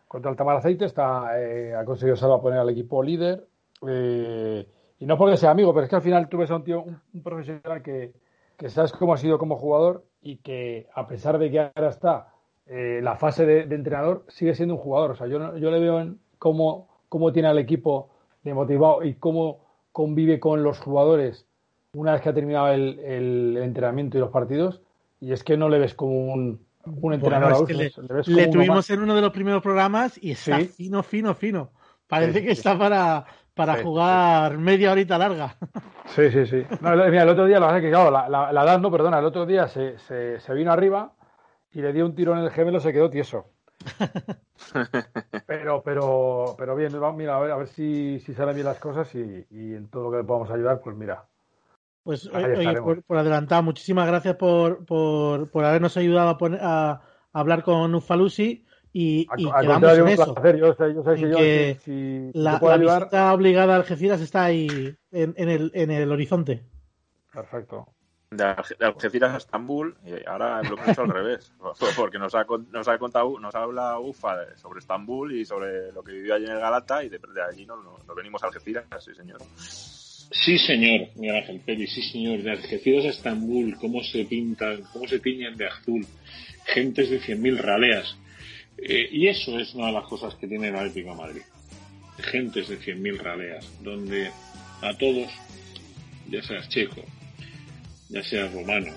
contra 0.09 0.31
el 0.31 0.35
Tamar 0.35 0.57
Aceite, 0.57 0.85
está, 0.85 1.39
eh, 1.39 1.75
ha 1.75 1.85
conseguido 1.85 2.17
Salva 2.17 2.41
poner 2.41 2.59
al 2.59 2.69
equipo 2.69 3.03
líder. 3.03 3.47
Eh, 3.87 4.67
y 4.97 5.05
no 5.05 5.17
porque 5.17 5.37
sea 5.37 5.51
amigo, 5.51 5.71
pero 5.71 5.83
es 5.85 5.89
que 5.89 5.95
al 5.95 6.01
final 6.01 6.27
tú 6.27 6.39
ves 6.39 6.49
a 6.49 6.55
un 6.55 6.63
tío, 6.63 6.83
un, 6.83 7.23
profesional 7.23 7.83
que, 7.83 8.13
que 8.57 8.69
sabes 8.69 8.91
cómo 8.91 9.13
ha 9.13 9.17
sido 9.17 9.37
como 9.37 9.55
jugador 9.55 10.03
y 10.21 10.37
que 10.37 10.87
a 10.95 11.07
pesar 11.07 11.37
de 11.37 11.51
que 11.51 11.59
ahora 11.59 11.89
está 11.89 12.33
eh, 12.65 13.01
la 13.03 13.17
fase 13.17 13.45
de, 13.45 13.67
de, 13.67 13.75
entrenador, 13.75 14.25
sigue 14.29 14.55
siendo 14.55 14.73
un 14.73 14.81
jugador. 14.81 15.11
O 15.11 15.15
sea, 15.15 15.27
yo, 15.27 15.55
yo 15.57 15.69
le 15.69 15.79
veo 15.79 15.99
en 15.99 16.19
cómo, 16.39 16.89
cómo 17.07 17.31
tiene 17.31 17.47
al 17.47 17.59
equipo 17.59 18.09
de 18.43 18.55
motivado 18.55 19.03
y 19.03 19.13
cómo 19.13 19.59
convive 19.91 20.39
con 20.39 20.63
los 20.63 20.79
jugadores 20.79 21.45
una 21.93 22.13
vez 22.13 22.21
que 22.21 22.29
ha 22.29 22.33
terminado 22.33 22.69
el, 22.69 22.97
el, 22.99 23.57
entrenamiento 23.57 24.17
y 24.17 24.21
los 24.21 24.31
partidos. 24.31 24.81
Y 25.21 25.33
es 25.33 25.43
que 25.43 25.55
no 25.55 25.69
le 25.69 25.77
ves 25.77 25.93
como 25.93 26.33
un, 26.33 26.65
un 26.85 27.13
entrenador. 27.13 27.65
Bueno, 27.65 27.81
es 27.81 28.25
que 28.25 28.31
le, 28.31 28.47
tuvimos 28.47 28.89
en 28.89 29.01
uno 29.01 29.15
de 29.15 29.21
los 29.21 29.31
primeros 29.31 29.61
programas 29.61 30.17
y 30.21 30.31
está 30.31 30.59
¿Sí? 30.59 30.67
fino, 30.67 31.03
fino, 31.03 31.33
fino. 31.35 31.71
Parece 32.07 32.39
sí, 32.39 32.45
que 32.45 32.55
sí. 32.55 32.59
está 32.59 32.77
para, 32.77 33.25
para 33.53 33.77
sí, 33.77 33.83
jugar 33.83 34.57
media 34.57 34.91
horita 34.91 35.17
larga. 35.17 35.55
Sí, 36.15 36.31
sí, 36.31 36.45
sí. 36.47 36.65
No, 36.81 36.95
mira, 36.95 37.23
el 37.23 37.29
otro 37.29 37.45
día, 37.45 37.59
la 37.59 37.67
verdad 37.67 37.77
es 37.77 37.83
que, 37.83 37.91
claro, 37.91 38.09
la, 38.09 38.27
la, 38.27 38.51
la, 38.51 38.63
edad 38.63 38.79
no, 38.79 38.89
perdona, 38.89 39.19
el 39.19 39.25
otro 39.25 39.45
día 39.45 39.67
se, 39.67 39.99
se, 39.99 40.39
se, 40.39 40.53
vino 40.55 40.71
arriba 40.71 41.13
y 41.71 41.81
le 41.81 41.93
dio 41.93 42.05
un 42.05 42.15
tiro 42.15 42.33
en 42.33 42.39
el 42.39 42.49
gemelo, 42.49 42.79
se 42.79 42.91
quedó 42.91 43.11
tieso. 43.11 43.45
pero, 45.45 45.83
pero, 45.83 46.55
pero 46.57 46.75
bien, 46.75 46.91
mira, 47.15 47.37
a 47.37 47.39
ver, 47.39 47.51
a 47.51 47.57
ver 47.57 47.67
si, 47.67 48.19
si 48.21 48.33
salen 48.33 48.55
bien 48.55 48.65
las 48.65 48.79
cosas 48.79 49.13
y, 49.13 49.45
y, 49.51 49.75
en 49.75 49.87
todo 49.89 50.05
lo 50.05 50.11
que 50.11 50.17
le 50.17 50.23
podamos 50.23 50.49
ayudar, 50.49 50.81
pues 50.81 50.95
mira. 50.95 51.25
Pues 52.09 52.25
oye, 52.25 52.81
por, 52.81 53.03
por, 53.03 53.17
adelantado, 53.19 53.61
muchísimas 53.61 54.07
gracias 54.07 54.35
por, 54.35 54.83
por, 54.83 55.51
por 55.51 55.63
habernos 55.63 55.95
ayudado 55.95 56.29
a, 56.29 56.37
poner, 56.39 56.59
a, 56.59 56.89
a 56.93 57.01
hablar 57.33 57.61
con 57.61 57.93
Ufalusi 57.93 58.65
y, 58.91 59.27
y 59.37 59.47
a, 59.47 59.61
quedamos 59.61 59.95
en 59.95 60.07
eso. 60.07 60.33
Placer. 60.33 60.57
Yo 60.57 60.73
sé, 60.73 60.95
yo 60.95 61.03
sé 61.03 61.13
que, 61.13 61.29
yo, 61.29 61.37
que 61.37 61.77
si, 61.85 62.31
si 62.31 62.39
la, 62.39 62.59
la 62.59 62.73
ayudar... 62.73 63.01
visita 63.01 63.31
obligada 63.31 63.73
a 63.73 63.77
Algeciras 63.77 64.21
está 64.21 64.45
ahí 64.45 64.97
en, 65.11 65.35
en, 65.37 65.49
el, 65.49 65.71
en 65.75 65.91
el 65.91 66.11
horizonte. 66.11 66.63
Perfecto. 67.31 67.85
De 68.31 68.55
Algeciras 68.79 69.35
a 69.35 69.37
Estambul 69.37 69.95
y 70.03 70.27
ahora 70.27 70.63
lo 70.63 70.77
hemos 70.77 70.87
hecho 70.87 71.03
al 71.03 71.09
revés 71.09 71.53
porque 71.95 72.17
nos 72.17 72.33
ha, 72.33 72.43
nos 72.71 72.87
ha 72.87 72.97
contado 72.97 73.39
nos 73.39 73.53
habla 73.53 73.99
UFA 73.99 74.55
sobre 74.55 74.79
Estambul 74.79 75.31
y 75.33 75.45
sobre 75.45 75.91
lo 75.91 76.03
que 76.03 76.13
vivió 76.13 76.33
allí 76.33 76.45
en 76.45 76.53
el 76.53 76.59
Galata 76.59 77.03
y 77.03 77.09
de, 77.09 77.19
de 77.19 77.41
allí 77.43 77.67
nos, 77.67 77.85
nos 78.03 78.15
venimos 78.15 78.41
a 78.41 78.47
Algeciras 78.47 78.85
sí 78.99 79.13
señor 79.13 79.39
Sí, 80.31 80.59
señor, 80.59 81.09
Miguel 81.15 81.37
Ángel 81.37 81.59
Pérez, 81.59 81.91
sí, 81.91 82.03
señor. 82.03 82.43
De 82.43 82.51
Algeciras 82.51 83.05
a 83.05 83.09
Estambul, 83.09 83.75
cómo 83.77 84.03
se 84.03 84.25
pintan, 84.25 84.83
cómo 84.93 85.07
se 85.07 85.19
tiñen 85.19 85.55
de 85.57 85.67
azul. 85.67 86.05
Gentes 86.65 87.09
de 87.09 87.19
100.000 87.19 87.57
raleas. 87.57 88.15
Eh, 88.77 89.09
y 89.11 89.27
eso 89.27 89.59
es 89.59 89.73
una 89.73 89.87
de 89.87 89.93
las 89.93 90.05
cosas 90.05 90.35
que 90.35 90.47
tiene 90.47 90.67
el 90.69 90.75
Atlético 90.75 91.15
Madrid. 91.15 91.41
Gentes 92.19 92.67
de 92.69 92.79
100.000 92.79 93.17
raleas, 93.17 93.67
donde 93.81 94.29
a 94.81 94.93
todos, 94.97 95.31
ya 96.29 96.43
seas 96.43 96.69
checo, 96.69 97.03
ya 98.09 98.23
seas 98.23 98.53
romano, 98.53 98.93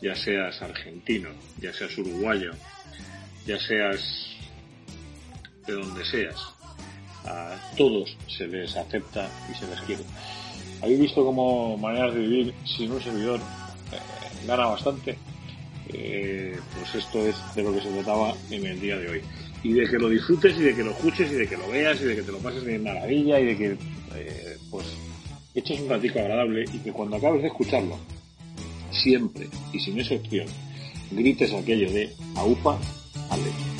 ya 0.00 0.14
seas 0.14 0.60
argentino, 0.62 1.30
ya 1.60 1.72
seas 1.72 1.96
uruguayo, 1.98 2.52
ya 3.46 3.58
seas 3.58 4.36
de 5.66 5.72
donde 5.72 6.04
seas, 6.04 6.36
a 7.24 7.56
todos 7.76 8.16
se 8.26 8.46
les 8.46 8.76
acepta 8.76 9.28
y 9.50 9.54
se 9.58 9.66
les 9.66 9.80
quiere. 9.82 10.02
Habéis 10.82 11.00
visto 11.00 11.24
cómo 11.24 11.76
maneras 11.76 12.14
de 12.14 12.20
vivir 12.20 12.54
sin 12.64 12.90
un 12.90 13.02
servidor 13.02 13.38
eh, 13.38 14.46
gana 14.46 14.66
bastante 14.66 15.18
eh, 15.92 16.56
pues 16.74 17.04
esto 17.04 17.26
es 17.26 17.36
de 17.54 17.62
lo 17.62 17.74
que 17.74 17.80
se 17.80 17.90
trataba 17.90 18.34
en 18.50 18.66
el 18.66 18.80
día 18.80 18.96
de 18.96 19.08
hoy. 19.08 19.22
Y 19.62 19.72
de 19.72 19.88
que 19.88 19.98
lo 19.98 20.08
disfrutes 20.08 20.56
y 20.56 20.62
de 20.62 20.74
que 20.74 20.82
lo 20.82 20.92
escuches 20.92 21.30
y 21.30 21.34
de 21.34 21.46
que 21.46 21.56
lo 21.56 21.68
veas 21.68 22.00
y 22.00 22.04
de 22.04 22.16
que 22.16 22.22
te 22.22 22.32
lo 22.32 22.38
pases 22.38 22.64
de 22.64 22.78
maravilla 22.78 23.40
y 23.40 23.46
de 23.46 23.56
que 23.56 23.76
eh, 24.14 24.56
pues 24.70 24.86
eches 25.54 25.80
un 25.80 25.88
ratico 25.88 26.18
agradable 26.18 26.64
y 26.72 26.78
que 26.78 26.92
cuando 26.92 27.16
acabes 27.16 27.42
de 27.42 27.48
escucharlo, 27.48 27.98
siempre 28.90 29.48
y 29.72 29.80
sin 29.80 29.98
excepción, 29.98 30.46
grites 31.10 31.52
aquello 31.52 31.90
de 31.90 32.10
AUPA, 32.36 32.78
Ale. 33.30 33.79